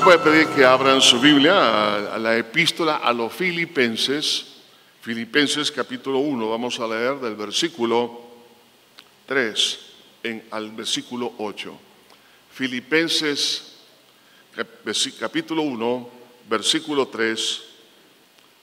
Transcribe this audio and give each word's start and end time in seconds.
Les 0.00 0.04
voy 0.06 0.14
a 0.14 0.24
pedir 0.24 0.46
que 0.56 0.64
abran 0.64 1.02
su 1.02 1.20
Biblia 1.20 2.14
a, 2.14 2.18
la 2.18 2.34
epístola 2.34 2.96
a 2.96 3.12
los 3.12 3.30
filipenses, 3.34 4.46
Filipenses 5.02 5.70
capítulo 5.70 6.20
1, 6.20 6.48
vamos 6.48 6.80
a 6.80 6.86
leer 6.86 7.16
del 7.16 7.34
versículo 7.34 8.22
3 9.26 9.78
en, 10.22 10.44
al 10.52 10.70
versículo 10.70 11.34
8. 11.36 11.78
Filipenses 12.50 13.76
capítulo 15.18 15.60
1, 15.60 16.10
versículo 16.48 17.06
3 17.06 17.62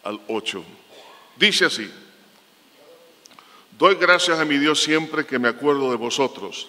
al 0.05 0.19
8. 0.29 0.63
Dice 1.35 1.65
así, 1.65 1.87
doy 3.77 3.93
gracias 3.93 4.39
a 4.39 4.45
mi 4.45 4.57
Dios 4.57 4.81
siempre 4.81 5.23
que 5.23 5.37
me 5.37 5.49
acuerdo 5.49 5.91
de 5.91 5.97
vosotros, 5.97 6.67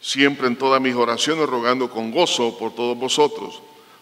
siempre 0.00 0.46
en 0.46 0.56
todas 0.56 0.80
mis 0.80 0.94
oraciones 0.94 1.46
rogando 1.46 1.90
con 1.90 2.10
gozo 2.10 2.56
por 2.56 2.74
todos 2.74 2.96
vosotros, 2.96 3.60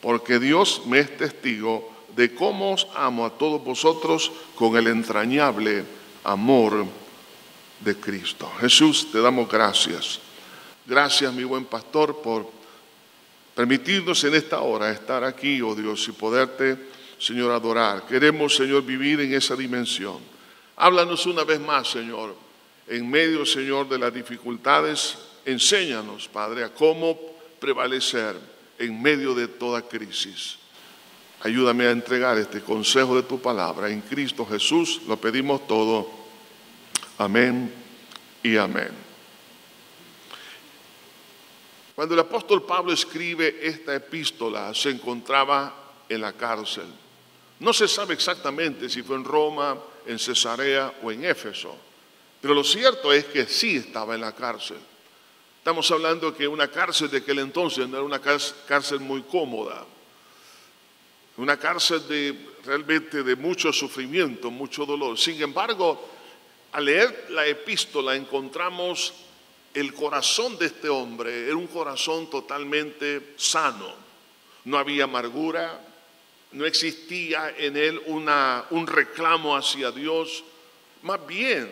Porque 0.00 0.38
Dios 0.38 0.82
me 0.86 1.00
es 1.00 1.16
testigo 1.16 1.90
de 2.16 2.34
cómo 2.34 2.72
os 2.72 2.86
amo 2.94 3.26
a 3.26 3.30
todos 3.30 3.62
vosotros 3.62 4.32
con 4.54 4.76
el 4.76 4.86
entrañable 4.86 5.84
amor 6.24 6.86
de 7.80 7.96
Cristo. 7.96 8.50
Jesús, 8.60 9.10
te 9.10 9.20
damos 9.20 9.48
gracias. 9.48 10.20
Gracias, 10.86 11.32
mi 11.32 11.44
buen 11.44 11.64
pastor, 11.64 12.20
por 12.22 12.50
permitirnos 13.54 14.24
en 14.24 14.34
esta 14.34 14.60
hora 14.60 14.90
estar 14.90 15.22
aquí, 15.24 15.60
oh 15.62 15.74
Dios, 15.74 16.08
y 16.08 16.12
poderte, 16.12 16.76
Señor, 17.18 17.52
adorar. 17.52 18.06
Queremos, 18.06 18.56
Señor, 18.56 18.84
vivir 18.84 19.20
en 19.20 19.34
esa 19.34 19.54
dimensión. 19.54 20.18
Háblanos 20.76 21.26
una 21.26 21.44
vez 21.44 21.60
más, 21.60 21.88
Señor, 21.88 22.34
en 22.88 23.08
medio, 23.08 23.44
Señor, 23.44 23.88
de 23.88 23.98
las 23.98 24.12
dificultades. 24.12 25.18
Enséñanos, 25.44 26.28
Padre, 26.28 26.64
a 26.64 26.70
cómo 26.70 27.18
prevalecer 27.60 28.36
en 28.80 29.00
medio 29.00 29.34
de 29.34 29.46
toda 29.46 29.82
crisis. 29.82 30.56
Ayúdame 31.42 31.86
a 31.86 31.90
entregar 31.90 32.38
este 32.38 32.60
consejo 32.60 33.14
de 33.14 33.22
tu 33.22 33.40
palabra. 33.40 33.90
En 33.90 34.00
Cristo 34.00 34.44
Jesús 34.44 35.02
lo 35.06 35.18
pedimos 35.18 35.66
todo. 35.66 36.10
Amén 37.18 37.72
y 38.42 38.56
amén. 38.56 38.90
Cuando 41.94 42.14
el 42.14 42.20
apóstol 42.20 42.64
Pablo 42.64 42.92
escribe 42.92 43.58
esta 43.62 43.94
epístola, 43.94 44.72
se 44.74 44.88
encontraba 44.88 45.74
en 46.08 46.22
la 46.22 46.32
cárcel. 46.32 46.86
No 47.58 47.74
se 47.74 47.86
sabe 47.86 48.14
exactamente 48.14 48.88
si 48.88 49.02
fue 49.02 49.16
en 49.16 49.24
Roma, 49.24 49.78
en 50.06 50.18
Cesarea 50.18 50.94
o 51.02 51.12
en 51.12 51.26
Éfeso, 51.26 51.76
pero 52.40 52.54
lo 52.54 52.64
cierto 52.64 53.12
es 53.12 53.26
que 53.26 53.44
sí 53.44 53.76
estaba 53.76 54.14
en 54.14 54.22
la 54.22 54.34
cárcel. 54.34 54.78
Estamos 55.60 55.90
hablando 55.90 56.34
que 56.34 56.48
una 56.48 56.68
cárcel 56.68 57.10
de 57.10 57.18
aquel 57.18 57.38
entonces 57.40 57.86
no 57.86 57.98
era 57.98 58.06
una 58.06 58.18
cárcel 58.18 58.98
muy 59.00 59.20
cómoda, 59.24 59.84
una 61.36 61.58
cárcel 61.58 62.08
de 62.08 62.34
realmente 62.64 63.22
de 63.22 63.36
mucho 63.36 63.70
sufrimiento, 63.70 64.50
mucho 64.50 64.86
dolor. 64.86 65.18
Sin 65.18 65.40
embargo, 65.42 66.02
al 66.72 66.86
leer 66.86 67.26
la 67.28 67.46
epístola 67.46 68.16
encontramos 68.16 69.12
el 69.74 69.92
corazón 69.92 70.56
de 70.56 70.64
este 70.64 70.88
hombre, 70.88 71.48
era 71.48 71.56
un 71.56 71.66
corazón 71.66 72.30
totalmente 72.30 73.34
sano. 73.36 73.92
No 74.64 74.78
había 74.78 75.04
amargura, 75.04 75.78
no 76.52 76.64
existía 76.64 77.54
en 77.58 77.76
él 77.76 78.00
una, 78.06 78.64
un 78.70 78.86
reclamo 78.86 79.54
hacia 79.54 79.90
Dios, 79.90 80.42
más 81.02 81.26
bien 81.26 81.70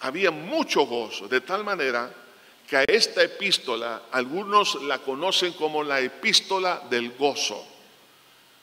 había 0.00 0.30
mucho 0.30 0.82
gozo, 0.82 1.28
de 1.28 1.40
tal 1.40 1.64
manera 1.64 2.18
que 2.72 2.86
esta 2.88 3.22
epístola 3.22 4.04
algunos 4.12 4.82
la 4.84 4.98
conocen 5.00 5.52
como 5.52 5.84
la 5.84 6.00
epístola 6.00 6.82
del 6.88 7.12
gozo. 7.18 7.62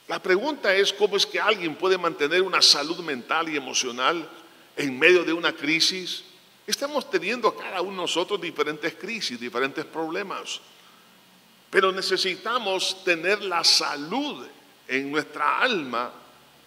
La 0.08 0.20
pregunta 0.20 0.74
es 0.74 0.92
cómo 0.92 1.16
es 1.16 1.28
que 1.28 1.40
alguien 1.40 1.76
puede 1.76 1.96
mantener 1.96 2.42
una 2.42 2.60
salud 2.60 2.98
mental 3.02 3.50
y 3.50 3.56
emocional 3.56 4.28
en 4.76 4.98
medio 4.98 5.24
de 5.24 5.32
una 5.32 5.54
crisis. 5.54 6.24
Estamos 6.66 7.08
teniendo 7.12 7.56
cada 7.56 7.82
uno 7.82 7.92
de 7.92 7.98
nosotros 7.98 8.42
diferentes 8.42 8.96
crisis, 8.96 9.40
diferentes 9.40 9.86
problemas, 9.86 10.60
pero 11.70 11.92
necesitamos 11.92 13.04
tener 13.04 13.44
la 13.44 13.64
salud 13.64 14.44
en 14.88 15.12
nuestra 15.12 15.60
alma 15.60 16.12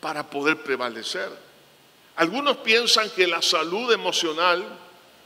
para 0.01 0.31
poder 0.31 0.63
prevalecer. 0.63 1.29
Algunos 2.15 2.59
piensan 2.59 3.11
que 3.11 3.27
la 3.27 3.43
salud 3.43 3.93
emocional 3.93 4.65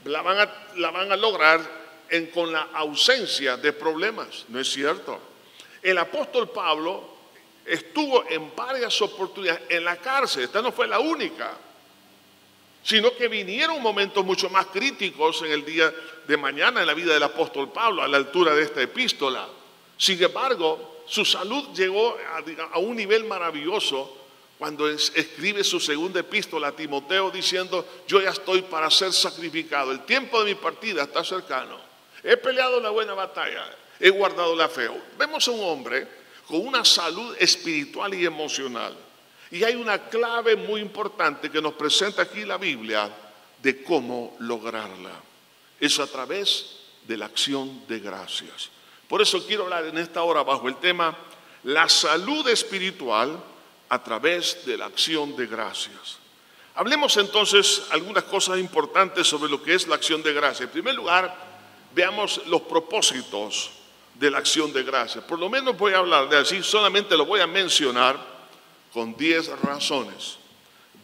la 0.05 0.21
van 0.23 1.11
a 1.11 1.15
lograr 1.15 1.76
en- 2.09 2.27
con 2.27 2.51
la 2.51 2.69
ausencia 2.73 3.57
de 3.57 3.73
problemas. 3.73 4.45
No 4.49 4.59
es 4.59 4.69
cierto. 4.71 5.19
El 5.81 5.97
apóstol 5.97 6.49
Pablo 6.49 7.15
estuvo 7.65 8.23
en 8.29 8.55
varias 8.55 9.01
oportunidades 9.01 9.63
en 9.69 9.83
la 9.83 9.97
cárcel. 9.97 10.43
Esta 10.43 10.61
no 10.61 10.71
fue 10.71 10.87
la 10.87 10.99
única 10.99 11.57
sino 12.83 13.13
que 13.17 13.27
vinieron 13.27 13.81
momentos 13.81 14.23
mucho 14.23 14.49
más 14.49 14.67
críticos 14.67 15.41
en 15.41 15.51
el 15.51 15.65
día 15.65 15.93
de 16.25 16.37
mañana 16.37 16.79
en 16.79 16.87
la 16.87 16.93
vida 16.93 17.13
del 17.13 17.23
apóstol 17.23 17.69
Pablo, 17.73 18.01
a 18.01 18.07
la 18.07 18.15
altura 18.15 18.55
de 18.55 18.63
esta 18.63 18.81
epístola. 18.81 19.45
Sin 19.97 20.23
embargo, 20.23 21.03
su 21.05 21.25
salud 21.25 21.67
llegó 21.75 22.15
a, 22.71 22.79
un 22.79 22.95
nivel 22.95 23.25
maravilloso 23.25 24.15
cuando 24.57 24.87
es- 24.89 25.11
escribe 25.15 25.65
su 25.65 25.81
segunda 25.81 26.21
epístola 26.21 26.69
a 26.69 26.71
Timoteo 26.71 27.29
diciendo, 27.29 27.85
yo 28.07 28.21
ya 28.21 28.29
estoy 28.29 28.61
para 28.61 28.89
ser 28.89 29.11
sacrificado, 29.11 29.91
el 29.91 30.05
tiempo 30.05 30.39
de 30.41 30.53
mi 30.53 30.55
partida 30.55 31.03
está 31.03 31.25
cercano, 31.25 31.77
he 32.23 32.37
peleado 32.37 32.79
la 32.79 32.89
buena 32.89 33.13
batalla, 33.13 33.65
he 33.99 34.09
guardado 34.09 34.55
la 34.55 34.69
fe. 34.69 34.89
Vemos 35.17 35.47
a 35.47 35.51
un 35.51 35.63
hombre 35.63 36.07
con 36.47 36.65
una 36.65 36.83
salud 36.85 37.35
espiritual 37.39 38.13
y 38.13 38.25
emocional. 38.25 38.95
Y 39.51 39.63
hay 39.63 39.75
una 39.75 40.09
clave 40.09 40.55
muy 40.55 40.81
importante 40.81 41.49
que 41.49 41.61
nos 41.61 41.73
presenta 41.73 42.23
aquí 42.23 42.43
la 42.43 42.57
Biblia 42.57 43.09
de 43.61 43.83
cómo 43.83 44.35
lograrla. 44.39 45.11
Es 45.79 45.99
a 45.99 46.07
través 46.07 46.77
de 47.07 47.17
la 47.17 47.25
acción 47.25 47.87
de 47.87 47.99
gracias. 47.99 48.69
Por 49.07 49.21
eso 49.21 49.45
quiero 49.45 49.63
hablar 49.63 49.85
en 49.85 49.97
esta 49.97 50.23
hora 50.23 50.43
bajo 50.43 50.67
el 50.67 50.77
tema 50.77 51.17
la 51.63 51.87
salud 51.87 52.47
espiritual 52.49 53.41
a 53.89 54.03
través 54.03 54.65
de 54.65 54.77
la 54.77 54.85
acción 54.85 55.35
de 55.35 55.47
gracias. 55.47 56.17
Hablemos 56.75 57.15
entonces 57.17 57.83
algunas 57.89 58.25
cosas 58.25 58.59
importantes 58.59 59.27
sobre 59.27 59.49
lo 59.49 59.63
que 59.63 59.73
es 59.73 59.87
la 59.87 59.95
acción 59.95 60.21
de 60.21 60.33
gracias. 60.33 60.61
En 60.61 60.69
primer 60.69 60.95
lugar, 60.95 61.46
veamos 61.97 62.41
los 62.45 62.61
propósitos 62.61 63.71
de 64.13 64.29
la 64.29 64.37
acción 64.37 64.71
de 64.71 64.83
gracias. 64.83 65.23
Por 65.23 65.39
lo 65.39 65.49
menos 65.49 65.75
voy 65.75 65.93
a 65.93 65.97
hablar 65.97 66.29
de 66.29 66.37
así, 66.37 66.61
solamente 66.61 67.17
lo 67.17 67.25
voy 67.25 67.41
a 67.41 67.47
mencionar 67.47 68.19
con 68.93 69.17
10 69.17 69.61
razones. 69.61 70.37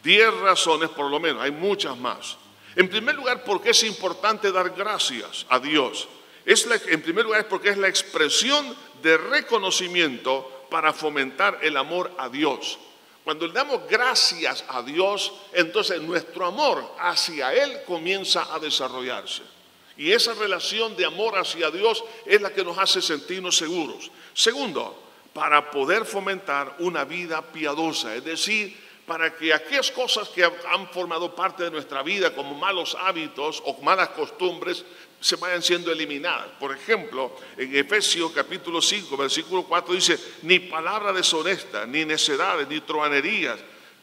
10 0.04 0.34
razones 0.34 0.90
por 0.90 1.10
lo 1.10 1.18
menos, 1.18 1.42
hay 1.42 1.50
muchas 1.50 1.96
más. 1.96 2.36
En 2.76 2.88
primer 2.88 3.16
lugar, 3.16 3.42
porque 3.42 3.70
es 3.70 3.82
importante 3.82 4.52
dar 4.52 4.70
gracias 4.70 5.46
a 5.48 5.58
Dios. 5.58 6.06
Es 6.46 6.64
en 6.86 7.02
primer 7.02 7.24
lugar, 7.24 7.40
es 7.40 7.46
porque 7.46 7.70
es 7.70 7.76
la 7.76 7.88
expresión 7.88 8.76
de 9.02 9.16
reconocimiento 9.16 10.66
para 10.70 10.92
fomentar 10.92 11.58
el 11.62 11.76
amor 11.76 12.12
a 12.18 12.28
Dios. 12.28 12.78
Cuando 13.24 13.48
le 13.48 13.52
damos 13.52 13.80
gracias 13.88 14.64
a 14.68 14.82
Dios, 14.82 15.32
entonces 15.54 16.00
nuestro 16.02 16.46
amor 16.46 16.94
hacia 17.00 17.52
Él 17.52 17.80
comienza 17.84 18.54
a 18.54 18.60
desarrollarse. 18.60 19.53
Y 19.96 20.12
esa 20.12 20.34
relación 20.34 20.96
de 20.96 21.04
amor 21.04 21.38
hacia 21.38 21.70
Dios 21.70 22.02
es 22.26 22.40
la 22.40 22.52
que 22.52 22.64
nos 22.64 22.78
hace 22.78 23.00
sentirnos 23.00 23.56
seguros. 23.56 24.10
Segundo, 24.32 25.02
para 25.32 25.70
poder 25.70 26.04
fomentar 26.04 26.76
una 26.78 27.04
vida 27.04 27.42
piadosa, 27.42 28.14
es 28.14 28.24
decir, 28.24 28.76
para 29.06 29.36
que 29.36 29.52
aquellas 29.52 29.90
cosas 29.90 30.28
que 30.28 30.44
han 30.44 30.88
formado 30.88 31.34
parte 31.34 31.64
de 31.64 31.70
nuestra 31.70 32.02
vida 32.02 32.34
como 32.34 32.54
malos 32.54 32.96
hábitos 32.98 33.62
o 33.66 33.80
malas 33.82 34.08
costumbres 34.10 34.84
se 35.20 35.36
vayan 35.36 35.62
siendo 35.62 35.92
eliminadas. 35.92 36.48
Por 36.58 36.74
ejemplo, 36.74 37.36
en 37.56 37.76
Efesios 37.76 38.32
capítulo 38.32 38.80
5, 38.80 39.16
versículo 39.16 39.64
4 39.64 39.94
dice, 39.94 40.18
ni 40.42 40.58
palabra 40.58 41.12
deshonesta, 41.12 41.86
ni 41.86 42.04
necedades, 42.04 42.68
ni 42.68 42.80
truanerías, 42.80 43.58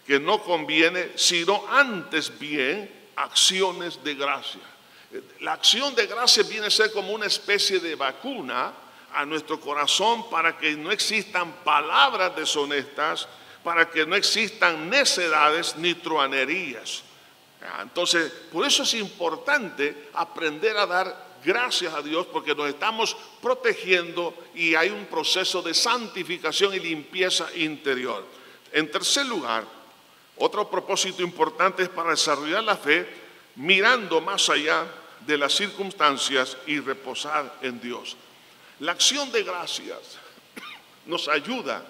que 0.06 0.20
no 0.20 0.44
conviene, 0.44 1.12
sino 1.16 1.64
antes 1.70 2.38
bien 2.40 2.90
acciones 3.16 4.04
de 4.04 4.16
gracia. 4.16 4.62
La 5.42 5.54
acción 5.54 5.94
de 5.96 6.08
gracia 6.08 6.44
viene 6.44 6.68
a 6.68 6.72
ser 6.72 6.92
como 6.92 7.12
una 7.12 7.26
especie 7.26 7.80
de 7.80 7.96
vacuna 7.96 8.74
a 9.14 9.26
nuestro 9.26 9.60
corazón 9.60 10.30
para 10.30 10.58
que 10.58 10.76
no 10.76 10.92
existan 10.92 11.52
palabras 11.64 12.36
deshonestas, 12.36 13.28
para 13.64 13.90
que 13.90 14.06
no 14.06 14.16
existan 14.16 14.90
necedades 14.90 15.76
ni 15.76 15.96
truanerías. 15.96 17.04
Entonces, 17.82 18.32
por 18.52 18.66
eso 18.66 18.84
es 18.84 18.94
importante 18.96 20.10
aprender 20.14 20.78
a 20.78 20.86
dar 20.86 21.32
gracias 21.44 21.94
a 21.94 22.02
Dios 22.02 22.28
porque 22.28 22.56
nos 22.56 22.70
estamos 22.70 23.16
protegiendo 23.42 24.34
y 24.56 24.76
hay 24.76 24.90
un 24.90 25.06
proceso 25.06 25.62
de 25.62 25.74
santificación 25.74 26.74
y 26.74 26.80
limpieza 26.80 27.48
interior. 27.56 28.26
En 28.72 28.90
tercer 28.90 29.26
lugar, 29.26 29.66
otro 30.38 30.70
propósito 30.70 31.22
importante 31.22 31.84
es 31.84 31.90
para 31.90 32.12
desarrollar 32.12 32.64
la 32.64 32.78
fe 32.78 33.08
mirando 33.56 34.22
más 34.22 34.50
allá 34.50 34.88
de 35.26 35.38
las 35.38 35.54
circunstancias 35.54 36.58
y 36.66 36.80
reposar 36.80 37.60
en 37.62 37.80
Dios. 37.80 38.16
La 38.80 38.94
acción 38.94 39.32
de 39.32 39.44
gracias 39.44 40.18
nos 41.06 41.28
ayuda 41.28 41.86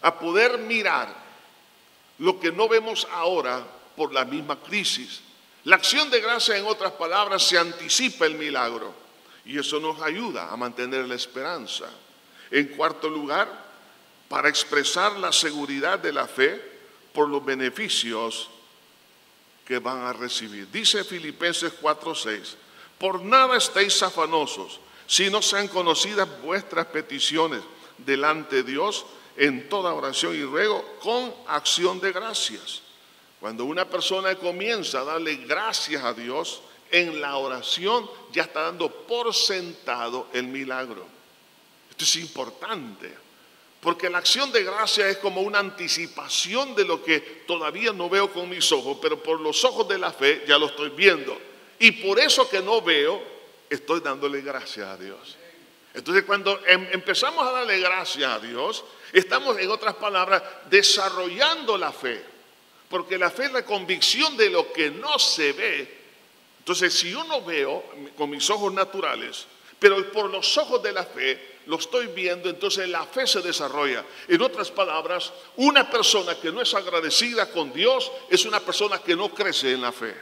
a 0.00 0.18
poder 0.18 0.58
mirar 0.58 1.14
lo 2.18 2.38
que 2.40 2.52
no 2.52 2.68
vemos 2.68 3.06
ahora 3.12 3.64
por 3.96 4.12
la 4.12 4.24
misma 4.24 4.58
crisis. 4.60 5.20
La 5.64 5.76
acción 5.76 6.10
de 6.10 6.20
gracia, 6.20 6.56
en 6.56 6.66
otras 6.66 6.92
palabras, 6.92 7.42
se 7.42 7.58
anticipa 7.58 8.26
el 8.26 8.34
milagro 8.34 8.94
y 9.44 9.58
eso 9.58 9.80
nos 9.80 10.00
ayuda 10.02 10.50
a 10.50 10.56
mantener 10.56 11.06
la 11.06 11.14
esperanza. 11.14 11.86
En 12.50 12.68
cuarto 12.68 13.08
lugar, 13.08 13.48
para 14.28 14.48
expresar 14.48 15.12
la 15.18 15.32
seguridad 15.32 15.98
de 15.98 16.12
la 16.12 16.26
fe 16.26 16.60
por 17.12 17.28
los 17.28 17.44
beneficios 17.44 18.50
que 19.68 19.78
van 19.78 20.02
a 20.02 20.14
recibir. 20.14 20.66
Dice 20.72 21.04
Filipenses 21.04 21.74
4:6, 21.78 22.56
por 22.96 23.20
nada 23.20 23.58
estéis 23.58 24.02
afanosos, 24.02 24.80
si 25.06 25.28
no 25.28 25.42
sean 25.42 25.68
conocidas 25.68 26.26
vuestras 26.42 26.86
peticiones 26.86 27.60
delante 27.98 28.56
de 28.56 28.72
Dios 28.72 29.04
en 29.36 29.68
toda 29.68 29.92
oración 29.92 30.34
y 30.34 30.42
ruego 30.42 30.82
con 31.02 31.34
acción 31.46 32.00
de 32.00 32.12
gracias. 32.12 32.80
Cuando 33.40 33.66
una 33.66 33.84
persona 33.84 34.34
comienza 34.36 35.00
a 35.00 35.04
darle 35.04 35.36
gracias 35.36 36.02
a 36.02 36.14
Dios 36.14 36.62
en 36.90 37.20
la 37.20 37.36
oración, 37.36 38.08
ya 38.32 38.44
está 38.44 38.62
dando 38.62 38.90
por 38.90 39.34
sentado 39.34 40.28
el 40.32 40.44
milagro. 40.48 41.06
Esto 41.90 42.04
es 42.04 42.16
importante, 42.16 43.14
porque 43.80 44.10
la 44.10 44.18
acción 44.18 44.50
de 44.50 44.64
gracia 44.64 45.08
es 45.08 45.18
como 45.18 45.40
una 45.40 45.60
anticipación 45.60 46.74
de 46.74 46.84
lo 46.84 47.02
que 47.02 47.20
todavía 47.46 47.92
no 47.92 48.08
veo 48.08 48.32
con 48.32 48.48
mis 48.48 48.70
ojos, 48.72 48.98
pero 49.00 49.22
por 49.22 49.40
los 49.40 49.64
ojos 49.64 49.86
de 49.88 49.98
la 49.98 50.12
fe 50.12 50.44
ya 50.48 50.58
lo 50.58 50.66
estoy 50.66 50.90
viendo. 50.90 51.38
Y 51.78 51.92
por 51.92 52.18
eso 52.18 52.48
que 52.48 52.60
no 52.60 52.82
veo, 52.82 53.22
estoy 53.70 54.00
dándole 54.00 54.40
gracias 54.40 54.86
a 54.86 54.96
Dios. 54.96 55.36
Entonces 55.94 56.24
cuando 56.24 56.60
em, 56.66 56.88
empezamos 56.92 57.46
a 57.46 57.52
darle 57.52 57.78
gracias 57.78 58.30
a 58.30 58.40
Dios, 58.40 58.84
estamos 59.12 59.56
en 59.58 59.70
otras 59.70 59.94
palabras 59.94 60.42
desarrollando 60.68 61.78
la 61.78 61.92
fe. 61.92 62.20
Porque 62.88 63.18
la 63.18 63.30
fe 63.30 63.44
es 63.44 63.52
la 63.52 63.64
convicción 63.64 64.36
de 64.36 64.50
lo 64.50 64.72
que 64.72 64.90
no 64.90 65.18
se 65.18 65.52
ve. 65.52 65.98
Entonces, 66.58 66.92
si 66.92 67.10
yo 67.10 67.24
no 67.24 67.42
veo 67.42 67.82
con 68.16 68.30
mis 68.30 68.48
ojos 68.50 68.72
naturales, 68.72 69.46
pero 69.78 70.10
por 70.10 70.30
los 70.30 70.56
ojos 70.58 70.82
de 70.82 70.92
la 70.92 71.04
fe 71.04 71.57
lo 71.68 71.76
estoy 71.76 72.06
viendo, 72.06 72.48
entonces 72.48 72.88
la 72.88 73.04
fe 73.04 73.26
se 73.26 73.42
desarrolla. 73.42 74.02
En 74.26 74.40
otras 74.40 74.70
palabras, 74.70 75.30
una 75.56 75.88
persona 75.90 76.34
que 76.40 76.50
no 76.50 76.62
es 76.62 76.72
agradecida 76.72 77.50
con 77.50 77.74
Dios 77.74 78.10
es 78.30 78.46
una 78.46 78.58
persona 78.58 78.98
que 79.00 79.14
no 79.14 79.28
crece 79.28 79.72
en 79.72 79.82
la 79.82 79.92
fe. 79.92 80.14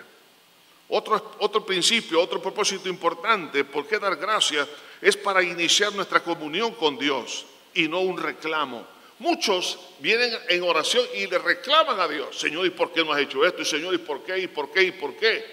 Otro, 0.88 1.34
otro 1.38 1.64
principio, 1.64 2.20
otro 2.20 2.42
propósito 2.42 2.88
importante, 2.88 3.62
¿por 3.62 3.86
qué 3.86 4.00
dar 4.00 4.16
gracias? 4.16 4.66
Es 5.00 5.16
para 5.16 5.40
iniciar 5.40 5.92
nuestra 5.92 6.20
comunión 6.20 6.74
con 6.74 6.98
Dios 6.98 7.46
y 7.74 7.86
no 7.86 8.00
un 8.00 8.18
reclamo. 8.18 8.84
Muchos 9.20 9.78
vienen 10.00 10.36
en 10.48 10.64
oración 10.64 11.06
y 11.14 11.28
le 11.28 11.38
reclaman 11.38 12.00
a 12.00 12.08
Dios, 12.08 12.36
Señor, 12.36 12.66
¿y 12.66 12.70
por 12.70 12.92
qué 12.92 13.04
no 13.04 13.12
has 13.12 13.20
hecho 13.20 13.46
esto? 13.46 13.62
Y 13.62 13.66
Señor, 13.66 13.94
¿y 13.94 13.98
por 13.98 14.24
qué? 14.24 14.36
¿Y 14.36 14.48
por 14.48 14.72
qué? 14.72 14.82
¿Y 14.82 14.90
por 14.90 15.16
qué? 15.16 15.44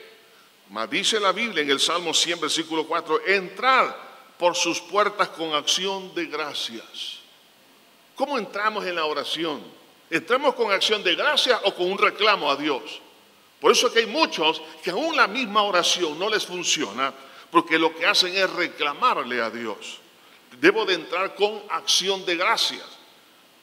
Mas 0.69 0.89
dice 0.89 1.19
la 1.19 1.31
Biblia 1.31 1.61
en 1.61 1.69
el 1.69 1.79
Salmo 1.79 2.15
100, 2.15 2.39
versículo 2.39 2.87
4, 2.87 3.27
entrar 3.27 4.12
por 4.43 4.57
sus 4.57 4.81
puertas 4.81 5.29
con 5.29 5.53
acción 5.53 6.13
de 6.13 6.25
gracias. 6.25 7.19
¿Cómo 8.13 8.37
entramos 8.37 8.85
en 8.85 8.95
la 8.95 9.05
oración? 9.05 9.63
¿Entramos 10.09 10.53
con 10.55 10.69
acción 10.69 11.01
de 11.01 11.15
gracias 11.15 11.61
o 11.63 11.73
con 11.73 11.89
un 11.89 11.97
reclamo 11.97 12.51
a 12.51 12.57
Dios? 12.57 12.99
Por 13.61 13.71
eso 13.71 13.87
es 13.87 13.93
que 13.93 13.99
hay 13.99 14.05
muchos 14.05 14.61
que 14.83 14.91
aún 14.91 15.15
la 15.15 15.27
misma 15.29 15.61
oración 15.61 16.19
no 16.19 16.29
les 16.29 16.45
funciona 16.45 17.13
porque 17.51 17.79
lo 17.79 17.95
que 17.95 18.05
hacen 18.05 18.35
es 18.35 18.49
reclamarle 18.49 19.41
a 19.41 19.49
Dios. 19.49 19.99
Debo 20.59 20.83
de 20.83 20.95
entrar 20.95 21.35
con 21.35 21.63
acción 21.69 22.25
de 22.25 22.35
gracias. 22.35 22.83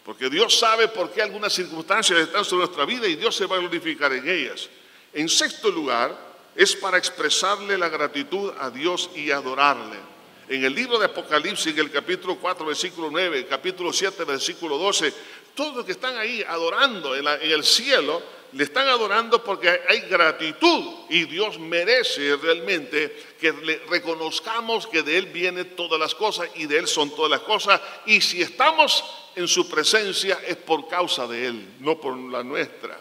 Porque 0.02 0.30
Dios 0.30 0.58
sabe 0.58 0.88
por 0.88 1.10
qué 1.10 1.20
algunas 1.20 1.52
circunstancias 1.52 2.20
están 2.20 2.46
sobre 2.46 2.64
nuestra 2.64 2.86
vida 2.86 3.06
y 3.06 3.16
Dios 3.16 3.36
se 3.36 3.44
va 3.44 3.56
a 3.56 3.58
glorificar 3.58 4.14
en 4.14 4.26
ellas. 4.26 4.70
En 5.12 5.28
sexto 5.28 5.70
lugar, 5.70 6.16
es 6.56 6.74
para 6.74 6.96
expresarle 6.96 7.76
la 7.76 7.90
gratitud 7.90 8.54
a 8.58 8.70
Dios 8.70 9.10
y 9.14 9.30
adorarle. 9.30 10.09
En 10.50 10.64
el 10.64 10.74
libro 10.74 10.98
de 10.98 11.04
Apocalipsis, 11.06 11.72
en 11.72 11.78
el 11.78 11.92
capítulo 11.92 12.36
4, 12.36 12.66
versículo 12.66 13.08
9, 13.08 13.46
capítulo 13.46 13.92
7, 13.92 14.24
versículo 14.24 14.78
12, 14.78 15.14
todos 15.54 15.76
los 15.76 15.84
que 15.86 15.92
están 15.92 16.18
ahí 16.18 16.42
adorando 16.42 17.14
en, 17.14 17.24
en 17.24 17.52
el 17.52 17.62
cielo, 17.62 18.20
le 18.50 18.64
están 18.64 18.88
adorando 18.88 19.44
porque 19.44 19.80
hay 19.88 20.00
gratitud 20.00 21.06
y 21.08 21.26
Dios 21.26 21.60
merece 21.60 22.34
realmente 22.34 23.34
que 23.38 23.52
le 23.52 23.78
reconozcamos 23.88 24.88
que 24.88 25.04
de 25.04 25.18
Él 25.18 25.26
vienen 25.26 25.76
todas 25.76 26.00
las 26.00 26.16
cosas 26.16 26.48
y 26.56 26.66
de 26.66 26.78
Él 26.78 26.88
son 26.88 27.14
todas 27.14 27.30
las 27.30 27.42
cosas. 27.42 27.80
Y 28.06 28.20
si 28.20 28.42
estamos 28.42 29.04
en 29.36 29.46
su 29.46 29.70
presencia 29.70 30.40
es 30.44 30.56
por 30.56 30.88
causa 30.88 31.28
de 31.28 31.46
Él, 31.46 31.74
no 31.78 32.00
por 32.00 32.18
la 32.18 32.42
nuestra. 32.42 32.98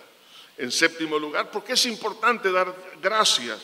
En 0.55 0.71
séptimo 0.71 1.17
lugar, 1.17 1.49
porque 1.49 1.73
es 1.73 1.85
importante 1.87 2.51
dar 2.51 2.75
gracias, 3.01 3.57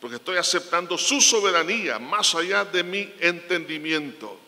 porque 0.00 0.16
estoy 0.16 0.38
aceptando 0.38 0.96
su 0.96 1.20
soberanía 1.20 1.98
más 1.98 2.34
allá 2.34 2.64
de 2.64 2.82
mi 2.82 3.12
entendimiento, 3.20 4.38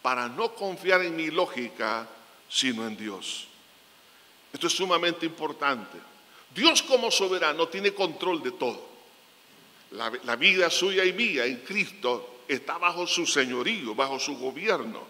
para 0.00 0.28
no 0.28 0.54
confiar 0.54 1.02
en 1.02 1.14
mi 1.14 1.30
lógica, 1.30 2.08
sino 2.48 2.86
en 2.86 2.96
Dios. 2.96 3.46
Esto 4.52 4.66
es 4.66 4.72
sumamente 4.72 5.24
importante. 5.24 5.98
Dios 6.54 6.82
como 6.82 7.10
soberano 7.10 7.68
tiene 7.68 7.92
control 7.92 8.42
de 8.42 8.52
todo. 8.52 8.92
La, 9.92 10.36
vida 10.36 10.70
suya 10.70 11.04
y 11.04 11.12
mía 11.12 11.44
en 11.44 11.58
Cristo 11.58 12.40
está 12.48 12.78
bajo 12.78 13.06
su 13.06 13.26
señorío, 13.26 13.94
bajo 13.94 14.18
su 14.18 14.36
gobierno. 14.38 15.06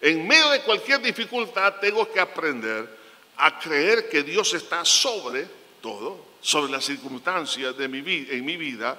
En 0.00 0.26
medio 0.26 0.50
de 0.50 0.62
cualquier 0.62 1.00
dificultad 1.02 1.74
tengo 1.80 2.10
que 2.10 2.20
aprender 2.20 2.98
a 3.36 3.58
creer 3.58 4.08
que 4.08 4.22
Dios 4.22 4.54
está 4.54 4.84
sobre 4.84 5.46
todo, 5.80 6.31
sobre 6.42 6.72
las 6.72 6.84
circunstancias 6.84 7.76
de 7.78 7.88
mi 7.88 8.00
vida, 8.00 8.34
en 8.34 8.44
mi 8.44 8.56
vida. 8.56 8.98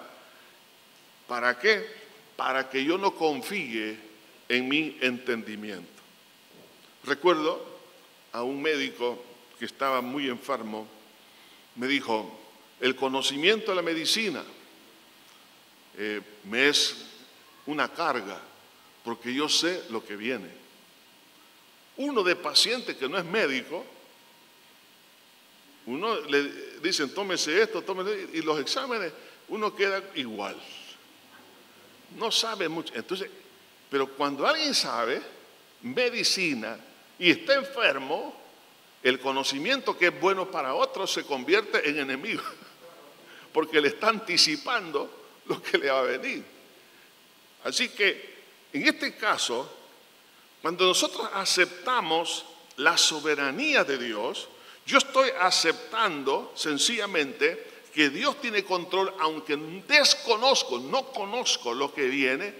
¿Para 1.27 1.59
qué? 1.59 1.85
Para 2.35 2.69
que 2.69 2.83
yo 2.83 2.97
no 2.97 3.13
confíe 3.13 3.97
en 4.47 4.67
mi 4.67 4.97
entendimiento. 5.01 6.01
Recuerdo 7.03 7.63
a 8.31 8.43
un 8.43 8.61
médico 8.61 9.21
que 9.59 9.65
estaba 9.65 10.01
muy 10.01 10.29
enfermo, 10.29 10.87
me 11.75 11.87
dijo, 11.87 12.39
el 12.79 12.95
conocimiento 12.95 13.71
de 13.71 13.75
la 13.75 13.81
medicina 13.81 14.43
eh, 15.97 16.21
me 16.45 16.69
es 16.69 17.05
una 17.65 17.89
carga, 17.89 18.39
porque 19.03 19.33
yo 19.33 19.49
sé 19.49 19.83
lo 19.89 20.03
que 20.05 20.15
viene. 20.15 20.49
Uno 21.97 22.23
de 22.23 22.35
pacientes 22.35 22.95
que 22.95 23.07
no 23.07 23.17
es 23.17 23.25
médico, 23.25 23.85
uno 25.85 26.19
le 26.21 26.72
dicen, 26.89 27.13
tómese 27.13 27.61
esto, 27.61 27.81
tómese, 27.81 28.29
y 28.33 28.41
los 28.41 28.59
exámenes, 28.59 29.11
uno 29.49 29.75
queda 29.75 30.03
igual. 30.15 30.55
No 32.17 32.31
sabe 32.31 32.69
mucho. 32.69 32.93
Entonces, 32.95 33.29
pero 33.89 34.07
cuando 34.09 34.45
alguien 34.45 34.73
sabe 34.73 35.21
medicina 35.81 36.77
y 37.17 37.31
está 37.31 37.55
enfermo, 37.55 38.35
el 39.01 39.19
conocimiento 39.19 39.97
que 39.97 40.07
es 40.07 40.19
bueno 40.19 40.49
para 40.49 40.73
otros 40.73 41.11
se 41.11 41.23
convierte 41.23 41.89
en 41.89 41.99
enemigo, 41.99 42.43
porque 43.53 43.81
le 43.81 43.89
está 43.89 44.09
anticipando 44.09 45.09
lo 45.45 45.61
que 45.61 45.77
le 45.77 45.89
va 45.89 45.99
a 45.99 46.03
venir. 46.03 46.43
Así 47.63 47.89
que, 47.89 48.33
en 48.73 48.87
este 48.87 49.15
caso, 49.15 49.71
cuando 50.61 50.85
nosotros 50.85 51.29
aceptamos 51.33 52.45
la 52.77 52.97
soberanía 52.97 53.83
de 53.83 53.97
Dios, 53.97 54.47
yo 54.85 54.97
estoy 54.97 55.29
aceptando 55.39 56.51
sencillamente 56.55 57.71
que 57.93 58.09
Dios 58.09 58.41
tiene 58.41 58.63
control, 58.63 59.13
aunque 59.19 59.55
desconozco, 59.87 60.79
no 60.79 61.05
conozco 61.11 61.73
lo 61.73 61.93
que 61.93 62.07
viene. 62.07 62.53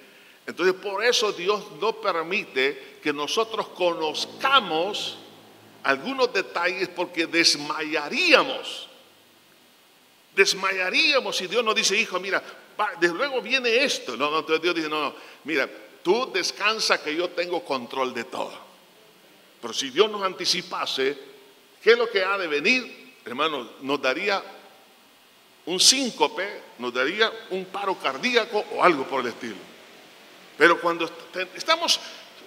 Entonces 0.46 0.76
por 0.76 1.04
eso 1.04 1.32
Dios 1.32 1.64
no 1.82 1.94
permite 1.94 3.00
que 3.02 3.12
nosotros 3.12 3.70
conozcamos 3.70 5.18
algunos 5.84 6.32
detalles 6.32 6.88
porque 6.90 7.28
desmayaríamos. 7.28 8.88
Desmayaríamos 10.36 11.36
si 11.36 11.48
Dios 11.48 11.64
nos 11.64 11.76
dice, 11.76 11.98
hijo, 11.98 12.20
mira, 12.20 12.42
desde 13.00 13.16
luego 13.16 13.42
viene 13.42 13.84
esto. 13.84 14.16
No, 14.16 14.32
no, 14.32 14.42
Dios 14.44 14.76
dice, 14.76 14.90
no, 14.90 15.02
no, 15.02 15.16
mira, 15.44 15.70
tú 16.02 16.32
descansa 16.34 17.04
que 17.04 17.16
yo 17.16 17.30
tengo 17.30 17.64
control 17.66 18.14
de 18.14 18.24
todo. 18.26 18.54
Pero 19.62 19.74
si 19.74 19.90
Dios 19.90 20.10
nos 20.12 20.24
anticipase, 20.24 21.33
¿Qué 21.84 21.92
es 21.92 21.98
lo 21.98 22.10
que 22.10 22.24
ha 22.24 22.38
de 22.38 22.48
venir? 22.48 23.16
Hermanos, 23.26 23.68
nos 23.82 24.02
daría 24.02 24.42
un 25.66 25.80
síncope, 25.80 26.62
nos 26.80 26.94
daría 26.94 27.32
un 27.50 27.66
paro 27.66 28.00
cardíaco 28.00 28.64
o 28.72 28.84
algo 28.84 29.06
por 29.06 29.20
el 29.20 29.28
estilo. 29.28 29.58
Pero 30.58 30.80
cuando 30.80 31.10
estamos 31.56 32.00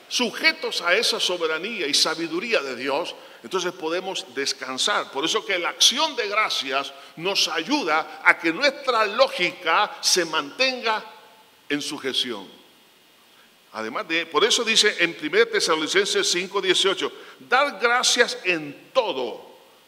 sujetos 0.08 0.80
a 0.80 0.94
esa 0.94 1.20
soberanía 1.20 1.86
y 1.86 1.92
sabiduría 1.92 2.60
de 2.60 2.76
Dios, 2.76 3.14
entonces 3.42 3.72
podemos 3.72 4.24
descansar. 4.34 5.10
Por 5.10 5.24
eso 5.24 5.44
que 5.44 5.58
la 5.58 5.68
acción 5.68 6.16
de 6.16 6.28
gracias 6.28 6.94
nos 7.16 7.48
ayuda 7.48 8.22
a 8.24 8.38
que 8.38 8.52
nuestra 8.52 9.04
lógica 9.04 9.98
se 10.00 10.24
mantenga 10.24 11.04
en 11.68 11.82
sujeción. 11.82 12.55
Además 13.76 14.08
de, 14.08 14.24
por 14.24 14.42
eso 14.42 14.64
dice 14.64 14.96
en 15.00 15.14
1 15.20 15.48
Tesalonicenses 15.48 16.34
5:18, 16.34 17.12
dar 17.40 17.78
gracias 17.78 18.38
en 18.44 18.88
todo, 18.94 19.38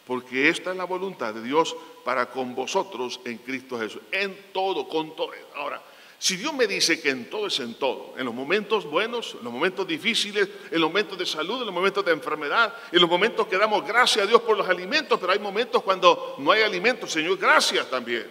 porque 0.07 0.51
esta 0.51 0.73
es 0.73 0.77
la 0.77 0.85
voluntad 0.85 1.33
de 1.33 1.43
Dios 1.43 1.75
para 2.05 2.27
con 2.27 2.55
vosotros 2.55 3.19
en 3.25 3.39
Cristo 3.39 3.79
Jesús. 3.79 4.03
En 4.13 4.53
todo, 4.53 4.87
con 4.87 5.17
todo. 5.17 5.31
Ahora, 5.57 5.83
si 6.19 6.37
Dios 6.37 6.53
me 6.53 6.67
dice 6.67 7.01
que 7.01 7.09
en 7.09 7.31
todo 7.31 7.47
es 7.47 7.61
en 7.61 7.77
todo, 7.77 8.13
en 8.19 8.27
los 8.27 8.35
momentos 8.35 8.85
buenos, 8.85 9.37
en 9.39 9.45
los 9.45 9.53
momentos 9.55 9.89
difíciles, 9.89 10.47
en 10.71 10.81
los 10.83 10.91
momentos 10.91 11.17
de 11.17 11.25
salud, 11.25 11.61
en 11.61 11.67
los 11.67 11.75
momentos 11.75 12.05
de 12.05 12.13
enfermedad, 12.13 12.75
en 12.93 13.01
los 13.01 13.09
momentos 13.09 13.47
que 13.47 13.57
damos 13.57 13.87
gracias 13.87 14.27
a 14.27 14.29
Dios 14.29 14.43
por 14.43 14.55
los 14.55 14.69
alimentos, 14.69 15.19
pero 15.19 15.33
hay 15.33 15.39
momentos 15.39 15.83
cuando 15.83 16.35
no 16.37 16.53
hay 16.53 16.61
alimentos, 16.61 17.11
Señor, 17.11 17.39
gracias 17.39 17.89
también. 17.89 18.27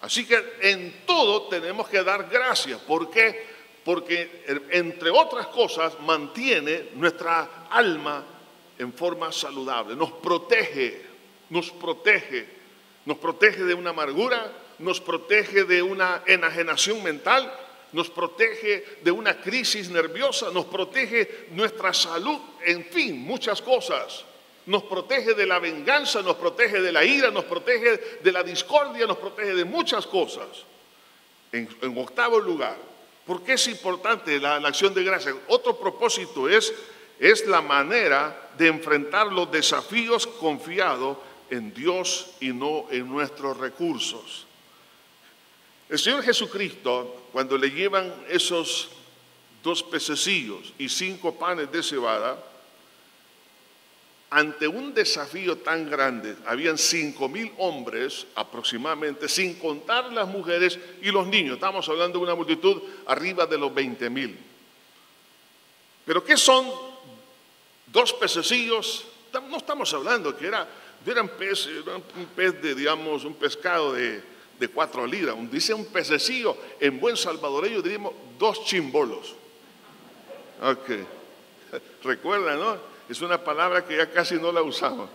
Así 0.00 0.24
que 0.24 0.42
en 0.62 1.04
todo 1.04 1.42
tenemos 1.42 1.86
que 1.90 2.02
dar 2.02 2.26
gracias. 2.30 2.80
¿Por 2.80 3.10
qué? 3.10 3.49
Porque 3.84 4.44
entre 4.70 5.10
otras 5.10 5.46
cosas 5.48 5.98
mantiene 6.00 6.90
nuestra 6.94 7.66
alma 7.70 8.24
en 8.78 8.92
forma 8.92 9.30
saludable, 9.32 9.94
nos 9.94 10.12
protege, 10.12 11.02
nos 11.50 11.70
protege, 11.70 12.46
nos 13.04 13.18
protege 13.18 13.64
de 13.64 13.74
una 13.74 13.90
amargura, 13.90 14.52
nos 14.78 15.00
protege 15.00 15.64
de 15.64 15.82
una 15.82 16.22
enajenación 16.26 17.02
mental, 17.02 17.52
nos 17.92 18.08
protege 18.08 18.84
de 19.02 19.10
una 19.10 19.40
crisis 19.40 19.90
nerviosa, 19.90 20.50
nos 20.50 20.66
protege 20.66 21.48
nuestra 21.50 21.92
salud, 21.92 22.38
en 22.64 22.84
fin, 22.84 23.18
muchas 23.18 23.60
cosas. 23.60 24.24
Nos 24.66 24.84
protege 24.84 25.34
de 25.34 25.46
la 25.46 25.58
venganza, 25.58 26.22
nos 26.22 26.36
protege 26.36 26.80
de 26.80 26.92
la 26.92 27.04
ira, 27.04 27.30
nos 27.30 27.44
protege 27.44 28.18
de 28.22 28.32
la 28.32 28.42
discordia, 28.42 29.06
nos 29.06 29.16
protege 29.16 29.54
de 29.54 29.64
muchas 29.64 30.06
cosas. 30.06 30.46
En, 31.50 31.68
octavo 31.98 32.38
lugar, 32.38 32.76
¿por 33.30 33.44
qué 33.44 33.52
es 33.52 33.68
importante 33.68 34.40
la, 34.40 34.56
acción 34.56 34.92
de 34.92 35.04
gracia? 35.04 35.32
Otro 35.46 35.78
propósito 35.78 36.48
es, 36.48 36.74
es 37.20 37.46
la 37.46 37.60
manera 37.60 38.50
de 38.58 38.66
enfrentar 38.66 39.28
los 39.28 39.52
desafíos 39.52 40.26
confiados 40.26 41.16
en 41.48 41.72
Dios 41.72 42.32
y 42.40 42.48
no 42.48 42.86
en 42.90 43.08
nuestros 43.08 43.56
recursos. 43.56 44.46
El 45.88 46.00
Señor 46.00 46.24
Jesucristo, 46.24 47.28
cuando 47.30 47.56
le 47.56 47.70
llevan 47.70 48.12
esos 48.28 48.88
dos 49.62 49.80
pececillos 49.84 50.72
y 50.76 50.88
cinco 50.88 51.32
panes 51.32 51.70
de 51.70 51.84
cebada, 51.84 52.36
ante 54.30 54.68
un 54.68 54.94
desafío 54.94 55.58
tan 55.58 55.90
grande, 55.90 56.36
habían 56.46 56.78
cinco 56.78 57.28
mil 57.28 57.52
hombres 57.58 58.26
aproximadamente, 58.36 59.28
sin 59.28 59.54
contar 59.54 60.12
las 60.12 60.28
mujeres 60.28 60.78
y 61.02 61.10
los 61.10 61.26
niños. 61.26 61.54
Estamos 61.54 61.88
hablando 61.88 62.18
de 62.18 62.24
una 62.24 62.36
multitud 62.36 62.80
arriba 63.06 63.44
de 63.46 63.58
los 63.58 63.74
20 63.74 64.08
mil. 64.08 64.38
Pero 66.06 66.22
¿qué 66.22 66.36
son 66.36 66.70
dos 67.86 68.12
pececillos? 68.12 69.04
No 69.32 69.56
estamos 69.56 69.92
hablando 69.94 70.36
que 70.36 70.46
era, 70.46 70.68
eran 71.04 71.28
un 71.28 72.26
pez 72.36 72.62
de, 72.62 72.74
digamos, 72.76 73.24
un 73.24 73.34
pescado 73.34 73.94
de, 73.94 74.22
de 74.60 74.68
cuatro 74.68 75.06
libras. 75.06 75.36
Dice 75.50 75.74
un 75.74 75.86
pececillo, 75.86 76.56
en 76.78 77.00
buen 77.00 77.16
salvadoreño 77.16 77.82
diríamos 77.82 78.14
dos 78.38 78.64
chimbolos. 78.64 79.34
Ok. 80.62 80.90
Recuerda, 82.04 82.54
¿no? 82.54 82.89
Es 83.10 83.20
una 83.20 83.42
palabra 83.42 83.84
que 83.84 83.96
ya 83.96 84.10
casi 84.10 84.36
no 84.36 84.52
la 84.52 84.62
usamos. 84.62 85.10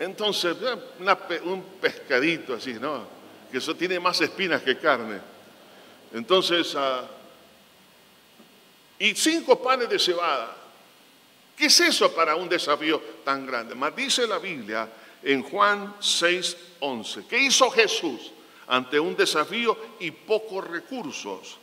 Entonces, 0.00 0.56
un 1.44 1.62
pescadito 1.80 2.54
así, 2.54 2.74
¿no? 2.74 3.04
Que 3.50 3.58
eso 3.58 3.74
tiene 3.74 4.00
más 4.00 4.20
espinas 4.20 4.62
que 4.62 4.78
carne. 4.78 5.20
Entonces, 6.12 6.74
ah, 6.76 7.06
y 8.98 9.14
cinco 9.14 9.62
panes 9.62 9.88
de 9.88 9.98
cebada. 9.98 10.56
¿Qué 11.56 11.66
es 11.66 11.80
eso 11.80 12.12
para 12.14 12.36
un 12.36 12.48
desafío 12.48 13.00
tan 13.24 13.46
grande? 13.46 13.74
Más 13.74 13.94
dice 13.94 14.26
la 14.26 14.38
Biblia 14.38 14.88
en 15.22 15.42
Juan 15.42 15.96
6, 16.00 16.56
11. 16.80 17.26
¿Qué 17.28 17.38
hizo 17.38 17.70
Jesús? 17.70 18.32
ante 18.68 19.00
un 19.00 19.16
desafío 19.16 19.76
y 19.98 20.10
pocos 20.10 20.64
recursos. 20.66 21.58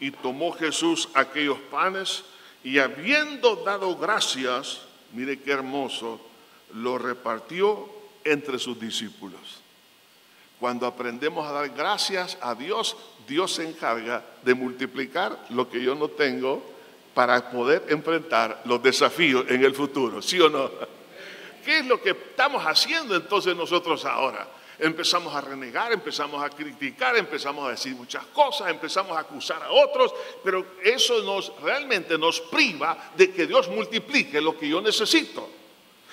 Y 0.00 0.10
tomó 0.10 0.52
Jesús 0.52 1.08
aquellos 1.14 1.58
panes 1.70 2.24
y 2.62 2.78
habiendo 2.78 3.56
dado 3.56 3.96
gracias, 3.96 4.80
mire 5.12 5.40
qué 5.40 5.52
hermoso, 5.52 6.20
lo 6.74 6.98
repartió 6.98 7.88
entre 8.24 8.58
sus 8.58 8.78
discípulos. 8.78 9.60
Cuando 10.60 10.86
aprendemos 10.86 11.46
a 11.46 11.52
dar 11.52 11.68
gracias 11.70 12.36
a 12.40 12.54
Dios, 12.54 12.96
Dios 13.26 13.54
se 13.54 13.68
encarga 13.68 14.24
de 14.42 14.54
multiplicar 14.54 15.46
lo 15.50 15.68
que 15.68 15.82
yo 15.82 15.94
no 15.94 16.08
tengo 16.08 16.62
para 17.14 17.50
poder 17.50 17.84
enfrentar 17.88 18.62
los 18.64 18.82
desafíos 18.82 19.46
en 19.48 19.64
el 19.64 19.74
futuro, 19.74 20.20
¿sí 20.20 20.40
o 20.40 20.48
no? 20.48 20.70
¿Qué 21.64 21.80
es 21.80 21.86
lo 21.86 22.00
que 22.00 22.10
estamos 22.10 22.64
haciendo 22.64 23.14
entonces 23.14 23.54
nosotros 23.54 24.04
ahora? 24.04 24.48
Empezamos 24.78 25.34
a 25.34 25.40
renegar, 25.40 25.92
empezamos 25.92 26.42
a 26.42 26.50
criticar, 26.50 27.16
empezamos 27.16 27.66
a 27.66 27.70
decir 27.70 27.94
muchas 27.94 28.24
cosas, 28.26 28.70
empezamos 28.70 29.16
a 29.16 29.20
acusar 29.20 29.62
a 29.62 29.70
otros, 29.70 30.14
pero 30.44 30.64
eso 30.82 31.22
nos 31.22 31.52
realmente 31.60 32.16
nos 32.16 32.40
priva 32.40 33.10
de 33.16 33.32
que 33.32 33.46
Dios 33.46 33.68
multiplique 33.68 34.40
lo 34.40 34.56
que 34.56 34.68
yo 34.68 34.80
necesito. 34.80 35.48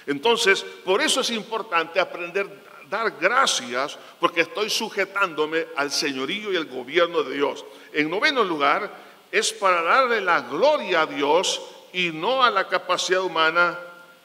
Entonces, 0.07 0.63
por 0.84 1.01
eso 1.01 1.22
es 1.22 1.29
importante 1.31 2.00
aprender 2.00 2.45
a 2.45 2.89
dar 2.89 3.12
gracias, 3.19 3.98
porque 4.19 4.41
estoy 4.41 4.69
sujetándome 4.69 5.67
al 5.75 5.91
señorío 5.91 6.51
y 6.51 6.57
al 6.57 6.65
gobierno 6.65 7.24
de 7.24 7.36
Dios. 7.36 7.65
En 7.93 8.10
noveno 8.10 8.43
lugar, 8.43 9.05
es 9.31 9.51
para 9.53 9.81
darle 9.81 10.22
la 10.22 10.41
gloria 10.41 11.01
a 11.01 11.05
Dios 11.05 11.62
y 11.91 12.10
no 12.12 12.43
a 12.43 12.51
la 12.51 12.67
capacidad 12.67 13.22
humana 13.22 13.77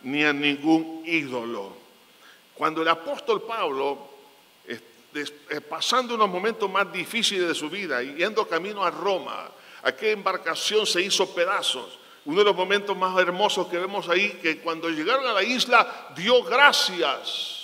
ni 0.03 0.25
a 0.25 0.33
ningún 0.33 1.03
ídolo. 1.07 1.73
Cuando 2.55 2.83
el 2.83 2.89
apóstol 2.89 3.43
Pablo 3.43 4.10
pasando 5.69 6.15
unos 6.15 6.29
momentos 6.29 6.71
más 6.71 6.93
difíciles 6.93 7.49
de 7.49 7.55
su 7.55 7.69
vida 7.69 8.03
yendo 8.03 8.47
camino 8.47 8.85
a 8.85 8.91
Roma. 8.91 9.51
Aquella 9.83 10.13
embarcación 10.13 10.87
se 10.87 11.01
hizo 11.03 11.35
pedazos. 11.35 11.99
Uno 12.25 12.41
de 12.41 12.45
los 12.45 12.57
momentos 12.57 12.97
más 12.97 13.19
hermosos 13.19 13.69
que 13.69 13.79
vemos 13.79 14.09
ahí, 14.09 14.39
que 14.43 14.59
cuando 14.59 14.91
llegaron 14.91 15.27
a 15.27 15.33
la 15.33 15.43
isla 15.43 16.13
dio 16.15 16.43
gracias, 16.43 17.61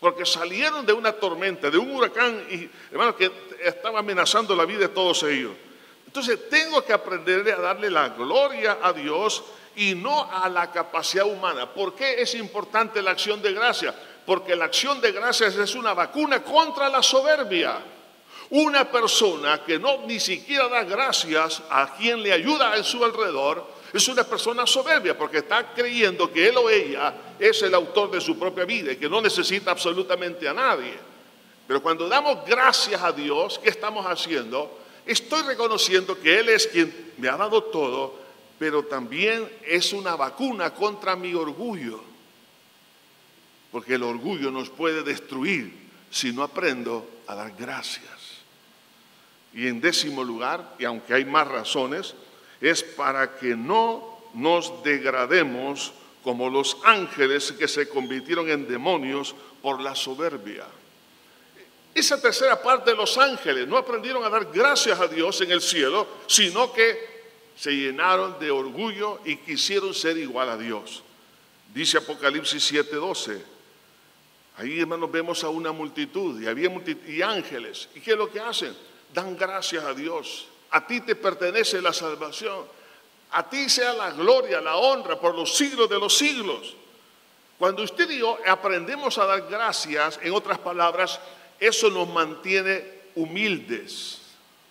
porque 0.00 0.26
salieron 0.26 0.84
de 0.84 0.92
una 0.92 1.12
tormenta, 1.12 1.70
de 1.70 1.78
un 1.78 1.94
huracán, 1.94 2.46
y 2.50 2.68
hermano, 2.90 3.16
que 3.16 3.30
estaba 3.62 4.00
amenazando 4.00 4.56
la 4.56 4.64
vida 4.64 4.80
de 4.80 4.88
todos 4.88 5.22
ellos. 5.22 5.52
Entonces 6.04 6.48
tengo 6.48 6.84
que 6.84 6.92
aprender 6.92 7.48
a 7.52 7.60
darle 7.60 7.90
la 7.90 8.08
gloria 8.08 8.78
a 8.82 8.92
Dios 8.92 9.44
y 9.76 9.94
no 9.94 10.28
a 10.32 10.48
la 10.48 10.70
capacidad 10.72 11.26
humana. 11.26 11.72
¿Por 11.72 11.94
qué 11.94 12.20
es 12.20 12.34
importante 12.34 13.00
la 13.02 13.12
acción 13.12 13.40
de 13.40 13.52
gracia? 13.52 13.94
Porque 14.26 14.56
la 14.56 14.64
acción 14.64 15.00
de 15.00 15.12
gracias 15.12 15.54
es 15.54 15.74
una 15.76 15.94
vacuna 15.94 16.42
contra 16.42 16.88
la 16.88 17.02
soberbia. 17.02 17.78
Una 18.50 18.90
persona 18.90 19.62
que 19.64 19.78
no 19.78 20.02
ni 20.06 20.20
siquiera 20.20 20.68
da 20.68 20.84
gracias 20.84 21.62
a 21.70 21.94
quien 21.96 22.22
le 22.22 22.32
ayuda 22.32 22.76
en 22.76 22.84
su 22.84 23.04
alrededor 23.04 23.64
es 23.92 24.06
una 24.08 24.24
persona 24.24 24.66
soberbia 24.66 25.16
porque 25.16 25.38
está 25.38 25.72
creyendo 25.72 26.30
que 26.32 26.48
él 26.48 26.56
o 26.56 26.68
ella 26.68 27.14
es 27.38 27.62
el 27.62 27.74
autor 27.74 28.10
de 28.10 28.20
su 28.20 28.38
propia 28.38 28.64
vida 28.64 28.92
y 28.92 28.96
que 28.96 29.08
no 29.08 29.20
necesita 29.20 29.70
absolutamente 29.70 30.48
a 30.48 30.52
nadie. 30.52 30.94
Pero 31.66 31.82
cuando 31.82 32.08
damos 32.08 32.44
gracias 32.46 33.02
a 33.02 33.12
Dios, 33.12 33.58
¿qué 33.62 33.70
estamos 33.70 34.06
haciendo? 34.06 34.78
Estoy 35.04 35.42
reconociendo 35.42 36.18
que 36.20 36.38
Él 36.38 36.48
es 36.48 36.66
quien 36.66 37.12
me 37.16 37.28
ha 37.28 37.36
dado 37.36 37.62
todo, 37.64 38.14
pero 38.58 38.84
también 38.84 39.48
es 39.64 39.92
una 39.92 40.14
vacuna 40.14 40.72
contra 40.74 41.16
mi 41.16 41.34
orgullo 41.34 42.15
porque 43.72 43.94
el 43.94 44.02
orgullo 44.02 44.50
nos 44.50 44.70
puede 44.70 45.02
destruir 45.02 45.72
si 46.10 46.32
no 46.32 46.42
aprendo 46.42 47.08
a 47.26 47.34
dar 47.34 47.52
gracias. 47.56 48.06
Y 49.52 49.66
en 49.68 49.80
décimo 49.80 50.22
lugar, 50.22 50.74
y 50.78 50.84
aunque 50.84 51.14
hay 51.14 51.24
más 51.24 51.48
razones, 51.48 52.14
es 52.60 52.82
para 52.82 53.36
que 53.36 53.56
no 53.56 54.18
nos 54.34 54.82
degrademos 54.82 55.92
como 56.22 56.50
los 56.50 56.78
ángeles 56.84 57.52
que 57.52 57.68
se 57.68 57.88
convirtieron 57.88 58.50
en 58.50 58.68
demonios 58.68 59.34
por 59.62 59.80
la 59.80 59.94
soberbia. 59.94 60.66
Esa 61.94 62.20
tercera 62.20 62.60
parte 62.60 62.90
de 62.90 62.96
los 62.96 63.16
ángeles 63.16 63.66
no 63.66 63.78
aprendieron 63.78 64.22
a 64.24 64.28
dar 64.28 64.50
gracias 64.52 65.00
a 65.00 65.08
Dios 65.08 65.40
en 65.40 65.50
el 65.50 65.62
cielo, 65.62 66.06
sino 66.26 66.70
que 66.72 67.16
se 67.56 67.70
llenaron 67.74 68.38
de 68.38 68.50
orgullo 68.50 69.20
y 69.24 69.36
quisieron 69.36 69.94
ser 69.94 70.18
igual 70.18 70.50
a 70.50 70.58
Dios. 70.58 71.02
Dice 71.72 71.96
Apocalipsis 71.96 72.70
7:12. 72.70 73.55
Ahí, 74.58 74.80
hermanos, 74.80 75.10
vemos 75.10 75.44
a 75.44 75.50
una 75.50 75.70
multitud 75.70 76.40
y 76.40 76.46
había 76.46 76.70
y 77.06 77.20
ángeles. 77.20 77.88
¿Y 77.94 78.00
qué 78.00 78.12
es 78.12 78.16
lo 78.16 78.30
que 78.30 78.40
hacen? 78.40 78.74
Dan 79.12 79.36
gracias 79.36 79.84
a 79.84 79.92
Dios. 79.92 80.46
A 80.70 80.86
ti 80.86 81.00
te 81.00 81.14
pertenece 81.14 81.82
la 81.82 81.92
salvación. 81.92 82.64
A 83.32 83.48
ti 83.48 83.68
sea 83.68 83.92
la 83.92 84.12
gloria, 84.12 84.60
la 84.60 84.76
honra 84.76 85.20
por 85.20 85.34
los 85.34 85.56
siglos 85.56 85.90
de 85.90 85.98
los 85.98 86.16
siglos. 86.16 86.74
Cuando 87.58 87.82
usted 87.82 88.08
y 88.10 88.18
yo 88.18 88.38
aprendemos 88.46 89.18
a 89.18 89.26
dar 89.26 89.46
gracias, 89.48 90.18
en 90.22 90.32
otras 90.32 90.58
palabras, 90.58 91.20
eso 91.60 91.90
nos 91.90 92.08
mantiene 92.08 92.84
humildes 93.14 94.22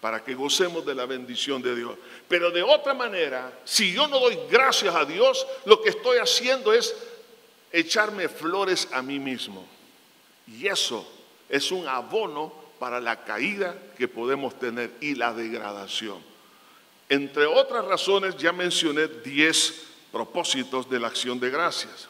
para 0.02 0.24
que 0.24 0.36
gocemos 0.36 0.86
de 0.86 0.96
la 0.96 1.06
bendición 1.06 1.62
de 1.62 1.76
Dios. 1.76 1.96
Pero 2.28 2.52
de 2.52 2.64
otra 2.64 2.94
manera, 2.94 3.52
si 3.66 3.94
yo 3.94 4.08
no 4.08 4.20
doy 4.20 4.38
gracias 4.50 4.94
a 4.96 5.06
Dios, 5.06 5.46
lo 5.66 5.82
que 5.82 5.90
estoy 5.90 6.18
haciendo 6.18 6.74
es 6.74 6.96
echarme 7.72 8.30
flores 8.30 8.88
a 8.92 9.02
mí 9.02 9.20
mismo. 9.20 9.75
Y 10.48 10.68
eso 10.68 11.08
es 11.50 11.72
un 11.72 11.88
abono 11.88 12.54
para 12.80 13.00
la 13.00 13.24
caída 13.24 13.76
que 13.98 14.08
podemos 14.08 14.58
tener 14.60 14.92
y 15.02 15.16
la 15.16 15.34
degradación. 15.34 16.20
Entre 17.10 17.46
otras 17.46 17.86
razones, 17.86 18.36
ya 18.38 18.52
mencioné 18.52 19.08
10 19.08 19.84
propósitos 20.12 20.90
de 20.90 21.00
la 21.00 21.08
acción 21.08 21.40
de 21.40 21.50
gracias. 21.50 22.08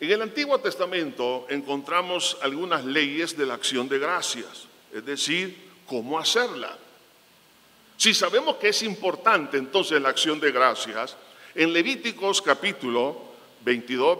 En 0.00 0.10
el 0.10 0.22
Antiguo 0.22 0.58
Testamento 0.58 1.46
encontramos 1.50 2.36
algunas 2.40 2.84
leyes 2.84 3.36
de 3.36 3.46
la 3.46 3.54
acción 3.54 3.88
de 3.88 3.98
gracias, 3.98 4.68
es 4.92 5.04
decir, 5.04 5.56
cómo 5.86 6.18
hacerla. 6.18 6.76
Si 7.96 8.14
sabemos 8.14 8.56
que 8.56 8.68
es 8.68 8.82
importante 8.84 9.56
entonces 9.56 10.00
la 10.00 10.10
acción 10.10 10.38
de 10.38 10.52
gracias, 10.52 11.16
en 11.54 11.72
Levíticos 11.72 12.40
capítulo 12.40 13.20
22, 13.64 14.18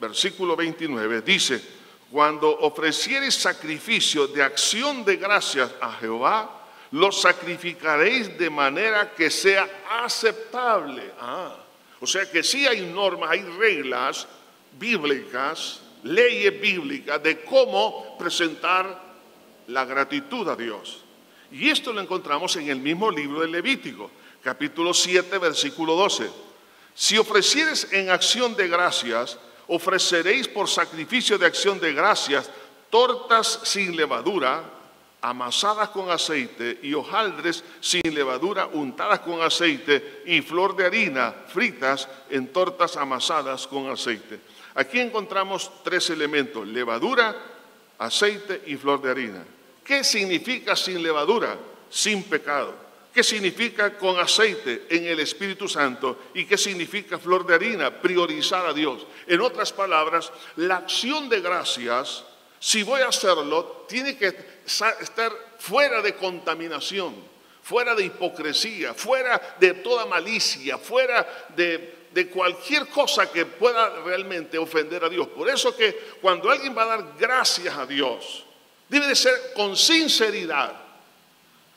versículo 0.00 0.56
29, 0.56 1.22
dice, 1.22 1.62
cuando 2.10 2.50
ofreciereis 2.60 3.34
sacrificio 3.34 4.26
de 4.26 4.42
acción 4.42 5.04
de 5.04 5.16
gracias 5.16 5.70
a 5.80 5.92
Jehová, 5.92 6.58
lo 6.92 7.12
sacrificaréis 7.12 8.38
de 8.38 8.48
manera 8.48 9.12
que 9.14 9.30
sea 9.30 9.68
aceptable. 10.02 11.12
Ah, 11.20 11.54
o 12.00 12.06
sea 12.06 12.30
que 12.30 12.42
sí 12.42 12.66
hay 12.66 12.80
normas, 12.80 13.30
hay 13.30 13.42
reglas 13.42 14.26
bíblicas, 14.78 15.82
leyes 16.02 16.58
bíblicas 16.60 17.22
de 17.22 17.42
cómo 17.42 18.16
presentar 18.18 19.08
la 19.66 19.84
gratitud 19.84 20.48
a 20.48 20.56
Dios. 20.56 21.04
Y 21.50 21.68
esto 21.68 21.92
lo 21.92 22.00
encontramos 22.00 22.56
en 22.56 22.68
el 22.68 22.78
mismo 22.78 23.10
libro 23.10 23.40
de 23.40 23.48
Levítico, 23.48 24.10
capítulo 24.42 24.94
7, 24.94 25.38
versículo 25.38 25.94
12. 25.94 26.30
Si 26.94 27.18
ofrecieres 27.18 27.92
en 27.92 28.10
acción 28.10 28.56
de 28.56 28.68
gracias, 28.68 29.38
ofreceréis 29.68 30.48
por 30.48 30.68
sacrificio 30.68 31.38
de 31.38 31.46
acción 31.46 31.78
de 31.78 31.92
gracias 31.92 32.50
tortas 32.90 33.60
sin 33.64 33.96
levadura, 33.96 34.64
amasadas 35.20 35.90
con 35.90 36.10
aceite, 36.10 36.78
y 36.82 36.94
hojaldres 36.94 37.64
sin 37.80 38.14
levadura 38.14 38.66
untadas 38.66 39.20
con 39.20 39.42
aceite, 39.42 40.22
y 40.26 40.40
flor 40.40 40.74
de 40.76 40.86
harina 40.86 41.34
fritas 41.48 42.08
en 42.30 42.48
tortas 42.48 42.96
amasadas 42.96 43.66
con 43.66 43.90
aceite. 43.90 44.40
Aquí 44.74 45.00
encontramos 45.00 45.70
tres 45.82 46.08
elementos, 46.10 46.66
levadura, 46.66 47.36
aceite 47.98 48.62
y 48.66 48.76
flor 48.76 49.02
de 49.02 49.10
harina. 49.10 49.44
¿Qué 49.84 50.04
significa 50.04 50.76
sin 50.76 51.02
levadura? 51.02 51.58
Sin 51.90 52.22
pecado. 52.22 52.87
¿Qué 53.18 53.24
significa 53.24 53.98
con 53.98 54.16
aceite 54.16 54.86
en 54.88 55.04
el 55.04 55.18
Espíritu 55.18 55.66
Santo? 55.66 56.26
¿Y 56.34 56.44
qué 56.44 56.56
significa 56.56 57.18
flor 57.18 57.44
de 57.44 57.56
harina? 57.56 57.90
Priorizar 58.00 58.64
a 58.64 58.72
Dios. 58.72 59.08
En 59.26 59.40
otras 59.40 59.72
palabras, 59.72 60.30
la 60.54 60.76
acción 60.76 61.28
de 61.28 61.40
gracias, 61.40 62.22
si 62.60 62.84
voy 62.84 63.00
a 63.00 63.08
hacerlo, 63.08 63.86
tiene 63.88 64.16
que 64.16 64.60
estar 64.64 65.32
fuera 65.58 66.00
de 66.00 66.14
contaminación, 66.14 67.16
fuera 67.60 67.92
de 67.96 68.04
hipocresía, 68.04 68.94
fuera 68.94 69.56
de 69.58 69.74
toda 69.74 70.06
malicia, 70.06 70.78
fuera 70.78 71.48
de 71.56 72.06
de 72.12 72.28
cualquier 72.28 72.86
cosa 72.86 73.32
que 73.32 73.46
pueda 73.46 74.00
realmente 74.04 74.56
ofender 74.58 75.02
a 75.02 75.08
Dios. 75.08 75.26
Por 75.26 75.50
eso 75.50 75.76
que 75.76 76.14
cuando 76.20 76.52
alguien 76.52 76.78
va 76.78 76.84
a 76.84 76.96
dar 76.96 77.14
gracias 77.18 77.76
a 77.76 77.84
Dios, 77.84 78.44
debe 78.88 79.08
de 79.08 79.16
ser 79.16 79.34
con 79.56 79.76
sinceridad. 79.76 80.87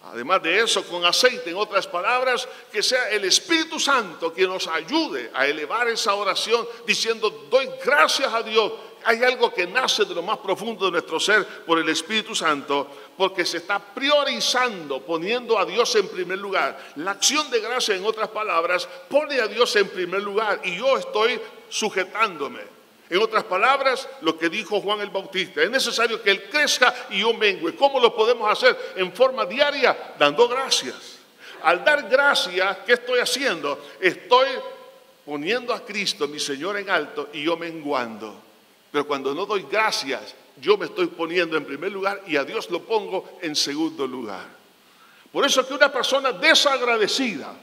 Además 0.03 0.41
de 0.41 0.59
eso, 0.59 0.83
con 0.87 1.05
aceite, 1.05 1.51
en 1.51 1.55
otras 1.55 1.87
palabras, 1.87 2.47
que 2.71 2.81
sea 2.81 3.09
el 3.11 3.23
Espíritu 3.25 3.79
Santo 3.79 4.33
quien 4.33 4.49
nos 4.49 4.67
ayude 4.67 5.29
a 5.33 5.45
elevar 5.45 5.87
esa 5.87 6.15
oración 6.15 6.67
diciendo, 6.87 7.47
doy 7.49 7.69
gracias 7.83 8.33
a 8.33 8.41
Dios 8.41 8.71
hay 9.03 9.23
algo 9.23 9.53
que 9.53 9.67
nace 9.67 10.05
de 10.05 10.15
lo 10.15 10.21
más 10.21 10.37
profundo 10.37 10.85
de 10.85 10.91
nuestro 10.91 11.19
ser 11.19 11.45
por 11.65 11.79
el 11.79 11.89
Espíritu 11.89 12.35
Santo, 12.35 12.87
porque 13.17 13.45
se 13.45 13.57
está 13.57 13.79
priorizando, 13.79 15.01
poniendo 15.01 15.57
a 15.57 15.65
Dios 15.65 15.95
en 15.95 16.07
primer 16.07 16.37
lugar. 16.37 16.93
La 16.95 17.11
acción 17.11 17.49
de 17.49 17.59
gracia, 17.59 17.95
en 17.95 18.05
otras 18.05 18.29
palabras, 18.29 18.87
pone 19.09 19.39
a 19.39 19.47
Dios 19.47 19.75
en 19.75 19.89
primer 19.89 20.21
lugar 20.21 20.61
y 20.63 20.77
yo 20.77 20.97
estoy 20.97 21.39
sujetándome. 21.69 22.61
En 23.11 23.21
otras 23.21 23.43
palabras, 23.43 24.07
lo 24.21 24.37
que 24.37 24.47
dijo 24.47 24.79
Juan 24.79 25.01
el 25.01 25.09
Bautista, 25.09 25.61
es 25.61 25.69
necesario 25.69 26.23
que 26.23 26.31
Él 26.31 26.43
crezca 26.49 26.95
y 27.09 27.19
yo 27.19 27.33
mengue. 27.33 27.75
¿Cómo 27.75 27.99
lo 27.99 28.15
podemos 28.15 28.49
hacer? 28.49 28.93
En 28.95 29.11
forma 29.11 29.45
diaria, 29.45 30.15
dando 30.17 30.47
gracias. 30.47 31.19
Al 31.61 31.83
dar 31.83 32.07
gracias, 32.07 32.77
¿qué 32.85 32.93
estoy 32.93 33.19
haciendo? 33.19 33.85
Estoy 33.99 34.47
poniendo 35.25 35.73
a 35.73 35.83
Cristo, 35.83 36.25
mi 36.29 36.39
Señor, 36.39 36.77
en 36.77 36.89
alto 36.89 37.27
y 37.33 37.43
yo 37.43 37.57
menguando. 37.57 38.33
Pero 38.93 39.05
cuando 39.05 39.35
no 39.35 39.45
doy 39.45 39.67
gracias, 39.69 40.33
yo 40.55 40.77
me 40.77 40.85
estoy 40.85 41.07
poniendo 41.07 41.57
en 41.57 41.65
primer 41.65 41.91
lugar 41.91 42.23
y 42.27 42.37
a 42.37 42.45
Dios 42.45 42.69
lo 42.69 42.81
pongo 42.83 43.39
en 43.41 43.57
segundo 43.57 44.07
lugar. 44.07 44.45
Por 45.33 45.45
eso 45.45 45.67
que 45.67 45.73
una 45.73 45.91
persona 45.91 46.31
desagradecida 46.31 47.53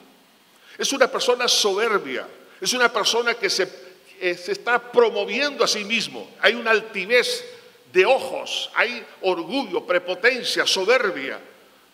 es 0.77 0.93
una 0.93 1.09
persona 1.09 1.49
soberbia, 1.49 2.29
es 2.61 2.71
una 2.75 2.93
persona 2.93 3.33
que 3.33 3.49
se, 3.49 3.88
eh, 4.21 4.37
se 4.37 4.53
está 4.53 4.93
promoviendo 4.93 5.65
a 5.65 5.69
sí 5.69 5.85
mismo. 5.85 6.29
Hay 6.41 6.55
una 6.55 6.71
altivez 6.71 7.45
de 7.93 8.05
ojos, 8.05 8.71
hay 8.75 9.05
orgullo, 9.23 9.85
prepotencia, 9.85 10.67
soberbia, 10.67 11.41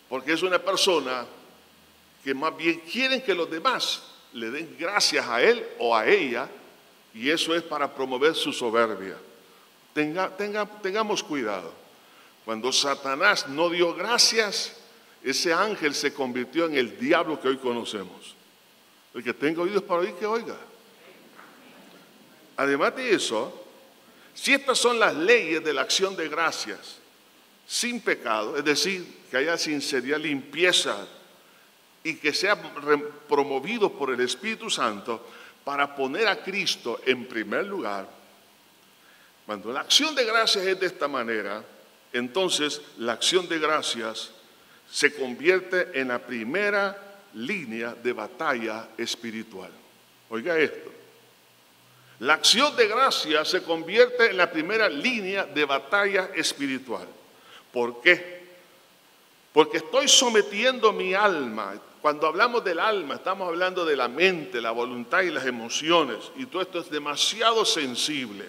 porque 0.09 0.33
es 0.33 0.43
una 0.43 0.59
persona 0.59 1.27
que 2.23 2.35
más 2.35 2.57
bien 2.57 2.81
quieren 2.81 3.23
que 3.23 3.35
los 3.35 3.51
demás 3.51 4.03
le 4.33 4.51
den 4.51 4.77
gracias 4.79 5.27
a 5.29 5.43
él 5.43 5.65
o 5.79 5.95
a 5.95 6.07
ella 6.07 6.49
y 7.15 7.31
eso 7.31 7.55
es 7.55 7.63
para 7.63 7.95
promover 7.95 8.35
su 8.35 8.53
soberbia. 8.53 9.17
Tenga, 9.93 10.35
tengamos 10.83 11.23
cuidado. 11.23 11.73
Cuando 12.45 12.73
Satanás 12.73 13.49
no 13.49 13.71
dio 13.71 13.95
gracias, 13.95 14.77
ese 15.23 15.53
ángel 15.53 15.95
se 15.95 16.13
convirtió 16.13 16.67
en 16.67 16.77
el 16.77 16.99
diablo 16.99 17.41
que 17.41 17.49
hoy 17.49 17.57
conocemos. 17.59 18.35
El 19.15 19.23
que 19.23 19.33
tenga 19.33 19.63
oídos 19.63 19.83
para 19.85 20.01
oír, 20.01 20.15
que 20.15 20.27
oiga. 20.27 20.57
Además 22.57 22.95
de 22.97 23.15
eso, 23.15 23.65
si 24.35 24.55
estas 24.55 24.79
son 24.79 24.99
las 24.99 25.15
leyes 25.15 25.63
de 25.65 25.73
la 25.73 25.83
acción 25.83 26.17
de 26.17 26.29
gracias, 26.29 26.99
sin 27.67 28.01
pecado, 28.01 28.57
es 28.57 28.65
decir, 28.65 29.23
que 29.31 29.37
haya 29.37 29.57
sinceridad, 29.57 30.19
limpieza 30.19 31.07
y 32.03 32.17
que 32.17 32.35
sea 32.35 32.61
promovido 33.29 33.93
por 33.93 34.11
el 34.11 34.21
Espíritu 34.21 34.69
Santo, 34.69 35.27
para 35.65 35.97
poner 35.97 36.29
a 36.29 36.43
Cristo 36.43 37.01
en 37.07 37.27
primer 37.27 37.65
lugar, 37.65 38.07
cuando 39.47 39.73
la 39.73 39.81
acción 39.81 40.15
de 40.15 40.25
gracias 40.25 40.67
es 40.67 40.81
de 40.81 40.87
esta 40.87 41.09
manera, 41.09 41.65
entonces 42.13 42.81
la 42.99 43.13
acción 43.13 43.49
de 43.49 43.59
gracias 43.59 44.31
se 44.91 45.15
convierte 45.15 45.99
en 45.99 46.09
la 46.09 46.19
primera 46.19 46.97
línea 47.35 47.95
de 47.95 48.13
batalla 48.13 48.91
espiritual. 48.97 49.71
Oiga 50.31 50.59
esto. 50.59 50.94
La 52.21 52.35
acción 52.35 52.77
de 52.77 52.87
gracias 52.87 53.49
se 53.49 53.63
convierte 53.63 54.31
en 54.31 54.37
la 54.37 54.51
primera 54.51 54.89
línea 54.89 55.45
de 55.45 55.65
batalla 55.65 56.31
espiritual. 56.35 57.07
¿Por 57.73 58.01
qué? 58.01 58.45
Porque 59.53 59.79
estoy 59.79 60.09
sometiendo 60.09 60.93
mi 60.93 61.15
alma, 61.15 61.75
cuando 62.05 62.27
hablamos 62.27 62.63
del 62.63 62.81
alma, 62.81 63.15
estamos 63.15 63.49
hablando 63.49 63.85
de 63.85 63.97
la 63.97 64.09
mente, 64.09 64.61
la 64.61 64.73
voluntad 64.73 65.23
y 65.23 65.31
las 65.31 65.47
emociones. 65.47 66.19
Y 66.37 66.45
todo 66.45 66.61
esto 66.61 66.81
es 66.81 66.91
demasiado 66.91 67.65
sensible. 67.65 68.45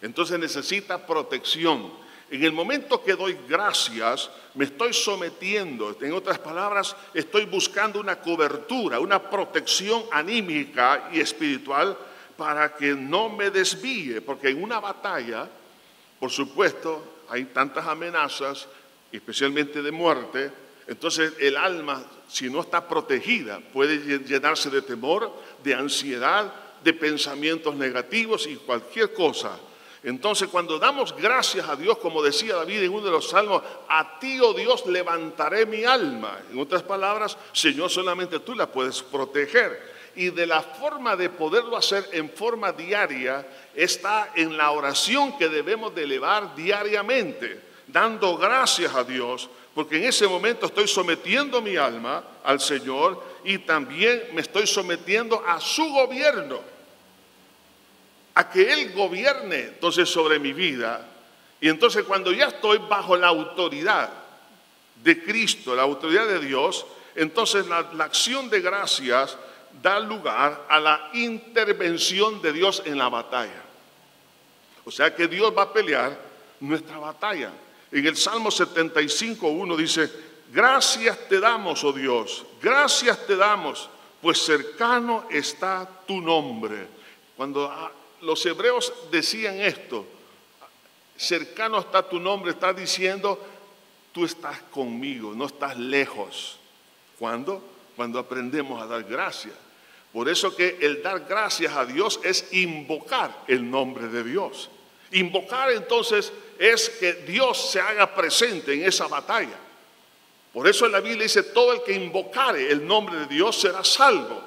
Entonces 0.00 0.36
necesita 0.36 1.06
protección. 1.06 1.92
En 2.28 2.42
el 2.42 2.50
momento 2.50 3.04
que 3.04 3.14
doy 3.14 3.38
gracias, 3.48 4.30
me 4.54 4.64
estoy 4.64 4.92
sometiendo, 4.92 5.96
en 6.00 6.12
otras 6.12 6.40
palabras, 6.40 6.96
estoy 7.14 7.44
buscando 7.44 8.00
una 8.00 8.18
cobertura, 8.18 8.98
una 8.98 9.30
protección 9.30 10.02
anímica 10.10 11.08
y 11.12 11.20
espiritual 11.20 11.96
para 12.36 12.74
que 12.74 12.94
no 12.94 13.28
me 13.28 13.50
desvíe, 13.50 14.20
porque 14.20 14.48
en 14.48 14.62
una 14.62 14.80
batalla, 14.80 15.48
por 16.18 16.30
supuesto, 16.30 17.24
hay 17.28 17.46
tantas 17.46 17.86
amenazas, 17.86 18.68
especialmente 19.10 19.82
de 19.82 19.92
muerte, 19.92 20.50
entonces 20.86 21.32
el 21.38 21.56
alma, 21.56 22.04
si 22.28 22.50
no 22.50 22.60
está 22.60 22.88
protegida, 22.88 23.60
puede 23.72 24.18
llenarse 24.18 24.70
de 24.70 24.82
temor, 24.82 25.32
de 25.62 25.74
ansiedad, 25.74 26.52
de 26.82 26.92
pensamientos 26.92 27.74
negativos 27.74 28.46
y 28.46 28.56
cualquier 28.56 29.12
cosa. 29.12 29.58
Entonces 30.02 30.48
cuando 30.48 30.78
damos 30.78 31.14
gracias 31.16 31.68
a 31.68 31.76
Dios, 31.76 31.98
como 31.98 32.22
decía 32.22 32.56
David 32.56 32.82
en 32.82 32.92
uno 32.92 33.04
de 33.04 33.12
los 33.12 33.28
salmos, 33.28 33.62
a 33.88 34.18
ti, 34.18 34.40
oh 34.40 34.52
Dios, 34.52 34.84
levantaré 34.86 35.64
mi 35.64 35.84
alma. 35.84 36.40
En 36.50 36.58
otras 36.58 36.82
palabras, 36.82 37.38
Señor, 37.52 37.88
solamente 37.88 38.40
tú 38.40 38.54
la 38.54 38.66
puedes 38.66 39.00
proteger. 39.02 39.91
Y 40.14 40.30
de 40.30 40.46
la 40.46 40.60
forma 40.60 41.16
de 41.16 41.30
poderlo 41.30 41.76
hacer 41.76 42.08
en 42.12 42.30
forma 42.30 42.72
diaria 42.72 43.46
está 43.74 44.32
en 44.34 44.56
la 44.56 44.70
oración 44.70 45.38
que 45.38 45.48
debemos 45.48 45.94
de 45.94 46.02
elevar 46.04 46.54
diariamente, 46.54 47.60
dando 47.86 48.36
gracias 48.36 48.94
a 48.94 49.04
Dios, 49.04 49.48
porque 49.74 49.96
en 49.96 50.04
ese 50.04 50.28
momento 50.28 50.66
estoy 50.66 50.86
sometiendo 50.86 51.62
mi 51.62 51.76
alma 51.76 52.22
al 52.44 52.60
Señor 52.60 53.22
y 53.44 53.58
también 53.58 54.22
me 54.34 54.42
estoy 54.42 54.66
sometiendo 54.66 55.42
a 55.46 55.60
su 55.60 55.84
gobierno, 55.90 56.60
a 58.34 58.50
que 58.50 58.70
Él 58.72 58.92
gobierne 58.92 59.60
entonces 59.60 60.08
sobre 60.08 60.38
mi 60.38 60.52
vida. 60.52 61.08
Y 61.60 61.68
entonces 61.68 62.04
cuando 62.04 62.32
ya 62.32 62.46
estoy 62.48 62.78
bajo 62.78 63.16
la 63.16 63.28
autoridad 63.28 64.10
de 65.02 65.22
Cristo, 65.22 65.74
la 65.74 65.82
autoridad 65.82 66.26
de 66.26 66.40
Dios, 66.40 66.84
entonces 67.14 67.66
la, 67.66 67.90
la 67.94 68.04
acción 68.04 68.50
de 68.50 68.60
gracias 68.60 69.36
da 69.82 69.98
lugar 69.98 70.66
a 70.68 70.78
la 70.78 71.10
intervención 71.12 72.40
de 72.40 72.52
Dios 72.52 72.82
en 72.86 72.96
la 72.96 73.08
batalla. 73.08 73.62
O 74.84 74.90
sea 74.90 75.14
que 75.14 75.26
Dios 75.26 75.52
va 75.56 75.62
a 75.62 75.72
pelear 75.72 76.16
nuestra 76.60 76.98
batalla. 76.98 77.50
En 77.90 78.06
el 78.06 78.16
Salmo 78.16 78.50
75, 78.50 79.48
uno 79.48 79.76
dice, 79.76 80.10
gracias 80.52 81.28
te 81.28 81.40
damos, 81.40 81.84
oh 81.84 81.92
Dios, 81.92 82.46
gracias 82.62 83.26
te 83.26 83.36
damos, 83.36 83.90
pues 84.20 84.38
cercano 84.38 85.26
está 85.30 85.88
tu 86.06 86.20
nombre. 86.20 86.86
Cuando 87.36 87.66
ah, 87.70 87.90
los 88.22 88.44
hebreos 88.46 88.92
decían 89.10 89.60
esto, 89.60 90.06
cercano 91.16 91.80
está 91.80 92.08
tu 92.08 92.18
nombre, 92.18 92.52
está 92.52 92.72
diciendo, 92.72 93.38
tú 94.12 94.24
estás 94.24 94.60
conmigo, 94.70 95.32
no 95.34 95.46
estás 95.46 95.76
lejos. 95.76 96.58
¿Cuándo? 97.18 97.62
Cuando 97.94 98.18
aprendemos 98.18 98.80
a 98.80 98.86
dar 98.86 99.04
gracias. 99.04 99.54
Por 100.12 100.28
eso 100.28 100.54
que 100.54 100.78
el 100.80 101.02
dar 101.02 101.24
gracias 101.26 101.74
a 101.74 101.86
Dios 101.86 102.20
es 102.22 102.52
invocar 102.52 103.44
el 103.48 103.68
nombre 103.68 104.08
de 104.08 104.22
Dios. 104.22 104.68
Invocar 105.12 105.70
entonces 105.72 106.32
es 106.58 106.90
que 106.90 107.14
Dios 107.14 107.70
se 107.70 107.80
haga 107.80 108.14
presente 108.14 108.74
en 108.74 108.84
esa 108.84 109.06
batalla. 109.06 109.58
Por 110.52 110.68
eso 110.68 110.84
en 110.84 110.92
la 110.92 111.00
Biblia 111.00 111.22
dice, 111.22 111.44
todo 111.44 111.72
el 111.72 111.82
que 111.82 111.94
invocare 111.94 112.70
el 112.70 112.86
nombre 112.86 113.16
de 113.20 113.26
Dios 113.26 113.58
será 113.58 113.82
salvo. 113.82 114.42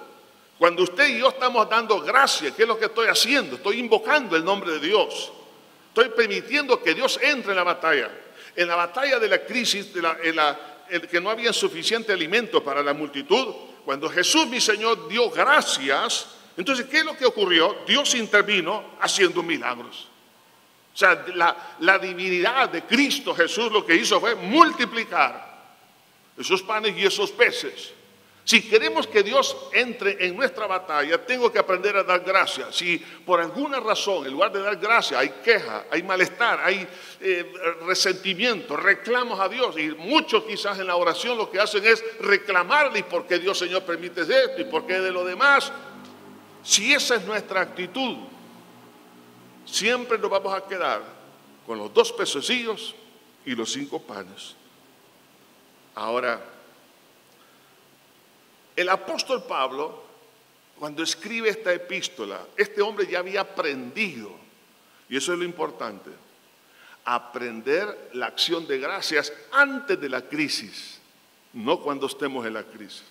Cuando 0.60 0.84
usted 0.84 1.08
y 1.08 1.20
yo 1.20 1.30
estamos 1.30 1.68
dando 1.68 2.00
gracias, 2.00 2.54
¿qué 2.54 2.62
es 2.62 2.68
lo 2.68 2.78
que 2.78 2.86
estoy 2.86 3.08
haciendo? 3.08 3.56
Estoy 3.56 3.80
invocando 3.80 4.36
el 4.36 4.46
nombre 4.46 4.72
de 4.74 4.80
Dios. 4.80 5.32
Estoy 5.90 6.10
permitiendo 6.10 6.82
que 6.82 6.94
Dios 6.94 7.20
entre 7.22 7.52
en 7.52 7.58
la 7.58 7.64
batalla. 7.64 8.12
En 8.56 8.68
la 8.68 8.76
batalla 8.76 9.20
de 9.20 9.28
la 9.28 9.44
crisis, 9.44 9.94
de 9.94 10.02
la, 10.02 10.18
en 10.90 11.02
que 11.02 11.20
no 11.20 11.30
había 11.30 11.52
suficiente 11.52 12.14
alimento 12.14 12.64
para 12.64 12.84
la 12.84 12.94
multitud, 12.94 13.54
cuando 13.86 14.10
Jesús, 14.10 14.48
mi 14.48 14.60
Señor, 14.60 15.08
dio 15.08 15.30
gracias, 15.30 16.28
entonces, 16.58 16.88
¿qué 16.88 17.00
es 17.00 17.06
lo 17.06 17.16
que 17.16 17.26
ocurrió? 17.26 17.84
Dios 17.86 18.16
intervino 18.16 18.84
haciendo 19.00 19.44
milagros. 19.44 20.08
O 20.94 20.98
sea, 20.98 21.26
la, 21.36 21.76
la 21.80 22.00
divinidad 22.00 22.70
de 22.70 22.84
Cristo 22.84 23.36
Jesús 23.36 23.72
lo 23.72 23.86
que 23.86 23.96
hizo 23.96 24.20
fue 24.20 24.34
multiplicar 24.36 25.54
esos 26.38 26.64
panes 26.64 26.98
y 26.98 27.06
esos 27.06 27.32
peces. 27.32 27.92
Si 28.46 28.62
queremos 28.62 29.08
que 29.08 29.24
Dios 29.24 29.58
entre 29.74 30.24
en 30.24 30.36
nuestra 30.36 30.68
batalla, 30.68 31.26
tengo 31.26 31.52
que 31.52 31.58
aprender 31.58 31.98
a 31.98 32.04
dar 32.04 32.20
gracias. 32.20 32.76
Si 32.76 33.00
por 33.00 33.42
alguna 33.42 33.80
razón, 33.80 34.28
en 34.28 34.34
lugar 34.34 34.52
de 34.52 34.62
dar 34.62 34.76
gracias, 34.78 35.20
hay 35.20 35.30
queja, 35.44 35.86
hay 35.90 36.04
malestar, 36.04 36.60
hay 36.64 36.88
eh, 37.22 37.52
resentimiento, 37.88 38.78
reclamos 38.78 39.40
a 39.40 39.50
Dios, 39.50 39.76
y 39.80 39.90
muchos 39.90 40.44
quizás 40.44 40.78
en 40.78 40.86
la 40.86 40.96
oración 40.96 41.40
lo 41.40 41.50
que 41.50 41.60
hacen 41.60 41.84
es 41.88 42.04
reclamarle, 42.20 43.00
¿y 43.00 43.04
por 43.04 43.26
qué 43.26 43.40
Dios 43.40 43.58
Señor 43.58 43.82
permite 43.82 44.22
esto? 44.22 44.62
¿Y 44.62 44.66
por 44.66 44.86
qué 44.86 45.00
de 45.00 45.12
lo 45.12 45.26
demás? 45.26 45.74
Si 46.64 46.94
esa 46.94 47.16
es 47.16 47.26
nuestra 47.26 47.62
actitud, 47.62 48.18
siempre 49.66 50.20
nos 50.20 50.30
vamos 50.30 50.54
a 50.54 50.64
quedar 50.68 51.02
con 51.66 51.80
los 51.80 51.92
dos 51.92 52.12
pececillos 52.12 52.94
y 53.44 53.56
los 53.56 53.74
cinco 53.74 54.00
panes. 54.00 54.56
Ahora, 55.96 56.55
el 58.76 58.90
apóstol 58.90 59.44
Pablo, 59.44 60.04
cuando 60.78 61.04
escribe 61.04 61.50
esta 61.50 61.74
epístola, 61.74 62.40
este 62.58 62.82
hombre 62.82 63.08
ya 63.08 63.20
había 63.20 63.42
aprendido, 63.42 64.32
y 65.10 65.16
eso 65.16 65.34
es 65.34 65.40
lo 65.40 65.46
importante, 65.46 66.10
aprender 67.06 68.10
la 68.14 68.28
acción 68.28 68.68
de 68.68 68.80
gracias 68.80 69.32
antes 69.52 70.00
de 70.00 70.10
la 70.10 70.22
crisis, 70.22 71.00
no 71.54 71.80
cuando 71.80 72.08
estemos 72.08 72.46
en 72.46 72.54
la 72.54 72.64
crisis. 72.64 73.04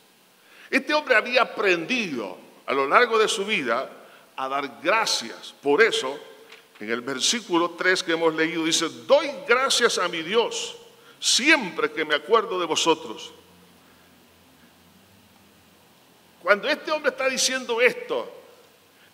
Este 0.70 0.92
hombre 0.92 1.14
había 1.14 1.42
aprendido 1.42 2.36
a 2.66 2.74
lo 2.74 2.86
largo 2.86 3.18
de 3.18 3.28
su 3.28 3.44
vida 3.44 3.90
a 4.36 4.48
dar 4.48 4.80
gracias. 4.82 5.54
Por 5.62 5.80
eso, 5.80 6.18
en 6.80 6.90
el 6.90 7.00
versículo 7.00 7.70
3 7.70 8.02
que 8.02 8.12
hemos 8.12 8.34
leído, 8.34 8.64
dice, 8.64 8.88
doy 9.06 9.30
gracias 9.46 9.98
a 9.98 10.08
mi 10.08 10.22
Dios 10.22 10.76
siempre 11.20 11.90
que 11.90 12.04
me 12.04 12.14
acuerdo 12.14 12.60
de 12.60 12.66
vosotros 12.66 13.32
cuando 16.44 16.68
este 16.68 16.92
hombre 16.92 17.10
está 17.10 17.26
diciendo 17.26 17.80
esto, 17.80 18.30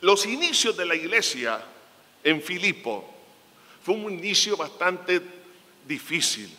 los 0.00 0.26
inicios 0.26 0.76
de 0.76 0.84
la 0.84 0.96
iglesia 0.96 1.62
en 2.24 2.42
Filipo 2.42 3.08
fue 3.84 3.94
un 3.94 4.12
inicio 4.12 4.56
bastante 4.56 5.22
difícil. 5.86 6.52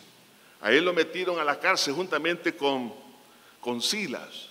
A 0.62 0.72
él 0.72 0.86
lo 0.86 0.94
metieron 0.94 1.38
a 1.38 1.44
la 1.44 1.60
cárcel 1.60 1.92
juntamente 1.92 2.56
con, 2.56 2.90
con 3.60 3.82
Silas, 3.82 4.48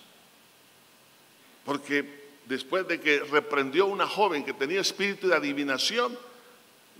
porque 1.64 2.22
después 2.46 2.86
de 2.86 3.00
que 3.00 3.18
reprendió 3.18 3.82
a 3.82 3.88
una 3.88 4.06
joven 4.06 4.44
que 4.44 4.52
tenía 4.52 4.80
espíritu 4.80 5.26
de 5.26 5.34
adivinación, 5.34 6.16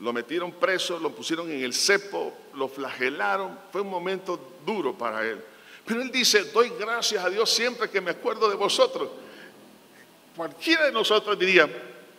lo 0.00 0.12
metieron 0.12 0.50
preso, 0.50 0.98
lo 0.98 1.14
pusieron 1.14 1.48
en 1.48 1.62
el 1.62 1.74
cepo, 1.74 2.36
lo 2.54 2.66
flagelaron. 2.66 3.56
Fue 3.70 3.82
un 3.82 3.90
momento 3.90 4.56
duro 4.66 4.98
para 4.98 5.24
él. 5.24 5.44
Pero 5.84 6.02
él 6.02 6.10
dice, 6.10 6.44
doy 6.44 6.72
gracias 6.78 7.24
a 7.24 7.30
Dios 7.30 7.50
siempre 7.50 7.90
que 7.90 8.00
me 8.00 8.12
acuerdo 8.12 8.48
de 8.48 8.56
vosotros. 8.56 9.08
Cualquiera 10.36 10.86
de 10.86 10.92
nosotros 10.92 11.38
diría, 11.38 11.68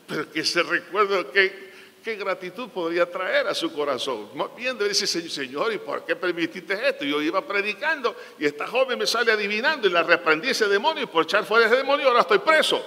pero 0.08 0.30
que 0.32 0.44
se 0.44 0.62
recuerde 0.64 1.26
qué, 1.34 1.72
qué 2.04 2.16
gratitud 2.16 2.70
podría 2.70 3.10
traer 3.10 3.48
a 3.48 3.56
su 3.56 3.72
corazón. 3.74 4.30
Bien, 4.56 4.78
dice, 4.78 5.08
Señor, 5.08 5.74
¿y 5.74 5.78
por 5.78 6.06
qué 6.06 6.16
permitiste 6.16 6.88
esto? 6.88 7.06
Yo 7.06 7.22
iba 7.22 7.46
predicando 7.46 8.16
y 8.38 8.46
esta 8.46 8.68
joven 8.68 9.00
me 9.00 9.08
sale 9.08 9.32
adivinando 9.32 9.88
y 9.88 9.92
la 9.92 10.04
reprendí 10.04 10.50
ese 10.50 10.68
demonio 10.68 11.04
y 11.04 11.08
por 11.08 11.24
echar 11.24 11.46
fuera 11.46 11.66
ese 11.66 11.78
demonio 11.78 12.08
ahora 12.08 12.22
estoy 12.22 12.40
preso. 12.40 12.84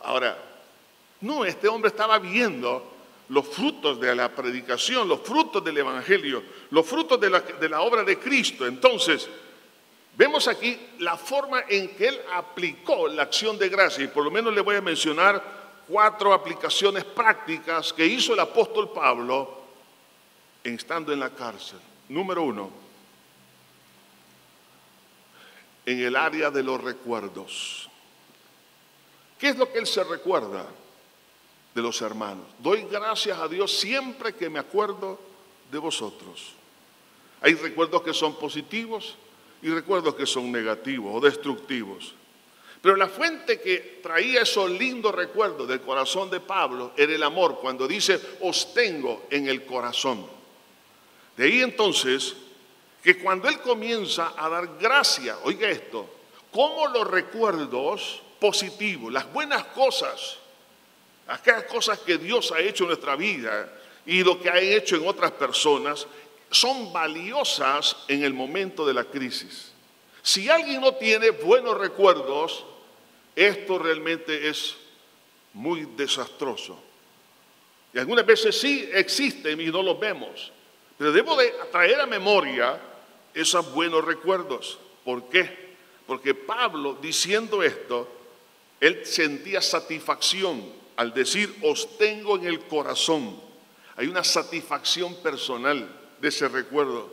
Ahora, 0.00 0.36
no, 1.20 1.44
este 1.44 1.68
hombre 1.68 1.88
estaba 1.88 2.18
viendo 2.18 2.90
los 3.28 3.46
frutos 3.46 4.00
de 4.00 4.14
la 4.14 4.28
predicación, 4.28 5.08
los 5.08 5.20
frutos 5.20 5.64
del 5.64 5.78
Evangelio, 5.78 6.42
los 6.70 6.84
frutos 6.84 7.20
de 7.20 7.30
la, 7.30 7.40
de 7.40 7.68
la 7.68 7.80
obra 7.80 8.02
de 8.02 8.18
Cristo. 8.18 8.66
Entonces, 8.66 9.28
Vemos 10.14 10.46
aquí 10.46 10.78
la 10.98 11.16
forma 11.16 11.64
en 11.68 11.88
que 11.96 12.08
él 12.08 12.20
aplicó 12.32 13.08
la 13.08 13.22
acción 13.22 13.56
de 13.58 13.68
gracia 13.68 14.04
y 14.04 14.08
por 14.08 14.24
lo 14.24 14.30
menos 14.30 14.54
le 14.54 14.60
voy 14.60 14.76
a 14.76 14.82
mencionar 14.82 15.42
cuatro 15.88 16.32
aplicaciones 16.32 17.04
prácticas 17.04 17.92
que 17.92 18.04
hizo 18.04 18.34
el 18.34 18.40
apóstol 18.40 18.92
Pablo 18.92 19.62
estando 20.62 21.12
en 21.12 21.20
la 21.20 21.30
cárcel. 21.30 21.78
Número 22.10 22.42
uno, 22.42 22.70
en 25.86 26.00
el 26.00 26.14
área 26.14 26.50
de 26.50 26.62
los 26.62 26.82
recuerdos. 26.82 27.88
¿Qué 29.38 29.48
es 29.48 29.56
lo 29.56 29.72
que 29.72 29.78
él 29.78 29.86
se 29.86 30.04
recuerda 30.04 30.66
de 31.74 31.82
los 31.82 32.00
hermanos? 32.02 32.46
Doy 32.58 32.82
gracias 32.82 33.38
a 33.38 33.48
Dios 33.48 33.72
siempre 33.76 34.34
que 34.34 34.50
me 34.50 34.58
acuerdo 34.58 35.18
de 35.70 35.78
vosotros. 35.78 36.52
Hay 37.40 37.54
recuerdos 37.54 38.02
que 38.02 38.12
son 38.12 38.36
positivos 38.36 39.16
y 39.62 39.68
recuerdos 39.70 40.14
que 40.14 40.26
son 40.26 40.50
negativos 40.50 41.14
o 41.14 41.20
destructivos. 41.20 42.14
Pero 42.82 42.96
la 42.96 43.08
fuente 43.08 43.60
que 43.60 44.00
traía 44.02 44.42
esos 44.42 44.68
lindos 44.70 45.14
recuerdos 45.14 45.68
del 45.68 45.80
corazón 45.80 46.28
de 46.30 46.40
Pablo 46.40 46.92
era 46.96 47.14
el 47.14 47.22
amor, 47.22 47.60
cuando 47.60 47.86
dice, 47.86 48.20
os 48.40 48.74
tengo 48.74 49.26
en 49.30 49.46
el 49.46 49.64
corazón. 49.64 50.26
De 51.36 51.44
ahí 51.44 51.62
entonces 51.62 52.34
que 53.02 53.18
cuando 53.18 53.48
él 53.48 53.60
comienza 53.60 54.34
a 54.36 54.48
dar 54.48 54.78
gracia, 54.78 55.38
oiga 55.44 55.68
esto, 55.68 56.08
como 56.50 56.88
los 56.88 57.06
recuerdos 57.08 58.20
positivos, 58.40 59.12
las 59.12 59.32
buenas 59.32 59.64
cosas, 59.66 60.38
aquellas 61.28 61.64
cosas 61.64 62.00
que 62.00 62.18
Dios 62.18 62.52
ha 62.52 62.60
hecho 62.60 62.84
en 62.84 62.88
nuestra 62.88 63.16
vida 63.16 63.72
y 64.04 64.24
lo 64.24 64.40
que 64.40 64.50
ha 64.50 64.58
hecho 64.58 64.96
en 64.96 65.06
otras 65.06 65.30
personas, 65.32 66.06
son 66.52 66.92
valiosas 66.92 67.96
en 68.08 68.22
el 68.22 68.34
momento 68.34 68.86
de 68.86 68.94
la 68.94 69.04
crisis. 69.04 69.72
Si 70.22 70.48
alguien 70.48 70.80
no 70.80 70.94
tiene 70.94 71.30
buenos 71.30 71.78
recuerdos, 71.78 72.64
esto 73.34 73.78
realmente 73.78 74.48
es 74.48 74.76
muy 75.54 75.88
desastroso. 75.96 76.78
Y 77.92 77.98
algunas 77.98 78.24
veces 78.24 78.58
sí 78.58 78.88
existen 78.92 79.60
y 79.60 79.66
no 79.66 79.82
los 79.82 79.98
vemos. 79.98 80.52
Pero 80.96 81.12
debo 81.12 81.36
de 81.36 81.52
traer 81.70 82.00
a 82.00 82.06
memoria 82.06 82.78
esos 83.34 83.72
buenos 83.72 84.04
recuerdos. 84.04 84.78
¿Por 85.04 85.28
qué? 85.28 85.74
Porque 86.06 86.34
Pablo, 86.34 86.98
diciendo 87.00 87.62
esto, 87.62 88.08
él 88.78 89.04
sentía 89.04 89.60
satisfacción 89.60 90.62
al 90.96 91.14
decir, 91.14 91.54
os 91.62 91.96
tengo 91.98 92.36
en 92.36 92.44
el 92.44 92.60
corazón. 92.60 93.40
Hay 93.96 94.06
una 94.06 94.22
satisfacción 94.22 95.14
personal 95.16 96.01
de 96.22 96.28
ese 96.28 96.46
recuerdo. 96.46 97.10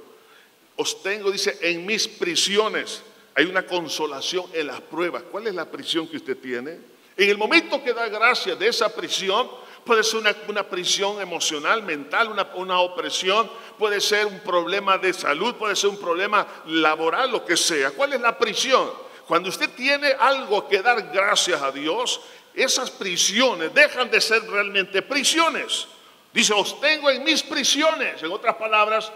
Os 0.75 1.01
tengo, 1.01 1.31
dice, 1.31 1.57
en 1.61 1.85
mis 1.85 2.07
prisiones. 2.07 3.01
Hay 3.35 3.45
una 3.45 3.65
consolación 3.65 4.45
en 4.53 4.67
las 4.67 4.81
pruebas. 4.81 5.23
¿Cuál 5.31 5.47
es 5.47 5.55
la 5.55 5.65
prisión 5.65 6.07
que 6.07 6.17
usted 6.17 6.37
tiene? 6.37 6.77
En 7.17 7.29
el 7.29 7.37
momento 7.37 7.83
que 7.83 7.93
da 7.93 8.07
gracia 8.07 8.55
de 8.55 8.67
esa 8.67 8.93
prisión, 8.93 9.49
puede 9.83 10.03
ser 10.03 10.19
una, 10.47 10.63
prisión 10.63 11.21
emocional, 11.21 11.83
mental, 11.83 12.27
una, 12.29 12.43
una, 12.55 12.79
opresión, 12.81 13.49
puede 13.77 13.99
ser 13.99 14.25
un 14.25 14.39
problema 14.41 14.97
de 14.97 15.13
salud, 15.13 15.55
puede 15.55 15.75
ser 15.75 15.89
un 15.89 15.97
problema 15.97 16.45
laboral, 16.67 17.31
lo 17.31 17.45
que 17.45 17.57
sea. 17.57 17.91
¿Cuál 17.91 18.13
es 18.13 18.21
la 18.21 18.37
prisión? 18.37 18.91
Cuando 19.27 19.49
usted 19.49 19.69
tiene 19.71 20.09
algo 20.19 20.67
que 20.67 20.81
dar 20.81 21.11
gracias 21.11 21.61
a 21.61 21.71
Dios, 21.71 22.21
esas 22.53 22.91
prisiones 22.91 23.73
dejan 23.73 24.11
de 24.11 24.21
ser 24.21 24.43
realmente 24.43 25.01
prisiones. 25.01 25.87
Dice, 26.33 26.53
os 26.53 26.79
tengo 26.79 27.09
en 27.09 27.23
mis 27.23 27.41
prisiones, 27.41 28.21
en 28.21 28.31
otras 28.31 28.55
palabras, 28.55 29.11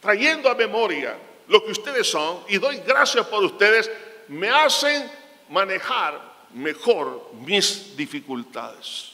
trayendo 0.00 0.50
a 0.50 0.54
memoria 0.54 1.16
lo 1.48 1.64
que 1.64 1.70
ustedes 1.70 2.10
son 2.10 2.44
y 2.48 2.58
doy 2.58 2.78
gracias 2.86 3.26
por 3.26 3.42
ustedes, 3.42 3.90
me 4.28 4.48
hacen 4.48 5.10
manejar 5.48 6.20
mejor 6.52 7.30
mis 7.40 7.96
dificultades. 7.96 9.12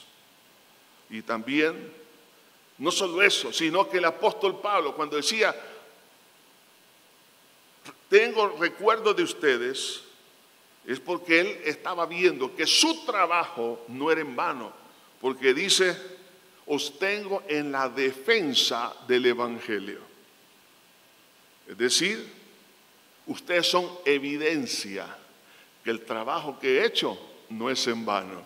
Y 1.09 1.21
también, 1.21 1.93
no 2.77 2.91
solo 2.91 3.21
eso, 3.21 3.53
sino 3.53 3.87
que 3.87 3.99
el 3.99 4.05
apóstol 4.05 4.59
Pablo, 4.59 4.95
cuando 4.95 5.15
decía, 5.15 5.55
tengo 8.09 8.57
recuerdo 8.59 9.13
de 9.13 9.23
ustedes, 9.23 10.01
es 10.85 10.99
porque 10.99 11.39
él 11.39 11.61
estaba 11.65 12.05
viendo 12.05 12.55
que 12.55 12.65
su 12.65 13.05
trabajo 13.05 13.85
no 13.87 14.11
era 14.11 14.21
en 14.21 14.35
vano, 14.35 14.73
porque 15.21 15.53
dice, 15.53 15.95
os 16.67 16.97
tengo 16.97 17.43
en 17.47 17.71
la 17.71 17.89
defensa 17.89 18.93
del 19.07 19.25
Evangelio. 19.25 19.99
Es 21.67 21.77
decir, 21.77 22.31
ustedes 23.27 23.67
son 23.67 23.89
evidencia 24.05 25.07
que 25.83 25.91
el 25.91 26.01
trabajo 26.01 26.59
que 26.59 26.79
he 26.79 26.85
hecho 26.85 27.17
no 27.49 27.69
es 27.69 27.85
en 27.87 28.05
vano. 28.05 28.41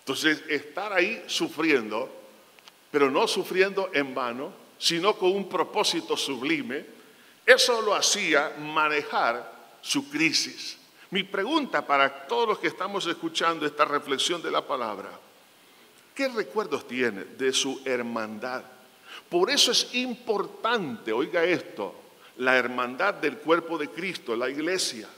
Entonces, 0.00 0.42
estar 0.48 0.92
ahí 0.92 1.24
sufriendo, 1.26 2.10
pero 2.90 3.10
no 3.10 3.26
sufriendo 3.26 3.90
en 3.92 4.14
vano, 4.14 4.52
sino 4.78 5.16
con 5.16 5.32
un 5.32 5.48
propósito 5.48 6.16
sublime, 6.16 6.84
eso 7.46 7.80
lo 7.82 7.94
hacía 7.94 8.54
manejar 8.58 9.78
su 9.80 10.08
crisis. 10.10 10.78
Mi 11.10 11.22
pregunta 11.22 11.86
para 11.86 12.26
todos 12.26 12.48
los 12.48 12.58
que 12.58 12.68
estamos 12.68 13.06
escuchando 13.06 13.66
esta 13.66 13.84
reflexión 13.84 14.42
de 14.42 14.50
la 14.50 14.66
palabra, 14.66 15.10
¿qué 16.14 16.28
recuerdos 16.28 16.86
tiene 16.86 17.24
de 17.24 17.52
su 17.52 17.80
hermandad? 17.84 18.62
Por 19.28 19.50
eso 19.50 19.72
es 19.72 19.94
importante, 19.94 21.12
oiga 21.12 21.44
esto, 21.44 21.94
la 22.36 22.56
hermandad 22.56 23.14
del 23.14 23.38
cuerpo 23.38 23.78
de 23.78 23.88
Cristo, 23.88 24.36
la 24.36 24.48
iglesia. 24.48 25.08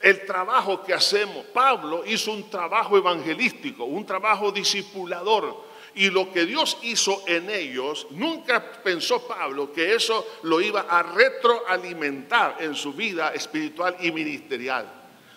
El 0.00 0.26
trabajo 0.26 0.82
que 0.82 0.92
hacemos, 0.92 1.44
Pablo 1.46 2.04
hizo 2.06 2.32
un 2.32 2.50
trabajo 2.50 2.96
evangelístico, 2.96 3.84
un 3.84 4.04
trabajo 4.04 4.52
discipulador. 4.52 5.72
Y 5.94 6.10
lo 6.10 6.32
que 6.32 6.44
Dios 6.44 6.76
hizo 6.82 7.22
en 7.26 7.48
ellos, 7.48 8.08
nunca 8.10 8.72
pensó 8.82 9.26
Pablo 9.26 9.72
que 9.72 9.94
eso 9.94 10.26
lo 10.42 10.60
iba 10.60 10.82
a 10.82 11.02
retroalimentar 11.04 12.56
en 12.58 12.74
su 12.74 12.92
vida 12.92 13.32
espiritual 13.32 13.96
y 14.00 14.10
ministerial. 14.10 14.86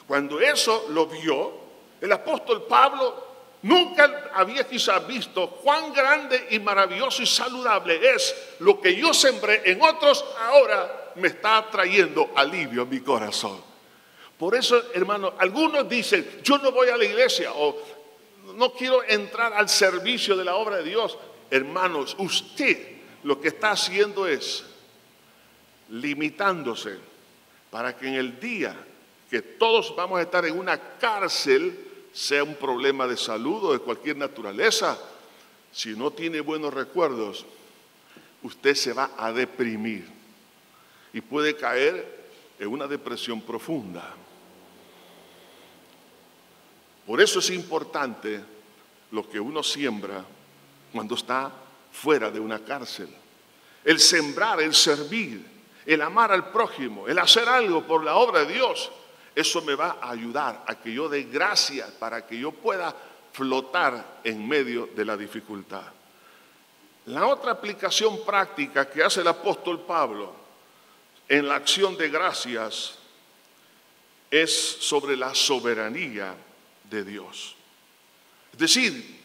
Cuando 0.08 0.40
eso 0.40 0.88
lo 0.90 1.06
vio, 1.06 1.54
el 2.02 2.12
apóstol 2.12 2.64
Pablo 2.64 3.27
Nunca 3.64 4.32
había 4.34 4.68
quizás 4.68 5.06
visto 5.08 5.50
cuán 5.50 5.92
grande 5.92 6.48
y 6.52 6.60
maravilloso 6.60 7.24
y 7.24 7.26
saludable 7.26 8.00
es 8.14 8.36
lo 8.60 8.80
que 8.80 8.96
yo 8.96 9.14
sembré 9.14 9.64
en 9.66 9.82
otros, 9.82 10.24
ahora 10.40 11.12
me 11.16 11.30
está 11.30 11.68
trayendo 11.70 12.32
alivio 12.36 12.84
a 12.84 12.86
mi 12.86 13.00
corazón. 13.00 13.60
Por 14.38 14.56
eso, 14.56 14.80
hermano, 14.94 15.34
algunos 15.40 15.90
dicen, 15.90 16.42
yo 16.44 16.60
no 16.60 16.72
voy 16.72 16.90
a 16.90 16.98
la 16.98 17.06
iglesia 17.06 17.52
o 17.54 17.76
no 18.56 18.74
quiero 18.74 19.04
entrar 19.04 19.54
al 19.54 19.68
servicio 19.68 20.38
de 20.38 20.46
la 20.46 20.56
obra 20.56 20.78
de 20.78 20.84
Dios. 20.84 21.18
Hermanos, 21.50 22.16
usted 22.20 22.98
lo 23.24 23.42
que 23.42 23.50
está 23.50 23.72
haciendo 23.72 24.28
es 24.28 24.64
limitándose 25.90 26.98
para 27.72 27.98
que 27.98 28.08
en 28.08 28.14
el 28.16 28.40
día 28.40 28.76
que 29.30 29.42
todos 29.42 29.96
vamos 29.96 30.20
a 30.20 30.22
estar 30.22 30.46
en 30.46 30.58
una 30.58 30.98
cárcel, 30.98 31.87
sea 32.18 32.44
un 32.44 32.56
problema 32.56 33.06
de 33.06 33.16
salud 33.16 33.64
o 33.66 33.74
de 33.74 33.80
cualquier 33.80 34.18
naturaleza, 34.18 34.98
si 35.72 35.96
no 35.96 36.10
tiene 36.10 36.42
buenos 36.42 36.74
recuerdos, 36.74 37.46
usted 38.42 38.74
se 38.74 38.92
va 38.92 39.12
a 39.16 39.32
deprimir 39.32 40.08
y 41.14 41.22
puede 41.22 41.56
caer 41.56 42.26
en 42.58 42.70
una 42.70 42.88
depresión 42.88 43.40
profunda. 43.40 44.16
Por 47.06 47.22
eso 47.22 47.38
es 47.38 47.52
importante 47.52 48.42
lo 49.12 49.30
que 49.30 49.40
uno 49.40 49.62
siembra 49.62 50.26
cuando 50.92 51.14
está 51.14 51.52
fuera 51.92 52.32
de 52.32 52.40
una 52.40 52.66
cárcel. 52.66 53.10
El 53.86 54.00
sembrar, 54.00 54.60
el 54.60 54.74
servir, 54.74 55.46
el 55.86 56.02
amar 56.02 56.32
al 56.32 56.52
prójimo, 56.52 57.08
el 57.08 57.20
hacer 57.20 57.48
algo 57.48 57.86
por 57.86 58.04
la 58.04 58.16
obra 58.16 58.44
de 58.44 58.56
Dios 58.56 58.92
eso 59.38 59.62
me 59.62 59.76
va 59.76 60.00
a 60.02 60.10
ayudar 60.10 60.64
a 60.66 60.74
que 60.74 60.92
yo 60.92 61.08
dé 61.08 61.22
gracias 61.22 61.92
para 61.92 62.26
que 62.26 62.40
yo 62.40 62.52
pueda 62.52 62.96
flotar 63.34 64.22
en 64.24 64.48
medio 64.48 64.90
de 64.96 65.06
la 65.06 65.16
dificultad. 65.16 65.84
La 67.06 67.28
otra 67.28 67.52
aplicación 67.52 68.26
práctica 68.26 68.90
que 68.90 69.04
hace 69.04 69.22
el 69.22 69.28
apóstol 69.28 69.82
Pablo 69.82 70.34
en 71.30 71.48
la 71.48 71.54
acción 71.54 71.96
de 71.96 72.10
gracias 72.10 72.96
es 74.32 74.52
sobre 74.80 75.16
la 75.16 75.36
soberanía 75.36 76.34
de 76.86 77.04
Dios. 77.04 77.56
Es 78.54 78.58
decir, 78.58 79.22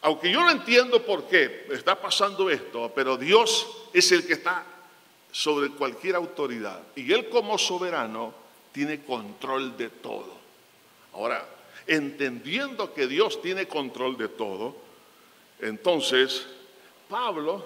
aunque 0.00 0.32
yo 0.32 0.40
no 0.40 0.50
entiendo 0.50 1.04
por 1.04 1.28
qué 1.28 1.66
está 1.70 2.00
pasando 2.00 2.48
esto, 2.48 2.90
pero 2.94 3.18
Dios 3.18 3.66
es 3.92 4.10
el 4.12 4.26
que 4.26 4.32
está 4.32 4.64
sobre 5.30 5.68
cualquier 5.72 6.14
autoridad 6.14 6.80
y 6.96 7.12
Él 7.12 7.28
como 7.28 7.58
soberano 7.58 8.43
tiene 8.74 9.04
control 9.04 9.76
de 9.76 9.88
todo. 9.88 10.34
Ahora, 11.12 11.46
entendiendo 11.86 12.92
que 12.92 13.06
Dios 13.06 13.40
tiene 13.40 13.68
control 13.68 14.18
de 14.18 14.26
todo, 14.26 14.76
entonces 15.60 16.44
Pablo, 17.08 17.64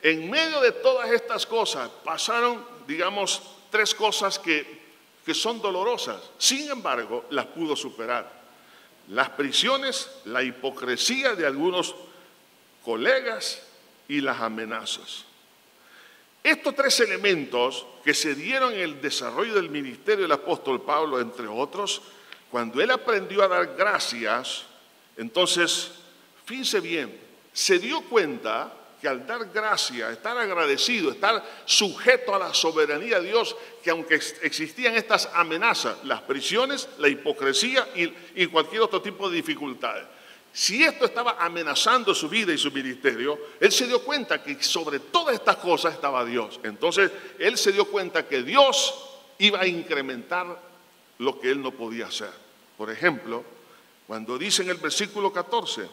en 0.00 0.30
medio 0.30 0.60
de 0.60 0.70
todas 0.70 1.10
estas 1.10 1.44
cosas, 1.44 1.90
pasaron, 2.04 2.64
digamos, 2.86 3.42
tres 3.68 3.92
cosas 3.96 4.38
que, 4.38 4.80
que 5.26 5.34
son 5.34 5.60
dolorosas. 5.60 6.22
Sin 6.38 6.70
embargo, 6.70 7.24
las 7.30 7.46
pudo 7.46 7.74
superar. 7.74 8.30
Las 9.08 9.30
prisiones, 9.30 10.08
la 10.24 10.44
hipocresía 10.44 11.34
de 11.34 11.46
algunos 11.46 11.96
colegas 12.84 13.60
y 14.06 14.20
las 14.20 14.40
amenazas. 14.40 15.24
Estos 16.44 16.74
tres 16.74 17.00
elementos 17.00 17.86
que 18.04 18.12
se 18.12 18.34
dieron 18.34 18.74
en 18.74 18.80
el 18.80 19.00
desarrollo 19.00 19.54
del 19.54 19.70
ministerio 19.70 20.24
del 20.24 20.32
apóstol 20.32 20.82
Pablo, 20.82 21.18
entre 21.18 21.46
otros, 21.46 22.02
cuando 22.50 22.82
él 22.82 22.90
aprendió 22.90 23.42
a 23.42 23.48
dar 23.48 23.74
gracias, 23.74 24.66
entonces, 25.16 25.92
fíjense 26.44 26.80
bien, 26.80 27.18
se 27.50 27.78
dio 27.78 28.02
cuenta 28.02 28.74
que 29.00 29.08
al 29.08 29.26
dar 29.26 29.46
gracias, 29.54 30.12
estar 30.12 30.36
agradecido, 30.36 31.12
estar 31.12 31.42
sujeto 31.64 32.34
a 32.34 32.38
la 32.38 32.52
soberanía 32.52 33.20
de 33.20 33.28
Dios, 33.28 33.56
que 33.82 33.88
aunque 33.88 34.16
existían 34.16 34.96
estas 34.96 35.30
amenazas, 35.32 35.96
las 36.04 36.20
prisiones, 36.22 36.90
la 36.98 37.08
hipocresía 37.08 37.88
y, 37.94 38.12
y 38.34 38.46
cualquier 38.48 38.82
otro 38.82 39.00
tipo 39.00 39.30
de 39.30 39.36
dificultades, 39.36 40.04
si 40.54 40.84
esto 40.84 41.06
estaba 41.06 41.36
amenazando 41.40 42.14
su 42.14 42.28
vida 42.28 42.52
y 42.52 42.58
su 42.58 42.70
ministerio, 42.70 43.36
él 43.58 43.72
se 43.72 43.88
dio 43.88 44.04
cuenta 44.04 44.40
que 44.40 44.62
sobre 44.62 45.00
todas 45.00 45.34
estas 45.34 45.56
cosas 45.56 45.94
estaba 45.94 46.24
Dios. 46.24 46.60
Entonces, 46.62 47.10
él 47.40 47.58
se 47.58 47.72
dio 47.72 47.86
cuenta 47.86 48.28
que 48.28 48.44
Dios 48.44 48.94
iba 49.38 49.60
a 49.60 49.66
incrementar 49.66 50.56
lo 51.18 51.40
que 51.40 51.50
él 51.50 51.60
no 51.60 51.72
podía 51.72 52.06
hacer. 52.06 52.30
Por 52.78 52.88
ejemplo, 52.88 53.44
cuando 54.06 54.38
dice 54.38 54.62
en 54.62 54.70
el 54.70 54.76
versículo 54.76 55.32
14, 55.32 55.88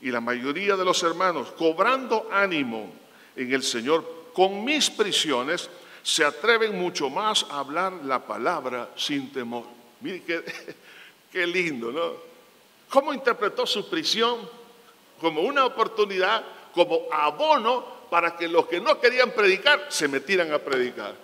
y 0.00 0.10
la 0.10 0.22
mayoría 0.22 0.74
de 0.74 0.86
los 0.86 1.02
hermanos, 1.02 1.52
cobrando 1.52 2.28
ánimo 2.32 2.90
en 3.36 3.52
el 3.52 3.62
Señor, 3.62 4.30
con 4.32 4.64
mis 4.64 4.88
prisiones, 4.88 5.68
se 6.02 6.24
atreven 6.24 6.78
mucho 6.78 7.10
más 7.10 7.44
a 7.50 7.58
hablar 7.58 7.92
la 8.04 8.26
palabra 8.26 8.90
sin 8.96 9.30
temor. 9.30 9.64
Mire 10.00 10.22
que 10.22 10.44
Qué 11.32 11.46
lindo, 11.46 11.92
¿no? 11.92 12.27
¿Cómo 12.88 13.12
interpretó 13.12 13.66
su 13.66 13.88
prisión? 13.88 14.48
Como 15.20 15.42
una 15.42 15.66
oportunidad, 15.66 16.44
como 16.72 17.06
abono 17.12 17.98
para 18.10 18.36
que 18.36 18.48
los 18.48 18.66
que 18.66 18.80
no 18.80 19.00
querían 19.00 19.30
predicar 19.32 19.86
se 19.88 20.08
metieran 20.08 20.52
a 20.52 20.58
predicar. 20.58 21.14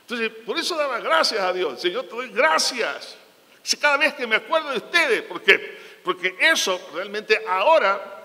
Entonces, 0.00 0.30
por 0.44 0.58
eso 0.58 0.76
daba 0.76 1.00
gracias 1.00 1.40
a 1.40 1.52
Dios. 1.52 1.80
Señor, 1.80 2.04
te 2.04 2.16
doy 2.16 2.30
gracias. 2.30 3.16
Cada 3.80 3.98
vez 3.98 4.14
que 4.14 4.26
me 4.26 4.36
acuerdo 4.36 4.70
de 4.70 4.78
ustedes, 4.78 5.22
¿por 5.22 5.42
qué? 5.42 5.78
Porque 6.02 6.34
eso 6.40 6.80
realmente 6.94 7.44
ahora 7.46 8.18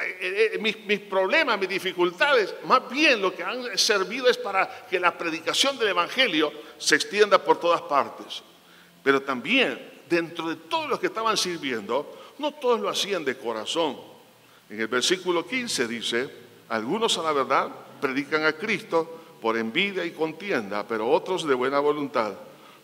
eh, 0.00 0.52
eh, 0.54 0.58
mis, 0.58 0.84
mis, 0.84 0.98
problemas, 1.00 1.58
mis 1.60 1.68
dificultades, 1.68 2.54
más 2.64 2.88
bien 2.90 3.22
lo 3.22 3.34
que 3.34 3.44
han 3.44 3.78
servido 3.78 4.28
es 4.28 4.36
para 4.36 4.86
que 4.90 4.98
la 4.98 5.16
predicación 5.16 5.78
del 5.78 5.88
Evangelio 5.88 6.52
se 6.78 6.96
extienda 6.96 7.38
por 7.38 7.60
todas 7.60 7.82
partes. 7.82 8.42
Pero 9.04 9.22
también 9.22 9.91
dentro 10.12 10.50
de 10.50 10.56
todos 10.56 10.90
los 10.90 11.00
que 11.00 11.06
estaban 11.06 11.36
sirviendo, 11.38 12.34
no 12.38 12.52
todos 12.52 12.78
lo 12.80 12.90
hacían 12.90 13.24
de 13.24 13.38
corazón. 13.38 13.96
En 14.68 14.78
el 14.78 14.86
versículo 14.86 15.46
15 15.46 15.88
dice, 15.88 16.30
algunos 16.68 17.16
a 17.16 17.22
la 17.22 17.32
verdad 17.32 17.68
predican 18.00 18.44
a 18.44 18.52
Cristo 18.52 19.20
por 19.40 19.56
envidia 19.56 20.04
y 20.04 20.10
contienda, 20.10 20.86
pero 20.86 21.08
otros 21.08 21.46
de 21.46 21.54
buena 21.54 21.80
voluntad. 21.80 22.34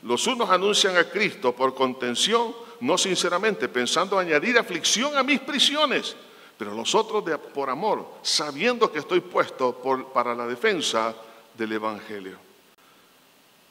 Los 0.03 0.27
unos 0.27 0.49
anuncian 0.49 0.97
a 0.97 1.05
Cristo 1.05 1.55
por 1.55 1.75
contención, 1.75 2.55
no 2.81 2.97
sinceramente, 2.97 3.69
pensando 3.69 4.19
añadir 4.19 4.59
aflicción 4.59 5.17
a 5.17 5.23
mis 5.23 5.41
prisiones 5.41 6.17
pero 6.59 6.75
los 6.75 6.93
otros 6.97 7.23
por 7.55 7.71
amor, 7.71 8.05
sabiendo 8.21 8.91
que 8.91 8.99
estoy 8.99 9.21
puesto 9.21 9.81
para 10.12 10.35
la 10.35 10.45
defensa 10.45 11.14
del 11.57 11.71
Evangelio. 11.71 12.48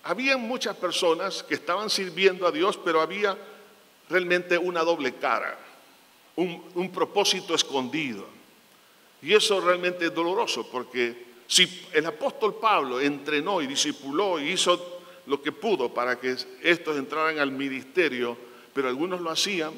Había 0.08 0.38
muchas 0.38 0.78
personas 0.78 1.44
que 1.44 1.56
estaban 1.56 1.90
sirviendo 1.90 2.48
a 2.48 2.52
Dios, 2.52 2.80
pero 2.82 3.02
había 3.02 3.38
realmente 4.10 4.58
una 4.58 4.82
doble 4.82 5.16
cara, 5.16 5.60
un, 6.38 6.64
un 6.76 6.94
propósito 6.94 7.54
escondido. 7.54 8.26
Y 9.22 9.34
eso 9.34 9.60
realmente 9.60 10.06
es 10.06 10.14
doloroso, 10.14 10.66
porque 10.72 11.26
si 11.46 11.88
el 11.92 12.06
apóstol 12.06 12.56
Pablo 12.56 13.02
entrenó 13.02 13.62
y 13.62 13.68
discipuló 13.68 14.40
y 14.40 14.52
hizo 14.52 15.02
lo 15.26 15.42
que 15.42 15.52
pudo 15.52 15.94
para 15.94 16.18
que 16.18 16.38
estos 16.64 16.96
entraran 16.96 17.40
al 17.40 17.52
ministerio, 17.52 18.38
pero 18.74 18.88
algunos 18.88 19.20
lo 19.20 19.30
hacían 19.30 19.74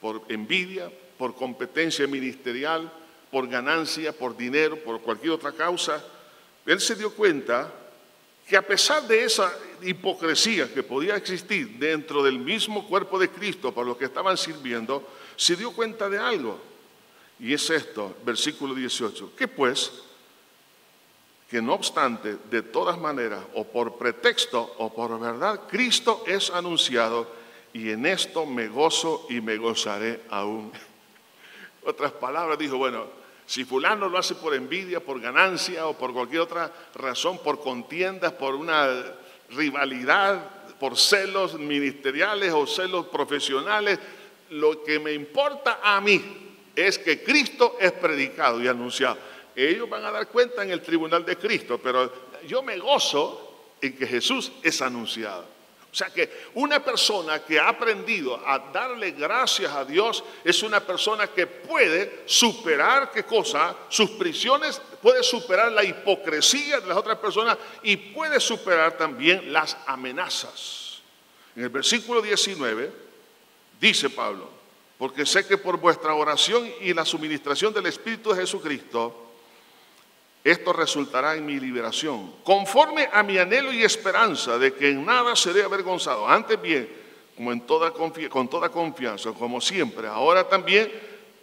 por 0.00 0.22
envidia, 0.28 0.88
por 1.18 1.34
competencia 1.34 2.06
ministerial, 2.06 2.92
por 3.28 3.48
ganancia, 3.48 4.12
por 4.12 4.36
dinero, 4.36 4.76
por 4.84 5.00
cualquier 5.00 5.32
otra 5.32 5.50
causa, 5.50 6.00
él 6.64 6.78
se 6.78 6.94
dio 6.94 7.12
cuenta 7.12 7.72
que 8.46 8.56
a 8.56 8.62
pesar 8.62 9.06
de 9.06 9.24
esa 9.24 9.52
hipocresía 9.82 10.72
que 10.72 10.82
podía 10.82 11.16
existir 11.16 11.78
dentro 11.78 12.22
del 12.22 12.38
mismo 12.38 12.86
cuerpo 12.86 13.18
de 13.18 13.30
Cristo 13.30 13.72
para 13.72 13.86
los 13.86 13.96
que 13.96 14.06
estaban 14.06 14.36
sirviendo, 14.36 15.06
se 15.36 15.56
dio 15.56 15.72
cuenta 15.72 16.08
de 16.08 16.18
algo. 16.18 16.58
Y 17.40 17.52
es 17.52 17.68
esto, 17.70 18.16
versículo 18.24 18.74
18. 18.74 19.32
Que 19.36 19.48
pues, 19.48 19.92
que 21.48 21.60
no 21.60 21.74
obstante, 21.74 22.36
de 22.50 22.62
todas 22.62 22.98
maneras, 22.98 23.44
o 23.54 23.64
por 23.64 23.96
pretexto 23.96 24.74
o 24.78 24.92
por 24.92 25.18
verdad, 25.18 25.62
Cristo 25.68 26.24
es 26.26 26.50
anunciado 26.50 27.30
y 27.72 27.90
en 27.90 28.06
esto 28.06 28.46
me 28.46 28.68
gozo 28.68 29.26
y 29.30 29.40
me 29.40 29.56
gozaré 29.56 30.22
aún. 30.30 30.72
Otras 31.84 32.12
palabras, 32.12 32.58
dijo, 32.58 32.78
bueno, 32.78 33.23
si 33.46 33.64
fulano 33.64 34.08
lo 34.08 34.18
hace 34.18 34.34
por 34.34 34.54
envidia, 34.54 35.00
por 35.00 35.20
ganancia 35.20 35.86
o 35.86 35.96
por 35.96 36.12
cualquier 36.12 36.40
otra 36.42 36.72
razón, 36.94 37.38
por 37.38 37.60
contiendas, 37.60 38.32
por 38.32 38.54
una 38.54 38.88
rivalidad, 39.50 40.74
por 40.78 40.96
celos 40.96 41.58
ministeriales 41.58 42.52
o 42.52 42.66
celos 42.66 43.06
profesionales, 43.06 43.98
lo 44.50 44.82
que 44.82 44.98
me 44.98 45.12
importa 45.12 45.80
a 45.82 46.00
mí 46.00 46.22
es 46.74 46.98
que 46.98 47.22
Cristo 47.22 47.76
es 47.80 47.92
predicado 47.92 48.62
y 48.62 48.68
anunciado. 48.68 49.18
Ellos 49.54 49.88
van 49.88 50.04
a 50.04 50.10
dar 50.10 50.28
cuenta 50.28 50.62
en 50.62 50.70
el 50.70 50.80
tribunal 50.80 51.24
de 51.24 51.36
Cristo, 51.36 51.78
pero 51.82 52.12
yo 52.46 52.62
me 52.62 52.78
gozo 52.78 53.74
en 53.80 53.96
que 53.96 54.06
Jesús 54.06 54.52
es 54.62 54.80
anunciado. 54.82 55.53
O 55.94 55.96
sea 55.96 56.10
que 56.10 56.48
una 56.54 56.82
persona 56.84 57.44
que 57.44 57.56
ha 57.56 57.68
aprendido 57.68 58.34
a 58.44 58.58
darle 58.58 59.12
gracias 59.12 59.72
a 59.72 59.84
Dios 59.84 60.24
es 60.42 60.60
una 60.64 60.80
persona 60.80 61.28
que 61.28 61.46
puede 61.46 62.24
superar, 62.26 63.12
¿qué 63.12 63.22
cosa? 63.22 63.76
Sus 63.88 64.10
prisiones, 64.10 64.82
puede 65.00 65.22
superar 65.22 65.70
la 65.70 65.84
hipocresía 65.84 66.80
de 66.80 66.88
las 66.88 66.96
otras 66.96 67.18
personas 67.18 67.56
y 67.84 67.96
puede 67.96 68.40
superar 68.40 68.98
también 68.98 69.52
las 69.52 69.76
amenazas. 69.86 70.98
En 71.54 71.62
el 71.62 71.68
versículo 71.68 72.20
19 72.20 72.90
dice 73.80 74.10
Pablo, 74.10 74.50
porque 74.98 75.24
sé 75.24 75.46
que 75.46 75.58
por 75.58 75.76
vuestra 75.76 76.12
oración 76.12 76.68
y 76.80 76.92
la 76.92 77.04
suministración 77.04 77.72
del 77.72 77.86
Espíritu 77.86 78.32
de 78.32 78.40
Jesucristo, 78.40 79.23
esto 80.44 80.74
resultará 80.74 81.34
en 81.34 81.46
mi 81.46 81.58
liberación, 81.58 82.34
conforme 82.44 83.08
a 83.10 83.22
mi 83.22 83.38
anhelo 83.38 83.72
y 83.72 83.82
esperanza 83.82 84.58
de 84.58 84.74
que 84.74 84.90
en 84.90 85.04
nada 85.04 85.34
seré 85.34 85.62
avergonzado. 85.62 86.28
Antes 86.28 86.60
bien, 86.60 86.86
como 87.34 87.50
en 87.50 87.62
toda 87.62 87.90
con 87.92 88.48
toda 88.48 88.68
confianza, 88.68 89.32
como 89.32 89.58
siempre, 89.58 90.06
ahora 90.06 90.46
también 90.46 90.92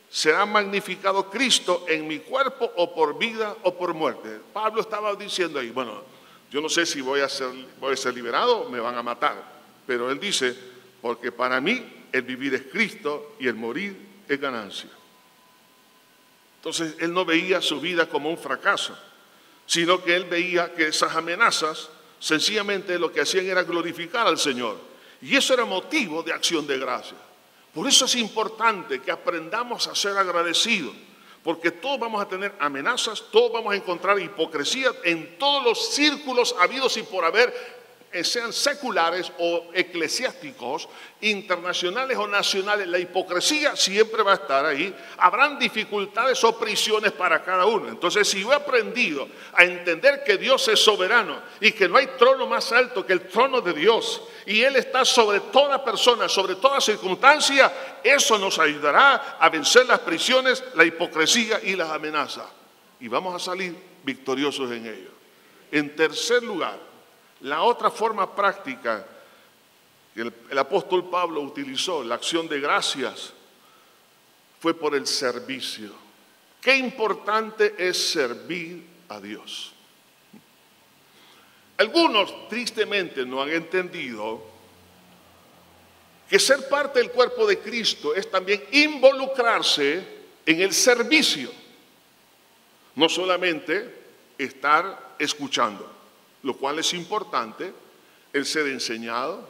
será 0.08 0.46
magnificado 0.46 1.32
Cristo 1.32 1.86
en 1.88 2.08
mi 2.08 2.20
cuerpo 2.20 2.72
o 2.76 2.94
por 2.94 3.18
vida 3.18 3.56
o 3.64 3.76
por 3.76 3.96
muerte. 3.96 4.40
Pablo 4.54 4.82
estaba 4.82 5.16
diciendo 5.16 5.58
ahí, 5.58 5.72
bueno, 5.72 6.04
yo 6.52 6.62
no 6.62 6.70
sé 6.70 6.86
si 6.86 7.02
voy 7.02 7.22
a 7.22 7.30
ser, 7.30 7.50
voy 7.80 7.94
a 7.94 7.98
ser 7.98 8.14
liberado 8.14 8.70
me 8.70 8.80
van 8.80 8.96
a 8.96 9.02
matar, 9.02 9.36
pero 9.88 10.12
él 10.12 10.20
dice, 10.20 10.56
porque 11.02 11.32
para 11.32 11.60
mí 11.60 11.84
el 12.12 12.22
vivir 12.22 12.54
es 12.54 12.64
Cristo 12.72 13.36
y 13.40 13.48
el 13.48 13.56
morir 13.56 13.98
es 14.28 14.40
ganancia. 14.40 14.90
Entonces 16.62 16.94
él 17.00 17.12
no 17.12 17.26
veía 17.26 17.60
su 17.60 17.82
vida 17.82 18.08
como 18.08 18.30
un 18.30 18.38
fracaso, 18.38 18.96
sino 19.66 20.04
que 20.04 20.16
él 20.16 20.26
veía 20.26 20.72
que 20.76 20.90
esas 20.90 21.16
amenazas 21.16 21.90
sencillamente 22.20 23.00
lo 23.00 23.12
que 23.12 23.22
hacían 23.22 23.48
era 23.48 23.64
glorificar 23.64 24.28
al 24.28 24.38
Señor. 24.38 24.78
Y 25.24 25.36
eso 25.36 25.56
era 25.56 25.66
motivo 25.66 26.22
de 26.22 26.32
acción 26.32 26.68
de 26.68 26.78
gracia. 26.78 27.18
Por 27.74 27.88
eso 27.88 28.06
es 28.06 28.14
importante 28.14 29.02
que 29.02 29.10
aprendamos 29.10 29.88
a 29.88 29.96
ser 29.96 30.16
agradecidos, 30.16 30.94
porque 31.44 31.72
todos 31.72 32.00
vamos 32.00 32.22
a 32.22 32.28
tener 32.28 32.54
amenazas, 32.60 33.24
todos 33.32 33.52
vamos 33.52 33.74
a 33.74 33.78
encontrar 33.78 34.20
hipocresía 34.20 34.92
en 35.04 35.40
todos 35.40 35.64
los 35.64 35.96
círculos 35.96 36.56
habidos 36.60 36.96
y 36.98 37.02
por 37.02 37.26
haber 37.26 37.81
sean 38.24 38.52
seculares 38.52 39.32
o 39.40 39.70
eclesiásticos, 39.74 40.90
internacionales 41.22 42.18
o 42.18 42.28
nacionales, 42.28 42.88
la 42.88 43.00
hipocresía 43.00 43.76
siempre 43.76 44.24
va 44.24 44.32
a 44.32 44.36
estar 44.36 44.66
ahí. 44.66 44.94
Habrán 45.18 45.58
dificultades 45.58 46.44
o 46.44 46.58
prisiones 46.58 47.14
para 47.14 47.42
cada 47.44 47.66
uno. 47.66 47.88
Entonces, 47.88 48.28
si 48.28 48.42
yo 48.42 48.52
he 48.52 48.56
aprendido 48.56 49.28
a 49.54 49.64
entender 49.64 50.24
que 50.24 50.38
Dios 50.38 50.68
es 50.68 50.80
soberano 50.80 51.42
y 51.60 51.72
que 51.72 51.88
no 51.88 51.98
hay 51.98 52.08
trono 52.18 52.48
más 52.48 52.72
alto 52.72 53.06
que 53.06 53.14
el 53.14 53.28
trono 53.28 53.62
de 53.62 53.74
Dios, 53.74 54.22
y 54.46 54.62
Él 54.62 54.76
está 54.76 55.06
sobre 55.06 55.40
toda 55.40 55.84
persona, 55.84 56.28
sobre 56.28 56.56
toda 56.56 56.82
circunstancia, 56.82 57.72
eso 58.04 58.38
nos 58.38 58.60
ayudará 58.60 59.38
a 59.40 59.50
vencer 59.50 59.86
las 59.86 60.00
prisiones, 60.00 60.64
la 60.76 60.84
hipocresía 60.84 61.60
y 61.64 61.76
las 61.76 61.90
amenazas. 61.90 62.46
Y 63.00 63.08
vamos 63.08 63.36
a 63.36 63.40
salir 63.40 63.76
victoriosos 64.04 64.72
en 64.72 64.86
ello. 64.86 65.12
En 65.72 65.96
tercer 65.96 66.44
lugar, 66.44 66.91
la 67.42 67.64
otra 67.64 67.90
forma 67.90 68.36
práctica 68.36 69.06
que 70.14 70.22
el, 70.22 70.58
apóstol 70.58 71.10
Pablo 71.10 71.42
utilizó, 71.42 72.04
la 72.04 72.16
acción 72.16 72.48
de 72.48 72.60
gracias, 72.60 73.34
fue 74.60 74.74
por 74.74 74.94
el 74.94 75.08
servicio. 75.08 75.92
Qué 76.60 76.76
importante 76.76 77.76
es 77.78 78.12
servir 78.12 78.86
a 79.10 79.20
Dios. 79.20 79.74
Algunos 81.78 82.48
tristemente 82.50 83.26
no 83.26 83.42
han 83.42 83.50
entendido 83.50 84.44
que 86.30 86.38
ser 86.38 86.70
parte 86.70 87.00
del 87.00 87.10
cuerpo 87.10 87.48
de 87.48 87.60
Cristo 87.60 88.14
es 88.14 88.30
también 88.30 88.64
involucrarse 88.72 90.22
en 90.46 90.62
el 90.62 90.74
servicio, 90.74 91.52
no 92.96 93.10
solamente 93.10 94.02
estar 94.38 95.16
escuchando 95.18 96.01
lo 96.44 96.56
cual 96.56 96.80
es 96.80 96.94
importante, 96.94 97.74
el 98.34 98.46
ser 98.46 98.68
enseñado, 98.68 99.48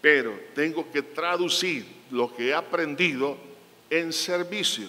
pero 0.00 0.38
tengo 0.54 0.90
que 0.90 1.02
traducir 1.02 1.86
lo 2.10 2.34
que 2.34 2.48
he 2.48 2.54
aprendido 2.54 3.36
en 3.88 4.12
servicio. 4.12 4.88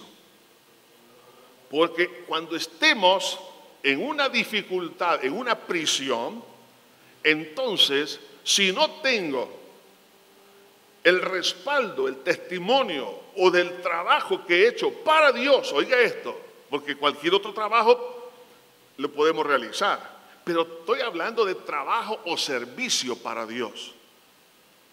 Porque 1.69 2.23
cuando 2.27 2.55
estemos 2.55 3.39
en 3.81 4.03
una 4.03 4.29
dificultad, 4.29 5.23
en 5.23 5.33
una 5.33 5.57
prisión, 5.57 6.43
entonces, 7.23 8.19
si 8.43 8.71
no 8.71 8.89
tengo 9.01 9.61
el 11.03 11.21
respaldo, 11.21 12.07
el 12.07 12.17
testimonio 12.17 13.23
o 13.37 13.49
del 13.49 13.81
trabajo 13.81 14.45
que 14.45 14.63
he 14.63 14.67
hecho 14.69 14.91
para 15.03 15.31
Dios, 15.31 15.71
oiga 15.73 15.99
esto, 15.99 16.39
porque 16.69 16.95
cualquier 16.95 17.33
otro 17.33 17.53
trabajo 17.53 18.31
lo 18.97 19.11
podemos 19.11 19.45
realizar 19.45 20.12
pero 20.43 20.63
estoy 20.63 21.01
hablando 21.01 21.45
de 21.45 21.55
trabajo 21.55 22.19
o 22.25 22.37
servicio 22.37 23.15
para 23.15 23.45
Dios. 23.45 23.93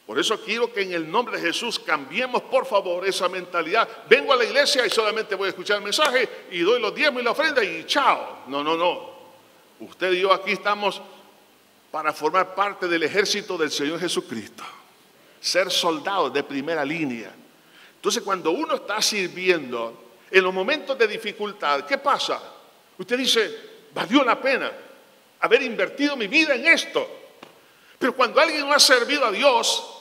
Por 0.06 0.18
eso 0.18 0.40
quiero 0.40 0.72
que 0.72 0.82
en 0.82 0.92
el 0.92 1.08
nombre 1.08 1.36
de 1.36 1.46
Jesús 1.46 1.78
cambiemos, 1.78 2.42
por 2.42 2.66
favor, 2.66 3.06
esa 3.06 3.28
mentalidad. 3.28 3.88
Vengo 4.08 4.32
a 4.32 4.36
la 4.36 4.44
iglesia 4.44 4.84
y 4.84 4.90
solamente 4.90 5.34
voy 5.34 5.46
a 5.46 5.50
escuchar 5.50 5.76
el 5.76 5.84
mensaje 5.84 6.28
y 6.50 6.60
doy 6.60 6.80
los 6.80 6.94
diezmos 6.94 7.22
y 7.22 7.24
la 7.24 7.30
ofrenda 7.30 7.62
y 7.62 7.84
chao. 7.84 8.44
No, 8.48 8.64
no, 8.64 8.76
no. 8.76 9.10
Usted 9.80 10.12
y 10.12 10.20
yo 10.20 10.32
aquí 10.32 10.52
estamos 10.52 11.00
para 11.90 12.12
formar 12.12 12.54
parte 12.54 12.88
del 12.88 13.02
ejército 13.02 13.56
del 13.56 13.70
Señor 13.70 14.00
Jesucristo. 14.00 14.64
Ser 15.40 15.70
soldados 15.70 16.32
de 16.32 16.42
primera 16.42 16.84
línea. 16.84 17.32
Entonces, 17.94 18.22
cuando 18.22 18.50
uno 18.50 18.76
está 18.76 19.00
sirviendo, 19.00 20.10
en 20.30 20.42
los 20.44 20.52
momentos 20.52 20.96
de 20.98 21.06
dificultad, 21.06 21.84
¿qué 21.84 21.98
pasa? 21.98 22.40
Usted 22.98 23.16
dice, 23.16 23.58
valió 23.94 24.24
la 24.24 24.40
pena 24.40 24.72
haber 25.40 25.62
invertido 25.62 26.16
mi 26.16 26.26
vida 26.26 26.54
en 26.54 26.66
esto. 26.66 27.08
Pero 27.98 28.14
cuando 28.14 28.40
alguien 28.40 28.60
no 28.60 28.72
ha 28.72 28.80
servido 28.80 29.26
a 29.26 29.32
Dios, 29.32 30.00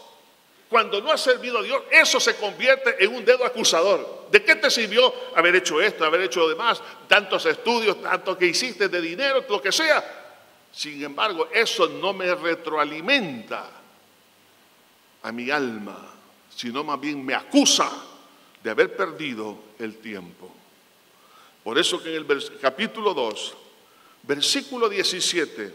cuando 0.69 1.01
no 1.01 1.11
ha 1.11 1.17
servido 1.17 1.59
a 1.59 1.63
Dios, 1.63 1.81
eso 1.91 2.19
se 2.19 2.35
convierte 2.35 3.03
en 3.03 3.13
un 3.13 3.25
dedo 3.25 3.43
acusador. 3.43 4.27
¿De 4.31 4.43
qué 4.43 4.55
te 4.55 4.69
sirvió 4.69 5.13
haber 5.35 5.55
hecho 5.55 5.81
esto, 5.81 6.05
haber 6.05 6.21
hecho 6.21 6.41
lo 6.41 6.49
demás? 6.49 6.81
Tantos 7.07 7.45
estudios, 7.45 8.01
tanto 8.01 8.37
que 8.37 8.45
hiciste 8.45 8.87
de 8.87 9.01
dinero, 9.01 9.43
lo 9.49 9.61
que 9.61 9.71
sea. 9.71 10.03
Sin 10.71 11.03
embargo, 11.03 11.49
eso 11.51 11.87
no 11.87 12.13
me 12.13 12.33
retroalimenta 12.35 13.69
a 15.23 15.31
mi 15.31 15.49
alma, 15.49 16.13
sino 16.55 16.83
más 16.83 16.99
bien 16.99 17.25
me 17.25 17.33
acusa 17.33 17.91
de 18.63 18.69
haber 18.69 18.95
perdido 18.95 19.57
el 19.79 19.97
tiempo. 19.97 20.51
Por 21.63 21.77
eso 21.77 22.01
que 22.01 22.15
en 22.15 22.25
el 22.29 22.59
capítulo 22.61 23.13
2, 23.13 23.55
versículo 24.29 24.87
17, 24.87 25.73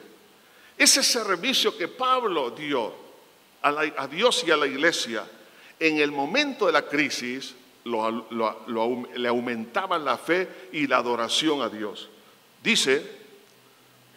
ese 0.78 1.02
servicio 1.02 1.76
que 1.76 1.88
Pablo 1.88 2.52
dio 2.52 2.94
a, 3.60 4.06
Dios 4.06 4.44
y 4.46 4.52
a 4.52 4.56
la 4.56 4.68
iglesia, 4.68 5.28
en 5.80 5.98
el 5.98 6.12
momento 6.12 6.66
de 6.66 6.72
la 6.72 6.86
crisis 6.86 7.56
le 7.84 9.28
aumentaban 9.28 10.04
la 10.04 10.16
fe 10.16 10.68
y 10.70 10.86
la 10.86 10.98
adoración 10.98 11.62
a 11.62 11.68
Dios. 11.68 12.08
Dice, 12.62 13.04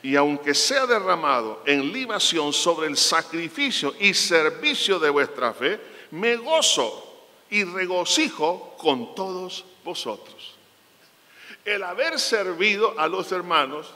y 0.03 0.15
aunque 0.15 0.53
sea 0.53 0.85
derramado 0.85 1.63
en 1.65 1.91
libación 1.91 2.53
sobre 2.53 2.89
el 2.89 2.95
sacrificio 2.95 3.95
y 3.99 4.13
servicio 4.13 4.99
de 4.99 5.09
vuestra 5.09 5.51
fe, 5.51 5.79
me 6.11 6.35
gozo 6.35 7.25
y 7.49 7.63
regocijo 7.63 8.75
con 8.77 9.15
todos 9.15 9.65
vosotros. 9.83 10.53
El 11.65 11.81
haber 11.81 12.19
servido 12.19 12.93
a 12.99 13.07
los 13.07 13.31
hermanos, 13.31 13.87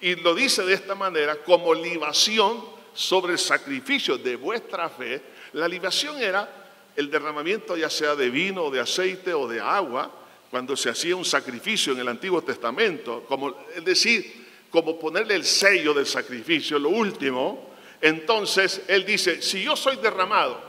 y 0.00 0.16
lo 0.16 0.34
dice 0.34 0.62
de 0.62 0.74
esta 0.74 0.94
manera, 0.94 1.36
como 1.36 1.74
libación 1.74 2.64
sobre 2.94 3.34
el 3.34 3.38
sacrificio 3.38 4.16
de 4.18 4.36
vuestra 4.36 4.88
fe, 4.88 5.22
la 5.52 5.68
libación 5.68 6.20
era 6.20 6.60
el 6.96 7.10
derramamiento 7.10 7.76
ya 7.76 7.90
sea 7.90 8.14
de 8.14 8.30
vino 8.30 8.70
de 8.70 8.80
aceite 8.80 9.32
o 9.34 9.46
de 9.46 9.60
agua, 9.60 10.10
cuando 10.50 10.76
se 10.76 10.90
hacía 10.90 11.14
un 11.14 11.24
sacrificio 11.24 11.92
en 11.92 12.00
el 12.00 12.08
Antiguo 12.08 12.42
Testamento, 12.42 13.24
como, 13.28 13.54
es 13.74 13.84
decir, 13.84 14.48
como 14.70 14.98
ponerle 14.98 15.34
el 15.36 15.44
sello 15.44 15.94
del 15.94 16.06
sacrificio, 16.06 16.78
lo 16.78 16.88
último, 16.88 17.70
entonces 18.00 18.82
él 18.88 19.04
dice, 19.04 19.42
si 19.42 19.62
yo 19.62 19.76
soy 19.76 19.96
derramado 19.96 20.60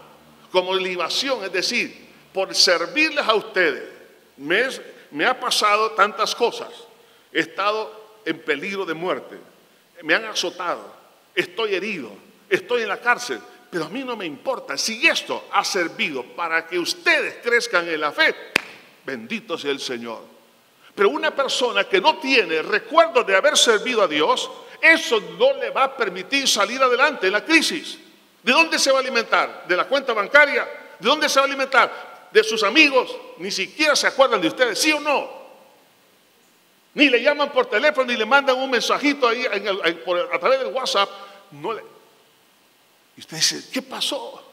como 0.51 0.75
libación, 0.75 1.43
es 1.43 1.51
decir, 1.51 2.09
por 2.34 2.53
servirles 2.53 3.25
a 3.25 3.34
ustedes, 3.34 3.84
me, 4.38 4.67
me 5.11 5.25
ha 5.25 5.39
pasado 5.39 5.91
tantas 5.91 6.36
cosas, 6.36 6.69
he 7.34 7.39
estado 7.39 8.00
en 8.26 8.39
peligro 8.39 8.86
de 8.86 8.93
muerte, 8.93 9.38
me 10.03 10.13
han 10.13 10.26
azotado, 10.26 10.93
estoy 11.36 11.76
herido, 11.76 12.11
estoy 12.49 12.84
en 12.84 12.89
la 12.89 12.99
cárcel, 12.99 13.39
pero 13.69 13.86
a 13.86 13.89
mí 13.89 14.03
no 14.03 14.17
me 14.17 14.26
importa. 14.26 14.78
Si 14.78 15.07
esto 15.07 15.45
ha 15.51 15.63
servido 15.63 16.24
para 16.24 16.67
que 16.67 16.78
ustedes 16.78 17.36
crezcan 17.41 17.88
en 17.88 18.01
la 18.01 18.11
fe, 18.11 18.36
bendito 19.05 19.57
sea 19.57 19.72
el 19.72 19.80
Señor. 19.80 20.22
Pero 20.93 21.09
una 21.09 21.34
persona 21.34 21.86
que 21.86 22.01
no 22.01 22.17
tiene 22.17 22.61
recuerdo 22.61 23.24
de 23.24 23.36
haber 23.36 23.57
servido 23.57 24.01
a 24.03 24.07
Dios, 24.07 24.51
eso 24.82 25.22
no 25.39 25.53
le 25.53 25.69
va 25.69 25.86
a 25.86 25.95
permitir 25.95 26.47
salir 26.47 26.82
adelante 26.82 27.28
en 27.28 27.34
la 27.34 27.45
crisis. 27.45 27.97
¿De 28.43 28.51
dónde 28.51 28.78
se 28.78 28.91
va 28.91 28.97
a 28.97 29.01
alimentar? 29.01 29.65
¿De 29.67 29.78
la 29.78 29.86
cuenta 29.86 30.13
bancaria? 30.13 30.67
¿De 30.99 31.07
dónde 31.07 31.30
se 31.30 31.39
va 31.39 31.45
a 31.45 31.47
alimentar? 31.47 32.30
¿De 32.32 32.43
sus 32.43 32.63
amigos? 32.63 33.15
Ni 33.38 33.51
siquiera 33.51 33.95
se 33.95 34.07
acuerdan 34.07 34.41
de 34.41 34.47
ustedes, 34.47 34.80
¿sí 34.80 34.91
o 34.91 34.99
no? 34.99 35.40
Ni 36.93 37.09
le 37.09 37.21
llaman 37.21 37.51
por 37.51 37.67
teléfono, 37.67 38.07
ni 38.07 38.17
le 38.17 38.25
mandan 38.25 38.57
un 38.57 38.69
mensajito 38.69 39.27
ahí 39.27 39.45
a 39.45 40.39
través 40.39 40.59
del 40.59 40.73
WhatsApp. 40.73 41.09
No 41.51 41.73
le... 41.73 41.83
Y 43.15 43.21
usted 43.21 43.37
dice, 43.37 43.69
¿qué 43.71 43.81
pasó? 43.81 44.43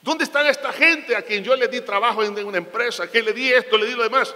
¿Dónde 0.00 0.24
están 0.24 0.46
esta 0.46 0.72
gente 0.72 1.16
a 1.16 1.22
quien 1.22 1.42
yo 1.42 1.56
le 1.56 1.66
di 1.68 1.80
trabajo 1.80 2.22
en 2.22 2.44
una 2.44 2.58
empresa, 2.58 3.10
que 3.10 3.22
le 3.22 3.32
di 3.32 3.52
esto, 3.52 3.76
le 3.76 3.86
di 3.86 3.94
lo 3.94 4.04
demás? 4.04 4.34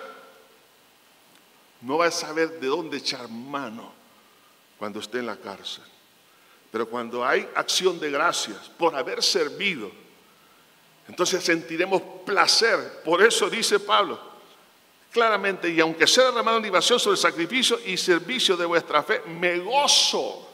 No 1.80 1.98
va 1.98 2.06
a 2.06 2.10
saber 2.10 2.60
de 2.60 2.66
dónde 2.66 2.98
echar 2.98 3.28
mano 3.28 3.92
cuando 4.78 4.98
esté 4.98 5.18
en 5.18 5.26
la 5.26 5.36
cárcel. 5.36 5.84
Pero 6.72 6.88
cuando 6.88 7.24
hay 7.24 7.48
acción 7.54 8.00
de 8.00 8.10
gracias 8.10 8.68
por 8.78 8.96
haber 8.96 9.22
servido, 9.22 9.90
entonces 11.06 11.44
sentiremos 11.44 12.02
placer. 12.24 13.02
Por 13.04 13.22
eso 13.22 13.50
dice 13.50 13.78
Pablo, 13.78 14.31
claramente, 15.12 15.68
y 15.68 15.78
aunque 15.78 16.06
sea 16.06 16.24
derramado 16.24 16.56
en 16.56 16.64
libación 16.64 16.98
sobre 16.98 17.14
el 17.14 17.20
sacrificio 17.20 17.78
y 17.84 17.96
servicio 17.96 18.56
de 18.56 18.64
vuestra 18.64 19.02
fe, 19.02 19.20
me 19.26 19.58
gozo 19.58 20.48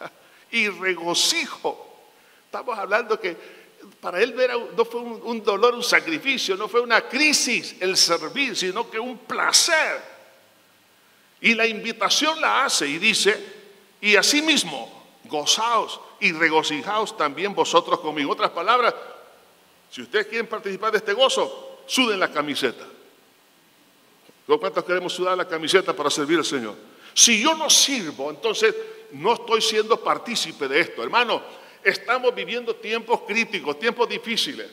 y 0.50 0.68
regocijo. 0.68 2.02
Estamos 2.46 2.76
hablando 2.76 3.18
que 3.18 3.36
para 4.00 4.20
él 4.20 4.34
no, 4.76 4.84
fue 4.84 5.00
un, 5.00 5.42
dolor, 5.42 5.74
un 5.74 5.82
sacrificio, 5.82 6.56
no 6.56 6.68
fue 6.68 6.80
una 6.80 7.02
crisis 7.02 7.76
el 7.80 7.96
servir, 7.96 8.56
sino 8.56 8.90
que 8.90 8.98
un 8.98 9.18
placer. 9.18 10.02
Y 11.40 11.54
la 11.54 11.66
invitación 11.66 12.40
la 12.40 12.64
hace 12.64 12.88
y 12.88 12.98
dice, 12.98 13.62
y 14.00 14.16
asimismo, 14.16 15.18
gozaos 15.24 16.00
y 16.20 16.32
regocijaos 16.32 17.16
también 17.16 17.54
vosotros 17.54 18.00
conmigo. 18.00 18.32
Otras 18.32 18.50
palabras, 18.50 18.94
si 19.90 20.02
ustedes 20.02 20.26
quieren 20.26 20.46
participar 20.46 20.90
de 20.90 20.98
este 20.98 21.12
gozo, 21.12 21.82
suden 21.86 22.18
la 22.18 22.32
camiseta. 22.32 22.84
¿Cuántos 24.46 24.84
queremos 24.84 25.12
sudar 25.12 25.36
la 25.36 25.48
camiseta 25.48 25.94
para 25.94 26.10
servir 26.10 26.38
al 26.38 26.44
Señor? 26.44 26.74
Si 27.14 27.42
yo 27.42 27.54
no 27.54 27.70
sirvo, 27.70 28.30
entonces 28.30 28.74
no 29.12 29.34
estoy 29.34 29.62
siendo 29.62 29.98
partícipe 29.98 30.68
de 30.68 30.80
esto. 30.80 31.02
Hermano, 31.02 31.42
estamos 31.82 32.34
viviendo 32.34 32.74
tiempos 32.76 33.20
críticos, 33.26 33.78
tiempos 33.78 34.08
difíciles. 34.08 34.70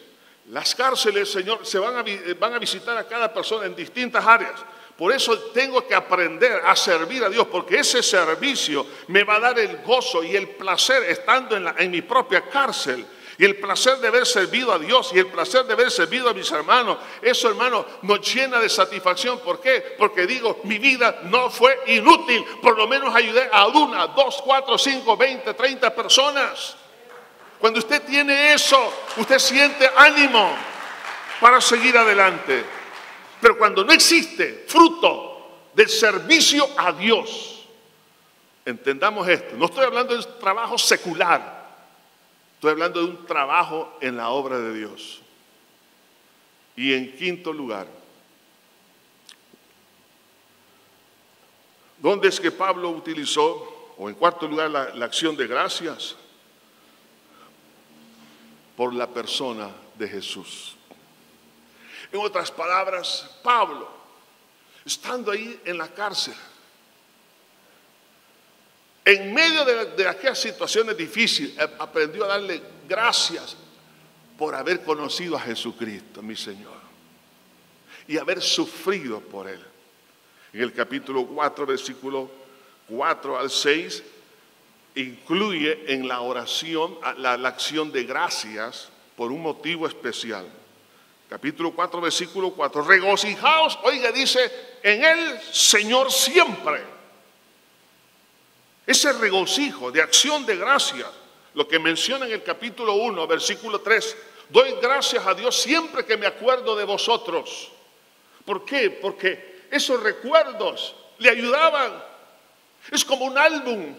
Las 0.50 0.76
cárceles, 0.76 1.32
Señor, 1.32 1.66
se 1.66 1.80
van 1.80 1.96
a, 1.98 2.04
van 2.40 2.54
a 2.54 2.60
visitar 2.60 2.98
a 2.98 3.08
cada 3.08 3.32
persona 3.34 3.66
en 3.66 3.76
distintas 3.76 4.26
áreas. 4.26 4.60
Por 4.98 5.14
eso 5.14 5.38
tengo 5.54 5.88
que 5.88 5.96
aprender 5.96 6.62
a 6.66 6.76
servir 6.76 7.24
a 7.24 7.30
Dios, 7.30 7.48
porque 7.48 7.80
ese 7.80 8.04
servicio 8.04 8.86
me 9.08 9.24
va 9.24 9.36
a 9.36 9.40
dar 9.40 9.60
el 9.60 9.78
gozo 9.78 10.24
y 10.24 10.36
el 10.36 10.50
placer 10.50 11.04
estando 11.04 11.56
en 11.56 11.92
mi 11.92 12.02
propia 12.02 12.42
cárcel 12.42 13.06
y 13.38 13.46
el 13.46 13.58
placer 13.58 13.98
de 13.98 14.08
haber 14.08 14.26
servido 14.26 14.72
a 14.72 14.80
Dios 14.80 15.12
y 15.14 15.20
el 15.20 15.28
placer 15.28 15.66
de 15.66 15.74
haber 15.74 15.90
servido 15.90 16.30
a 16.30 16.34
mis 16.34 16.52
hermanos, 16.52 16.98
eso 17.22 17.50
hermano 17.50 17.86
nos 18.04 18.34
llena 18.34 18.60
de 18.60 18.70
satisfacción. 18.70 19.40
¿Por 19.40 19.60
qué? 19.60 19.96
Porque 19.98 20.28
digo, 20.28 20.60
mi 20.64 20.78
vida 20.78 21.22
no 21.24 21.50
fue 21.50 21.80
inútil. 21.88 22.44
Por 22.62 22.78
lo 22.78 22.88
menos 22.88 23.16
ayudé 23.16 23.50
a 23.52 23.68
una, 23.68 24.08
dos, 24.08 24.42
cuatro, 24.44 24.78
cinco, 24.78 25.18
veinte, 25.18 25.54
treinta 25.54 25.94
personas. 25.94 26.76
Cuando 27.60 27.80
usted 27.80 28.02
tiene 28.04 28.54
eso, 28.54 28.94
usted 29.18 29.40
siente 29.40 29.90
ánimo 29.96 30.56
para 31.40 31.62
seguir 31.62 31.98
adelante. 31.98 32.66
Pero 33.40 33.58
cuando 33.58 33.84
no 33.84 33.92
existe 33.92 34.66
fruto 34.68 35.70
del 35.74 35.90
servicio 35.90 36.68
a 36.78 36.92
Dios, 36.92 37.66
entendamos 38.66 39.28
esto, 39.28 39.56
no 39.56 39.66
estoy 39.66 39.86
hablando 39.86 40.16
de 40.16 40.24
trabajo 40.40 40.78
secular, 40.78 41.61
Estoy 42.62 42.74
hablando 42.74 43.00
de 43.00 43.08
un 43.08 43.26
trabajo 43.26 43.98
en 44.02 44.18
la 44.18 44.30
obra 44.30 44.60
de 44.60 44.72
Dios. 44.76 45.20
Y 46.76 46.94
en 46.94 47.18
quinto 47.18 47.52
lugar, 47.52 47.88
¿dónde 51.98 52.28
es 52.28 52.40
que 52.40 52.52
Pablo 52.52 52.92
utilizó, 52.92 53.96
o 53.98 54.08
en 54.10 54.14
cuarto 54.14 54.48
lugar, 54.48 54.70
la, 54.70 55.04
acción 55.04 55.36
de 55.36 55.48
gracias? 55.48 56.16
Por 58.78 58.94
la 58.94 59.08
persona 59.08 59.72
de 59.96 60.08
Jesús. 60.08 60.76
En 62.12 62.20
otras 62.20 62.52
palabras, 62.52 63.40
Pablo, 63.42 63.90
estando 64.86 65.32
ahí 65.32 65.60
en 65.66 65.80
la 65.80 65.88
cárcel, 65.88 66.36
en 69.04 69.34
medio 69.34 69.66
de, 69.66 70.08
aquellas 70.08 70.40
situaciones 70.40 70.96
difíciles, 70.96 71.58
aprendió 71.80 72.26
a 72.26 72.30
darle 72.30 72.62
gracias 72.88 73.58
por 74.38 74.54
haber 74.54 74.84
conocido 74.84 75.36
a 75.36 75.40
Jesucristo, 75.40 76.22
mi 76.22 76.36
Señor, 76.36 76.80
y 78.08 78.18
haber 78.18 78.42
sufrido 78.42 79.20
por 79.20 79.48
Él. 79.48 79.64
En 80.54 80.62
el 80.62 80.74
capítulo 80.74 81.26
4, 81.26 81.66
versículo 81.66 82.30
4 82.88 83.40
al 83.40 83.50
6, 83.50 84.04
incluye 84.96 85.94
en 85.94 86.08
la 86.08 86.22
oración 86.22 86.98
la, 87.18 87.38
la 87.38 87.50
acción 87.50 87.92
de 87.92 88.04
gracias 88.04 88.90
por 89.16 89.32
un 89.32 89.42
motivo 89.42 89.88
especial. 89.88 90.46
Capítulo 91.30 91.72
4, 91.72 92.02
versículo 92.02 92.52
4. 92.52 92.84
Regocijaos, 92.84 93.80
oiga, 93.84 94.12
dice, 94.12 94.52
en 94.84 95.04
el 95.04 95.42
Señor 95.42 96.12
siempre. 96.12 97.01
Ese 98.92 99.14
regocijo 99.14 99.90
de 99.90 100.02
acción 100.02 100.46
de 100.46 100.58
gracia, 100.58 101.10
lo 101.54 101.66
que 101.66 101.80
menciona 101.80 102.26
en 102.26 102.34
el 102.34 102.44
capítulo 102.44 102.96
1, 102.96 103.26
versículo 103.26 103.80
3, 103.80 104.18
doy 104.50 104.76
gracias 104.82 105.26
a 105.26 105.34
Dios 105.34 105.56
siempre 105.62 106.06
que 106.06 106.18
me 106.18 106.26
acuerdo 106.26 106.76
de 106.76 106.84
vosotros. 106.84 107.72
¿Por 108.44 108.66
qué? 108.66 108.90
Porque 108.90 109.62
esos 109.72 110.04
recuerdos 110.04 110.94
le 111.20 111.30
ayudaban. 111.30 112.04
Es 112.92 113.06
como 113.06 113.24
un 113.24 113.38
álbum. 113.38 113.96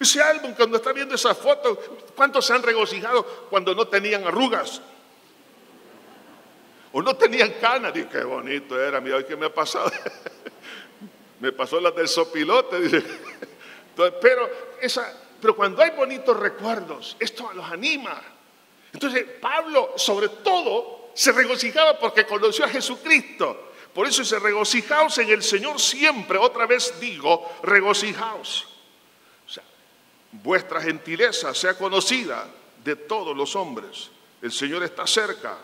Ese 0.00 0.22
álbum, 0.22 0.54
cuando 0.54 0.78
está 0.78 0.94
viendo 0.94 1.14
esa 1.14 1.34
foto, 1.34 1.76
¿cuántos 2.16 2.46
se 2.46 2.54
han 2.54 2.62
regocijado 2.62 3.22
cuando 3.50 3.74
no 3.74 3.86
tenían 3.86 4.26
arrugas? 4.26 4.80
O 6.92 7.02
no 7.02 7.14
tenían 7.16 7.52
canas. 7.60 7.92
Dice, 7.92 8.08
qué 8.10 8.24
bonito 8.24 8.82
era, 8.82 8.98
mira, 8.98 9.22
¿qué 9.26 9.36
me 9.36 9.44
ha 9.44 9.54
pasado? 9.54 9.92
me 11.38 11.52
pasó 11.52 11.78
la 11.78 11.90
del 11.90 12.08
sopilote, 12.08 12.80
dice. 12.80 13.04
Pero, 14.20 14.50
esa, 14.80 15.12
pero 15.40 15.54
cuando 15.56 15.82
hay 15.82 15.90
bonitos 15.90 16.38
recuerdos, 16.38 17.16
esto 17.18 17.52
los 17.52 17.70
anima. 17.70 18.20
Entonces, 18.92 19.24
Pablo, 19.40 19.94
sobre 19.96 20.28
todo, 20.28 21.10
se 21.14 21.32
regocijaba 21.32 21.98
porque 21.98 22.26
conoció 22.26 22.64
a 22.64 22.68
Jesucristo. 22.68 23.72
Por 23.94 24.06
eso 24.06 24.24
se 24.24 24.38
regocijaos 24.38 25.18
en 25.18 25.30
el 25.30 25.42
Señor 25.42 25.80
siempre. 25.80 26.38
Otra 26.38 26.66
vez 26.66 26.98
digo, 27.00 27.50
regocijaos. 27.62 28.66
Vuestra 30.32 30.80
gentileza 30.80 31.54
sea 31.54 31.76
conocida 31.76 32.48
de 32.84 32.94
todos 32.94 33.36
los 33.36 33.56
hombres. 33.56 34.10
El 34.40 34.52
Señor 34.52 34.82
está 34.84 35.06
cerca. 35.06 35.58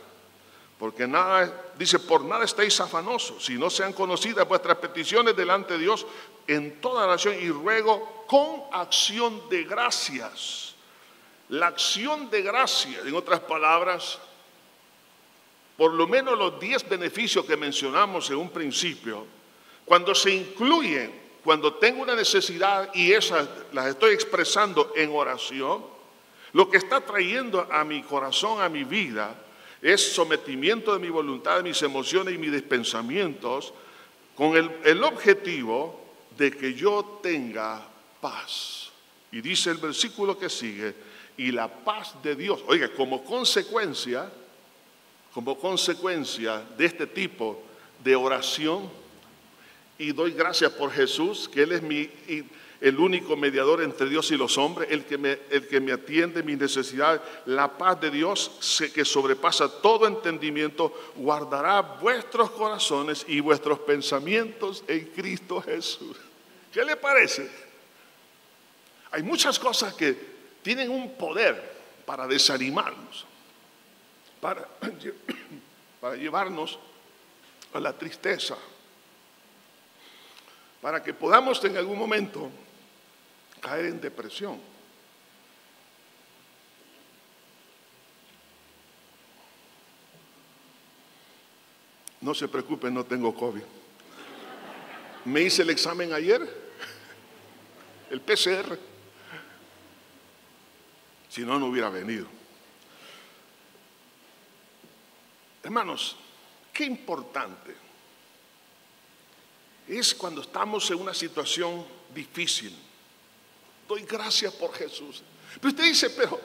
Porque 0.79 1.07
nada, 1.07 1.72
dice, 1.79 1.99
por 1.99 2.22
nada 2.22 2.45
estéis 2.45 2.79
afanosos, 2.81 3.45
si 3.45 3.55
no 3.55 3.70
sean 3.70 3.95
conocidas 3.95 4.47
vuestras 4.47 4.77
peticiones 4.77 5.35
delante 5.35 5.74
de 5.74 5.81
Dios 5.81 6.07
en 6.47 6.81
toda 6.81 7.07
oración 7.07 7.35
y 7.41 7.49
ruego 7.49 8.24
con 8.27 8.62
acción 8.72 9.49
de 9.49 9.64
gracias. 9.64 10.74
La 11.49 11.68
acción 11.68 12.29
de 12.29 12.43
gracias, 12.43 13.07
en 13.07 13.14
otras 13.14 13.41
palabras, 13.41 14.18
por 15.77 15.93
lo 15.93 16.07
menos 16.07 16.39
los 16.39 16.61
10 16.61 16.89
beneficios 16.89 17.45
que 17.47 17.57
mencionamos 17.57 18.29
en 18.31 18.37
un 18.37 18.51
principio, 18.51 19.27
cuando 19.85 20.14
se 20.14 20.33
incluyen, 20.33 21.27
cuando 21.45 21.74
tengo 21.74 22.03
una 22.03 22.14
necesidad 22.14 22.91
y 22.93 23.12
esas 23.12 23.49
las 23.72 23.87
estoy 23.87 24.12
expresando 24.12 24.93
en 24.97 25.14
oración, 25.14 25.85
lo 26.53 26.68
que 26.68 26.79
está 26.79 27.01
trayendo 27.01 27.66
a 27.70 27.85
mi 27.85 28.03
corazón, 28.03 28.61
a 28.61 28.68
mi 28.68 28.85
vida, 28.85 29.37
es 29.93 30.14
sometimiento 30.14 30.93
de 30.93 30.99
mi 30.99 31.11
voluntad, 31.11 31.59
de 31.59 31.62
mis 31.62 31.80
emociones 31.82 32.34
y 32.34 32.39
mis 32.39 32.61
pensamientos, 32.62 33.72
con 34.34 34.57
el, 34.57 34.68
el 34.84 35.05
objetivo 35.05 36.01
de 36.37 36.51
que 36.51 36.74
yo 36.74 37.20
tenga 37.22 37.87
paz. 38.20 38.91
Y 39.30 39.41
dice 39.41 39.70
el 39.70 39.76
versículo 39.76 40.37
que 40.37 40.51
sigue, 40.51 40.93
y 41.37 41.53
la 41.53 41.68
paz 41.68 42.20
de 42.20 42.34
Dios, 42.34 42.64
oiga, 42.66 42.89
como 42.89 43.22
consecuencia, 43.22 44.28
como 45.32 45.57
consecuencia 45.57 46.64
de 46.76 46.84
este 46.84 47.07
tipo 47.07 47.62
de 48.03 48.16
oración, 48.16 48.91
y 49.99 50.11
doy 50.11 50.32
gracias 50.32 50.72
por 50.72 50.91
Jesús, 50.91 51.49
que 51.49 51.62
Él 51.62 51.72
es 51.72 51.82
mi, 51.82 52.11
el 52.81 52.99
único 52.99 53.37
mediador 53.37 53.83
entre 53.83 54.09
Dios 54.09 54.31
y 54.31 54.37
los 54.37 54.59
hombres, 54.59 54.89
el 54.91 55.05
que 55.05 55.18
me, 55.18 55.39
el 55.51 55.66
que 55.66 55.81
me 55.81 55.93
atiende 55.93 56.43
mis 56.43 56.59
necesidades, 56.59 57.20
la 57.47 57.77
paz 57.77 58.01
de 58.01 58.11
Dios 58.11 58.81
que 58.95 59.05
sobrepasa 59.05 59.68
todo 59.81 60.07
entendimiento, 60.07 60.93
guardará 61.16 61.81
vuestros 61.81 62.51
corazones 62.51 63.24
y 63.29 63.41
vuestros 63.41 63.79
pensamientos 63.81 64.85
en 64.89 65.07
Cristo 65.07 65.61
Jesús. 65.62 66.16
¿Qué 66.72 66.85
le 66.85 66.97
parece? 66.97 67.51
Hay 69.12 69.22
muchas 69.22 69.59
cosas 69.59 69.95
que 69.95 70.16
tienen 70.62 70.91
un 70.91 71.14
poder 71.16 71.77
para 72.05 72.27
desanimarnos 72.27 73.27
para, 74.41 74.68
para 76.01 76.16
llevarnos 76.16 76.79
a 77.72 77.81
la 77.81 77.93
tristeza, 77.93 78.57
para 80.81 81.03
que 81.03 81.12
podamos 81.12 81.62
en 81.64 81.77
algún 81.77 81.99
momento 81.99 82.51
caer 83.61 83.87
en 83.87 84.01
depresión. 84.01 84.61
No 92.21 92.35
se 92.35 92.49
preocupen, 92.49 92.93
no 92.93 93.05
tengo 93.05 93.35
COVID. 93.35 93.63
Me 95.27 95.43
hice 95.43 95.63
el 95.63 95.71
examen 95.71 96.13
ayer, 96.13 96.41
el 98.11 98.21
PCR. 98.21 98.79
Si 101.29 101.43
no, 101.43 101.59
no 101.59 101.67
hubiera 101.67 101.91
venido. 101.91 102.27
Hermanos, 105.63 106.17
qué 106.73 106.85
importante 106.85 107.75
es 109.89 110.15
cuando 110.15 110.41
estamos 110.41 110.91
en 110.91 111.01
una 111.01 111.15
situación 111.15 111.85
difícil. 112.15 112.73
Doy 113.89 114.03
gracias 114.03 114.53
por 114.55 114.72
Jesús. 114.74 115.22
Pero 115.61 115.68
usted 115.68 115.84
dice, 115.84 116.11
pero, 116.11 116.41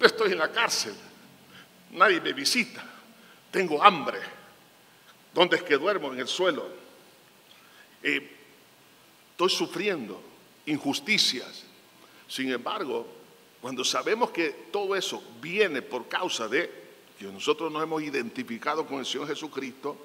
estoy 0.00 0.32
en 0.32 0.38
la 0.38 0.50
cárcel, 0.50 0.94
nadie 1.92 2.20
me 2.20 2.32
visita, 2.32 2.84
tengo 3.50 3.82
hambre, 3.82 4.18
¿dónde 5.34 5.56
es 5.56 5.62
que 5.62 5.76
duermo? 5.76 6.12
En 6.12 6.20
el 6.20 6.28
suelo. 6.28 6.66
Eh, 8.02 8.36
estoy 9.32 9.50
sufriendo 9.50 10.20
injusticias. 10.66 11.64
Sin 12.26 12.50
embargo, 12.50 13.06
cuando 13.60 13.84
sabemos 13.84 14.30
que 14.30 14.68
todo 14.70 14.94
eso 14.94 15.22
viene 15.40 15.82
por 15.82 16.08
causa 16.08 16.48
de 16.48 16.88
que 17.18 17.24
nosotros 17.26 17.72
nos 17.72 17.82
hemos 17.82 18.02
identificado 18.02 18.86
con 18.86 19.00
el 19.00 19.06
Señor 19.06 19.28
Jesucristo, 19.28 19.96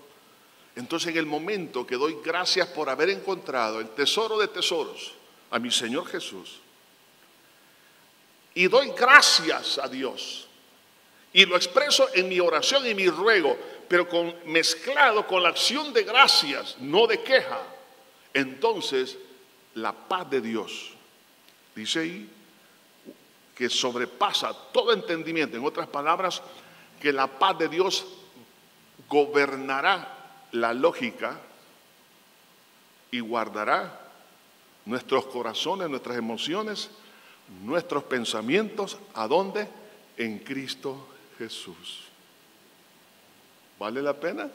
entonces 0.75 1.09
en 1.11 1.17
el 1.17 1.25
momento 1.25 1.86
que 1.86 1.95
doy 1.95 2.17
gracias 2.23 2.67
por 2.69 2.89
haber 2.89 3.09
encontrado 3.09 3.79
el 3.79 3.89
tesoro 3.89 4.39
de 4.39 4.47
tesoros 4.47 5.13
a 5.51 5.59
mi 5.59 5.69
Señor 5.69 6.07
Jesús, 6.07 6.62
y 8.56 8.68
doy 8.68 8.91
gracias 8.97 9.78
a 9.78 9.88
Dios, 9.88 10.47
y 11.32 11.45
lo 11.45 11.56
expreso 11.56 12.08
en 12.14 12.30
mi 12.30 12.39
oración 12.39 12.86
y 12.88 12.93
mi 12.93 13.10
ruego, 13.10 13.58
pero 13.88 14.08
con, 14.08 14.34
mezclado 14.45 15.26
con 15.26 15.41
la 15.41 15.49
acción 15.49 15.91
de 15.93 16.04
gracias, 16.04 16.78
no 16.80 17.08
de 17.08 17.22
queja, 17.22 17.60
entonces 18.34 19.18
la 19.76 19.91
paz 19.91 20.30
de 20.30 20.41
Dios, 20.41 20.93
dice 21.76 21.99
ahí, 21.99 22.30
que 23.56 23.70
sobrepasa 23.70 24.54
todo 24.72 24.93
entendimiento, 24.93 25.58
en 25.58 25.66
otras 25.66 25.88
palabras, 25.88 26.41
que 26.99 27.14
la 27.14 27.28
paz 27.28 27.58
de 27.58 27.68
Dios 27.68 28.06
gobernará 29.08 30.47
la 30.51 30.74
lógica 30.74 31.39
y 33.12 33.20
guardará 33.20 33.99
nuestros 34.86 35.26
corazones, 35.28 35.89
nuestras 35.89 36.18
emociones, 36.18 36.89
nuestros 37.64 38.04
pensamientos, 38.04 38.98
¿a 39.14 39.28
dónde? 39.28 39.68
En 40.18 40.39
Cristo 40.39 41.08
Jesús. 41.38 42.06
¿Vale 43.80 44.02
la 44.02 44.14
pena? 44.20 44.50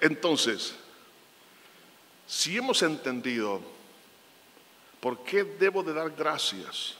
Entonces, 0.00 0.74
si 2.26 2.56
hemos 2.56 2.82
entendido 2.82 3.60
por 5.00 5.22
qué 5.24 5.44
debo 5.44 5.82
de 5.82 5.92
dar 5.94 6.10
gracias 6.10 6.96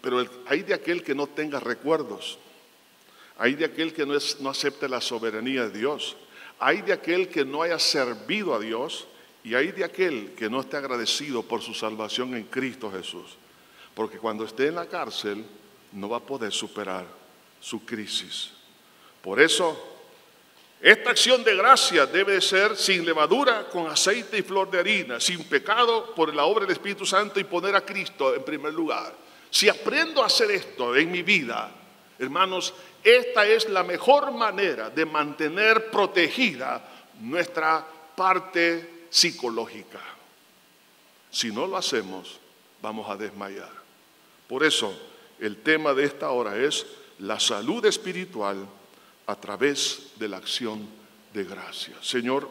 pero 0.00 0.26
hay 0.46 0.62
de 0.62 0.74
aquel 0.74 1.02
que 1.02 1.14
no 1.14 1.26
tenga 1.26 1.60
recuerdos, 1.60 2.38
hay 3.36 3.54
de 3.54 3.64
aquel 3.64 3.92
que 3.92 4.06
no, 4.06 4.14
no 4.40 4.50
acepte 4.50 4.88
la 4.88 5.00
soberanía 5.00 5.68
de 5.68 5.78
Dios, 5.78 6.16
hay 6.58 6.82
de 6.82 6.92
aquel 6.92 7.28
que 7.28 7.44
no 7.44 7.62
haya 7.62 7.78
servido 7.78 8.54
a 8.54 8.60
Dios 8.60 9.06
y 9.48 9.54
hay 9.54 9.72
de 9.72 9.82
aquel 9.82 10.34
que 10.36 10.50
no 10.50 10.60
esté 10.60 10.76
agradecido 10.76 11.42
por 11.42 11.62
su 11.62 11.72
salvación 11.72 12.34
en 12.34 12.44
Cristo 12.44 12.92
Jesús. 12.92 13.38
Porque 13.94 14.18
cuando 14.18 14.44
esté 14.44 14.66
en 14.66 14.74
la 14.74 14.84
cárcel 14.84 15.42
no 15.92 16.10
va 16.10 16.18
a 16.18 16.20
poder 16.20 16.52
superar 16.52 17.06
su 17.58 17.82
crisis. 17.86 18.50
Por 19.22 19.40
eso, 19.40 19.96
esta 20.82 21.08
acción 21.08 21.42
de 21.44 21.56
gracia 21.56 22.04
debe 22.04 22.42
ser 22.42 22.76
sin 22.76 23.06
levadura, 23.06 23.70
con 23.70 23.86
aceite 23.86 24.36
y 24.36 24.42
flor 24.42 24.70
de 24.70 24.80
harina, 24.80 25.18
sin 25.18 25.42
pecado 25.44 26.14
por 26.14 26.34
la 26.34 26.44
obra 26.44 26.66
del 26.66 26.72
Espíritu 26.72 27.06
Santo 27.06 27.40
y 27.40 27.44
poner 27.44 27.74
a 27.74 27.86
Cristo 27.86 28.34
en 28.34 28.44
primer 28.44 28.74
lugar. 28.74 29.14
Si 29.48 29.66
aprendo 29.66 30.22
a 30.22 30.26
hacer 30.26 30.50
esto 30.50 30.94
en 30.94 31.10
mi 31.10 31.22
vida, 31.22 31.70
hermanos, 32.18 32.74
esta 33.02 33.46
es 33.46 33.66
la 33.70 33.82
mejor 33.82 34.30
manera 34.30 34.90
de 34.90 35.06
mantener 35.06 35.90
protegida 35.90 36.86
nuestra 37.18 37.82
parte 38.14 38.97
psicológica. 39.10 40.00
Si 41.30 41.50
no 41.50 41.66
lo 41.66 41.76
hacemos, 41.76 42.38
vamos 42.80 43.08
a 43.08 43.16
desmayar. 43.16 43.72
Por 44.48 44.64
eso, 44.64 44.96
el 45.38 45.62
tema 45.62 45.94
de 45.94 46.04
esta 46.04 46.30
hora 46.30 46.56
es 46.56 46.86
la 47.18 47.38
salud 47.38 47.84
espiritual 47.84 48.66
a 49.26 49.36
través 49.36 50.12
de 50.16 50.28
la 50.28 50.38
acción 50.38 50.88
de 51.34 51.44
gracia. 51.44 51.94
Señor, 52.02 52.48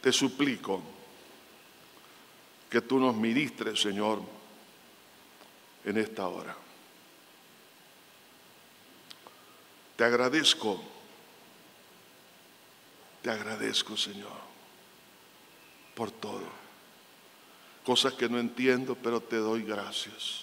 te 0.00 0.12
suplico 0.12 0.82
que 2.68 2.80
tú 2.80 2.98
nos 2.98 3.14
ministres, 3.14 3.80
Señor, 3.80 4.20
en 5.84 5.96
esta 5.96 6.26
hora. 6.26 6.56
Te 9.96 10.04
agradezco, 10.04 10.82
te 13.24 13.30
agradezco, 13.30 13.96
Señor, 13.96 14.36
por 15.94 16.10
todo. 16.10 16.44
Cosas 17.82 18.12
que 18.12 18.28
no 18.28 18.38
entiendo, 18.38 18.94
pero 19.02 19.18
te 19.18 19.36
doy 19.36 19.62
gracias. 19.62 20.42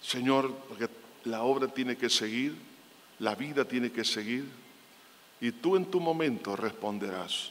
Señor, 0.00 0.54
porque 0.66 0.88
la 1.24 1.42
obra 1.42 1.68
tiene 1.68 1.98
que 1.98 2.08
seguir, 2.08 2.56
la 3.18 3.34
vida 3.34 3.66
tiene 3.66 3.92
que 3.92 4.06
seguir, 4.06 4.48
y 5.38 5.52
tú 5.52 5.76
en 5.76 5.84
tu 5.84 6.00
momento 6.00 6.56
responderás. 6.56 7.50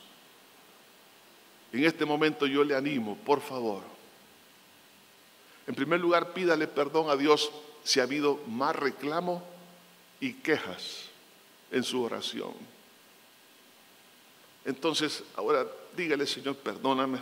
En 1.72 1.84
este 1.84 2.04
momento 2.04 2.48
yo 2.48 2.64
le 2.64 2.76
animo, 2.76 3.16
por 3.16 3.42
favor. 3.42 3.84
En 5.68 5.76
primer 5.76 6.00
lugar, 6.00 6.34
pídale 6.34 6.66
perdón 6.68 7.12
a 7.12 7.16
Dios 7.16 7.52
si 7.84 8.00
ha 8.00 8.04
habido 8.04 8.40
más 8.48 8.76
reclamo 8.76 9.44
y 10.20 10.34
quejas 10.34 11.07
en 11.72 11.84
su 11.84 12.02
oración. 12.02 12.54
Entonces, 14.66 15.24
ahora 15.36 15.66
dígale, 15.96 16.28
Señor, 16.28 16.58
perdóname. 16.58 17.20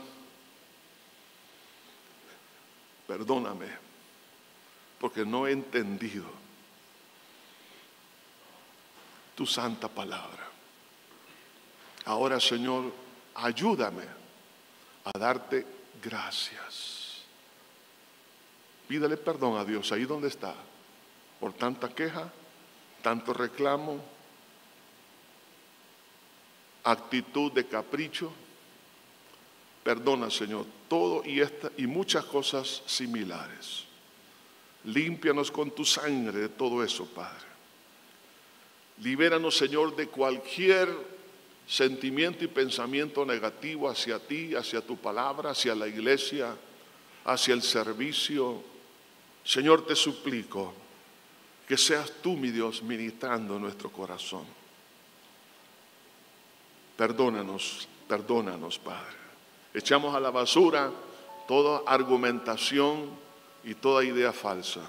Perdóname, 3.07 3.67
porque 4.99 5.23
no 5.23 5.45
he 5.45 5.51
entendido 5.51 6.25
tu 9.35 9.45
santa 9.45 9.87
palabra. 9.87 10.49
Ahora, 12.05 12.39
Señor, 12.39 12.91
ayúdame 13.35 14.03
a 15.03 15.17
darte 15.19 15.65
gracias. 16.01 17.21
Pídale 18.87 19.17
perdón 19.17 19.57
a 19.57 19.65
Dios 19.65 19.91
ahí 19.91 20.05
donde 20.05 20.27
está 20.27 20.53
por 21.39 21.53
tanta 21.53 21.89
queja, 21.89 22.31
tanto 23.01 23.33
reclamo, 23.33 24.03
actitud 26.85 27.51
de 27.51 27.65
capricho. 27.65 28.31
Perdona, 29.83 30.29
Señor, 30.29 30.65
todo 30.87 31.23
y 31.25 31.41
esta 31.41 31.71
y 31.77 31.85
muchas 31.85 32.25
cosas 32.25 32.83
similares. 32.85 33.83
Límpianos 34.85 35.51
con 35.51 35.71
tu 35.71 35.83
sangre 35.83 36.39
de 36.39 36.49
todo 36.49 36.83
eso, 36.83 37.05
Padre. 37.05 37.45
Libéranos, 39.01 39.57
Señor, 39.57 39.95
de 39.95 40.07
cualquier 40.07 40.87
sentimiento 41.67 42.43
y 42.43 42.47
pensamiento 42.47 43.25
negativo 43.25 43.89
hacia 43.89 44.19
ti, 44.19 44.55
hacia 44.55 44.81
tu 44.81 44.95
palabra, 44.95 45.51
hacia 45.51 45.75
la 45.75 45.87
iglesia, 45.87 46.55
hacia 47.25 47.53
el 47.53 47.61
servicio. 47.61 48.63
Señor, 49.43 49.85
te 49.85 49.95
suplico 49.95 50.73
que 51.67 51.77
seas 51.77 52.11
tú, 52.21 52.37
mi 52.37 52.51
Dios, 52.51 52.83
ministrando 52.83 53.59
nuestro 53.59 53.91
corazón. 53.91 54.45
Perdónanos, 56.97 57.87
perdónanos, 58.07 58.79
Padre. 58.79 59.15
Echamos 59.73 60.15
a 60.15 60.19
la 60.19 60.31
basura 60.31 60.91
toda 61.47 61.81
argumentación 61.85 63.09
y 63.63 63.75
toda 63.75 64.03
idea 64.03 64.31
falsa. 64.31 64.81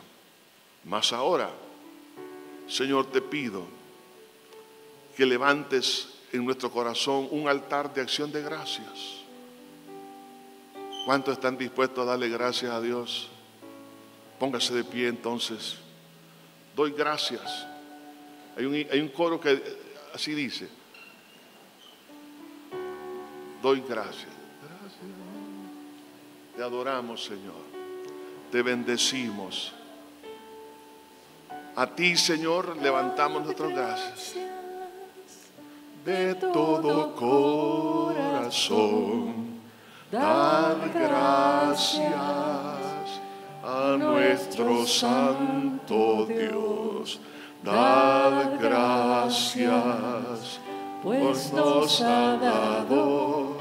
Mas 0.84 1.12
ahora, 1.12 1.50
Señor, 2.68 3.06
te 3.06 3.20
pido 3.20 3.64
que 5.16 5.26
levantes 5.26 6.08
en 6.32 6.44
nuestro 6.44 6.70
corazón 6.70 7.28
un 7.30 7.48
altar 7.48 7.92
de 7.92 8.02
acción 8.02 8.30
de 8.30 8.42
gracias. 8.42 9.22
¿Cuántos 11.04 11.34
están 11.34 11.56
dispuestos 11.56 12.02
a 12.02 12.10
darle 12.10 12.28
gracias 12.28 12.72
a 12.72 12.80
Dios? 12.80 13.28
Póngase 14.38 14.74
de 14.74 14.84
pie 14.84 15.08
entonces. 15.08 15.76
Doy 16.74 16.92
gracias. 16.92 17.66
Hay 18.56 18.66
un, 18.66 18.74
hay 18.74 19.00
un 19.00 19.08
coro 19.08 19.40
que 19.40 19.62
así 20.12 20.34
dice. 20.34 20.68
Doy 23.66 23.80
gracias. 23.80 24.28
Te 26.54 26.62
adoramos, 26.62 27.24
Señor. 27.24 27.66
Te 28.52 28.62
bendecimos. 28.62 29.72
A 31.74 31.84
ti, 31.88 32.16
Señor, 32.16 32.76
levantamos 32.76 33.42
nuestras 33.42 33.72
gracias 33.72 34.36
de 36.04 36.36
todo 36.36 37.16
corazón. 38.36 39.58
Dad 40.12 40.76
gracias 40.94 42.14
a 43.64 43.96
nuestro 43.98 44.86
Santo 44.86 46.24
Dios. 46.26 47.18
Dad 47.64 48.60
gracias, 48.60 50.60
pues 51.02 51.52
nos 51.52 52.00
ha 52.00 52.36
dado 52.36 53.55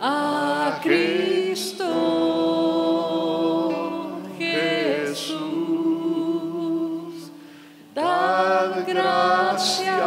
a 0.00 0.80
Cristo 0.82 1.84
Jesús. 4.38 5.40
Dad 7.94 8.84
gracias 8.86 9.98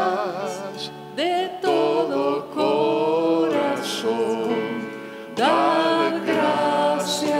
de 1.15 1.51
todo 1.61 2.49
corazón. 2.49 3.83
Dad 5.35 6.13
gracias 6.25 7.33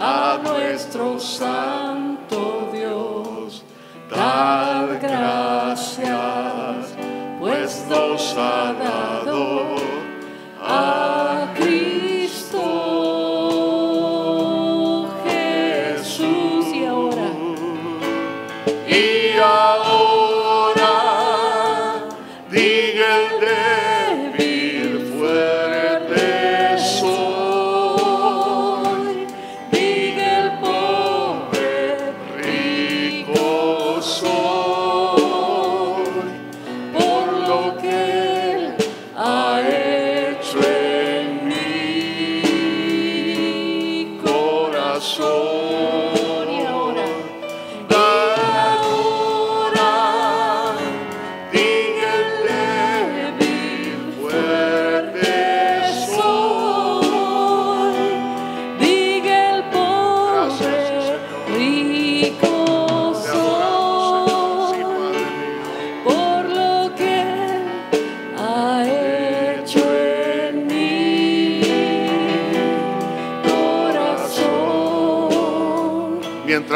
a 0.00 0.40
nuestro 0.42 1.20
Santo 1.20 2.70
Dios. 2.72 3.62
Dad 4.10 4.98
gracias, 5.00 6.06
pues 7.38 7.86
nos 7.88 8.34
ha 8.36 8.72
dado 8.72 9.19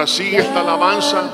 Sigue 0.07 0.39
esta 0.39 0.61
alabanza 0.61 1.31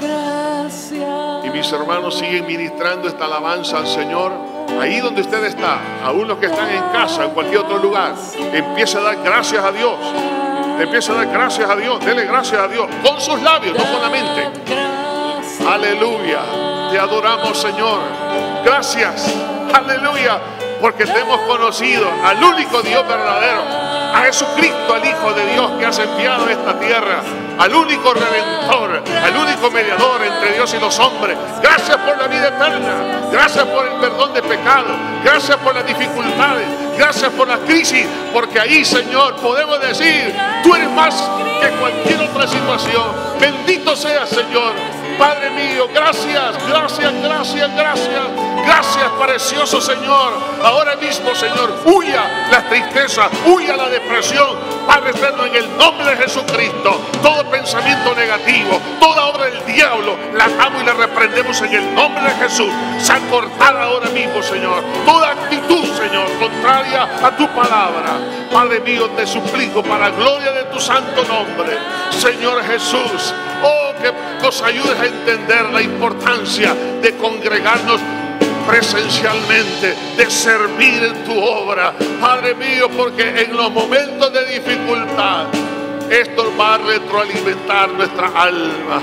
y 1.44 1.50
mis 1.50 1.72
hermanos 1.72 2.18
siguen 2.18 2.46
ministrando 2.46 3.08
esta 3.08 3.24
alabanza 3.24 3.78
al 3.78 3.86
Señor, 3.86 4.32
ahí 4.80 5.00
donde 5.00 5.22
usted 5.22 5.44
está, 5.44 5.78
aún 6.04 6.28
los 6.28 6.38
que 6.38 6.46
están 6.46 6.70
en 6.70 6.82
casa, 6.92 7.24
en 7.24 7.30
cualquier 7.30 7.62
otro 7.62 7.78
lugar, 7.78 8.14
empieza 8.52 8.98
a 8.98 9.02
dar 9.02 9.16
gracias 9.24 9.64
a 9.64 9.72
Dios. 9.72 9.94
Empieza 10.78 11.12
a 11.12 11.16
dar 11.16 11.26
gracias 11.26 11.68
a 11.68 11.76
Dios, 11.76 12.04
dele 12.04 12.24
gracias 12.24 12.60
a 12.60 12.68
Dios, 12.68 12.86
con 13.04 13.20
sus 13.20 13.42
labios, 13.42 13.76
no 13.76 13.84
con 13.84 14.00
la 14.00 14.08
mente. 14.08 14.48
Aleluya. 15.68 16.40
Te 16.90 16.98
adoramos, 16.98 17.58
Señor. 17.58 18.00
Gracias. 18.64 19.34
Aleluya. 19.74 20.40
Porque 20.80 21.04
te 21.04 21.20
hemos 21.20 21.40
conocido 21.40 22.08
al 22.24 22.42
único 22.42 22.80
Dios 22.82 23.06
verdadero. 23.06 23.62
a 24.14 24.22
Jesucristo, 24.24 24.94
al 24.94 25.04
Hijo 25.04 25.32
de 25.34 25.52
Dios 25.52 25.70
que 25.78 25.86
has 25.86 25.98
enviado 25.98 26.46
a 26.46 26.52
esta 26.52 26.78
tierra, 26.80 27.22
al 27.60 27.74
único 27.74 28.14
redentor, 28.14 29.02
al 29.22 29.36
único 29.36 29.70
mediador 29.70 30.22
entre 30.24 30.54
Dios 30.54 30.72
y 30.72 30.80
los 30.80 30.98
hombres. 30.98 31.36
Gracias 31.62 31.96
por 31.98 32.16
la 32.16 32.26
vida 32.26 32.48
eterna, 32.48 33.28
gracias 33.30 33.66
por 33.66 33.86
el 33.86 33.92
perdón 34.00 34.32
de 34.32 34.42
pecado, 34.42 34.88
gracias 35.22 35.58
por 35.58 35.74
las 35.74 35.86
dificultades, 35.86 36.66
gracias 36.96 37.30
por 37.32 37.46
la 37.46 37.58
crisis, 37.58 38.06
porque 38.32 38.58
ahí, 38.58 38.82
Señor, 38.82 39.36
podemos 39.36 39.78
decir, 39.78 40.34
tú 40.62 40.74
eres 40.74 40.90
más 40.90 41.14
que 41.60 41.68
cualquier 41.72 42.22
otra 42.22 42.48
situación. 42.48 43.04
Bendito 43.38 43.94
sea, 43.94 44.26
Señor. 44.26 44.72
Padre 45.18 45.50
mío, 45.50 45.86
gracias, 45.94 46.66
gracias, 46.66 47.12
gracias, 47.22 47.76
gracias. 47.76 48.50
Gracias, 48.64 49.10
precioso 49.20 49.80
Señor. 49.80 50.32
Ahora 50.62 50.96
mismo, 50.96 51.34
Señor, 51.34 51.82
huya 51.86 52.48
la 52.50 52.62
tristeza, 52.68 53.28
huya 53.46 53.76
la 53.76 53.88
depresión. 53.88 54.79
Padre 54.90 55.10
eterno, 55.10 55.46
en 55.46 55.54
el 55.54 55.78
nombre 55.78 56.04
de 56.04 56.16
Jesucristo, 56.16 57.00
todo 57.22 57.48
pensamiento 57.48 58.12
negativo, 58.12 58.80
toda 58.98 59.26
obra 59.26 59.44
del 59.44 59.64
diablo, 59.64 60.18
la 60.34 60.46
atamos 60.46 60.82
y 60.82 60.84
la 60.84 60.94
reprendemos 60.94 61.62
en 61.62 61.74
el 61.74 61.94
nombre 61.94 62.24
de 62.24 62.30
Jesús. 62.30 62.72
Se 62.98 63.14
cortada 63.30 63.84
ahora 63.84 64.08
mismo, 64.08 64.42
Señor. 64.42 64.82
Toda 65.06 65.30
actitud, 65.30 65.84
Señor, 65.96 66.26
contraria 66.40 67.04
a 67.24 67.36
tu 67.36 67.46
palabra. 67.50 68.18
Padre 68.50 68.80
mío, 68.80 69.08
te 69.10 69.28
suplico 69.28 69.80
para 69.80 70.10
la 70.10 70.16
gloria 70.16 70.50
de 70.50 70.64
tu 70.64 70.80
santo 70.80 71.22
nombre, 71.22 71.78
Señor 72.10 72.60
Jesús. 72.64 73.32
Oh, 73.62 73.92
que 74.02 74.12
nos 74.42 74.60
ayudes 74.60 74.98
a 74.98 75.06
entender 75.06 75.66
la 75.66 75.82
importancia 75.82 76.74
de 77.00 77.16
congregarnos 77.16 78.00
presencialmente, 78.66 79.94
de 80.16 80.30
servir 80.30 81.04
en 81.04 81.24
tu 81.24 81.38
obra. 81.42 81.94
Padre 82.20 82.54
mío, 82.54 82.88
porque 82.96 83.42
en 83.42 83.56
los 83.56 83.70
momentos 83.70 84.32
de 84.32 84.44
dificultad, 84.46 85.46
esto 86.10 86.52
va 86.58 86.74
a 86.74 86.78
retroalimentar 86.78 87.90
nuestra 87.90 88.28
alma. 88.28 89.02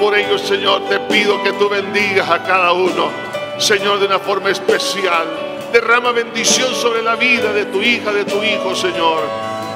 Por 0.00 0.16
ello, 0.16 0.38
Señor, 0.38 0.88
te 0.88 1.00
pido 1.00 1.42
que 1.42 1.52
tú 1.52 1.68
bendigas 1.68 2.28
a 2.28 2.42
cada 2.42 2.72
uno, 2.72 3.10
Señor, 3.58 3.98
de 3.98 4.06
una 4.06 4.18
forma 4.18 4.50
especial. 4.50 5.26
Derrama 5.72 6.12
bendición 6.12 6.74
sobre 6.74 7.02
la 7.02 7.16
vida 7.16 7.52
de 7.52 7.66
tu 7.66 7.82
hija, 7.82 8.12
de 8.12 8.24
tu 8.24 8.42
hijo, 8.42 8.74
Señor. 8.74 9.22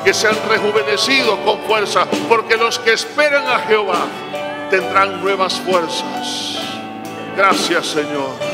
Que 0.05 0.15
sean 0.15 0.37
rejuvenecidos 0.49 1.39
con 1.41 1.61
fuerza, 1.63 2.07
porque 2.29 2.57
los 2.57 2.79
que 2.79 2.93
esperan 2.93 3.47
a 3.47 3.59
Jehová 3.61 4.07
tendrán 4.71 5.21
nuevas 5.21 5.61
fuerzas. 5.61 6.59
Gracias, 7.37 7.87
Señor. 7.87 8.52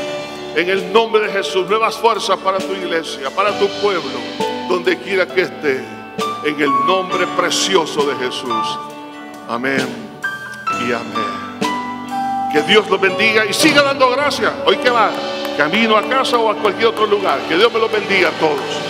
En 0.59 0.69
el 0.69 0.91
nombre 0.91 1.21
de 1.21 1.31
Jesús, 1.31 1.69
nuevas 1.69 1.95
fuerzas 1.95 2.37
para 2.39 2.57
tu 2.57 2.73
iglesia, 2.73 3.29
para 3.29 3.57
tu 3.57 3.69
pueblo, 3.81 4.19
donde 4.67 4.97
quiera 4.97 5.25
que 5.25 5.43
esté. 5.43 5.81
En 6.43 6.59
el 6.59 6.69
nombre 6.85 7.25
precioso 7.27 8.05
de 8.05 8.13
Jesús. 8.17 8.79
Amén 9.47 9.87
y 10.85 10.91
amén. 10.91 12.51
Que 12.51 12.61
Dios 12.63 12.89
los 12.89 12.99
bendiga 12.99 13.45
y 13.45 13.53
siga 13.53 13.83
dando 13.83 14.09
gracias. 14.09 14.51
Hoy 14.65 14.75
que 14.79 14.89
va, 14.89 15.11
camino 15.57 15.95
a 15.95 16.03
casa 16.03 16.37
o 16.37 16.51
a 16.51 16.55
cualquier 16.55 16.87
otro 16.87 17.05
lugar. 17.05 17.39
Que 17.47 17.55
Dios 17.55 17.71
me 17.71 17.79
los 17.79 17.89
bendiga 17.89 18.27
a 18.27 18.31
todos. 18.33 18.88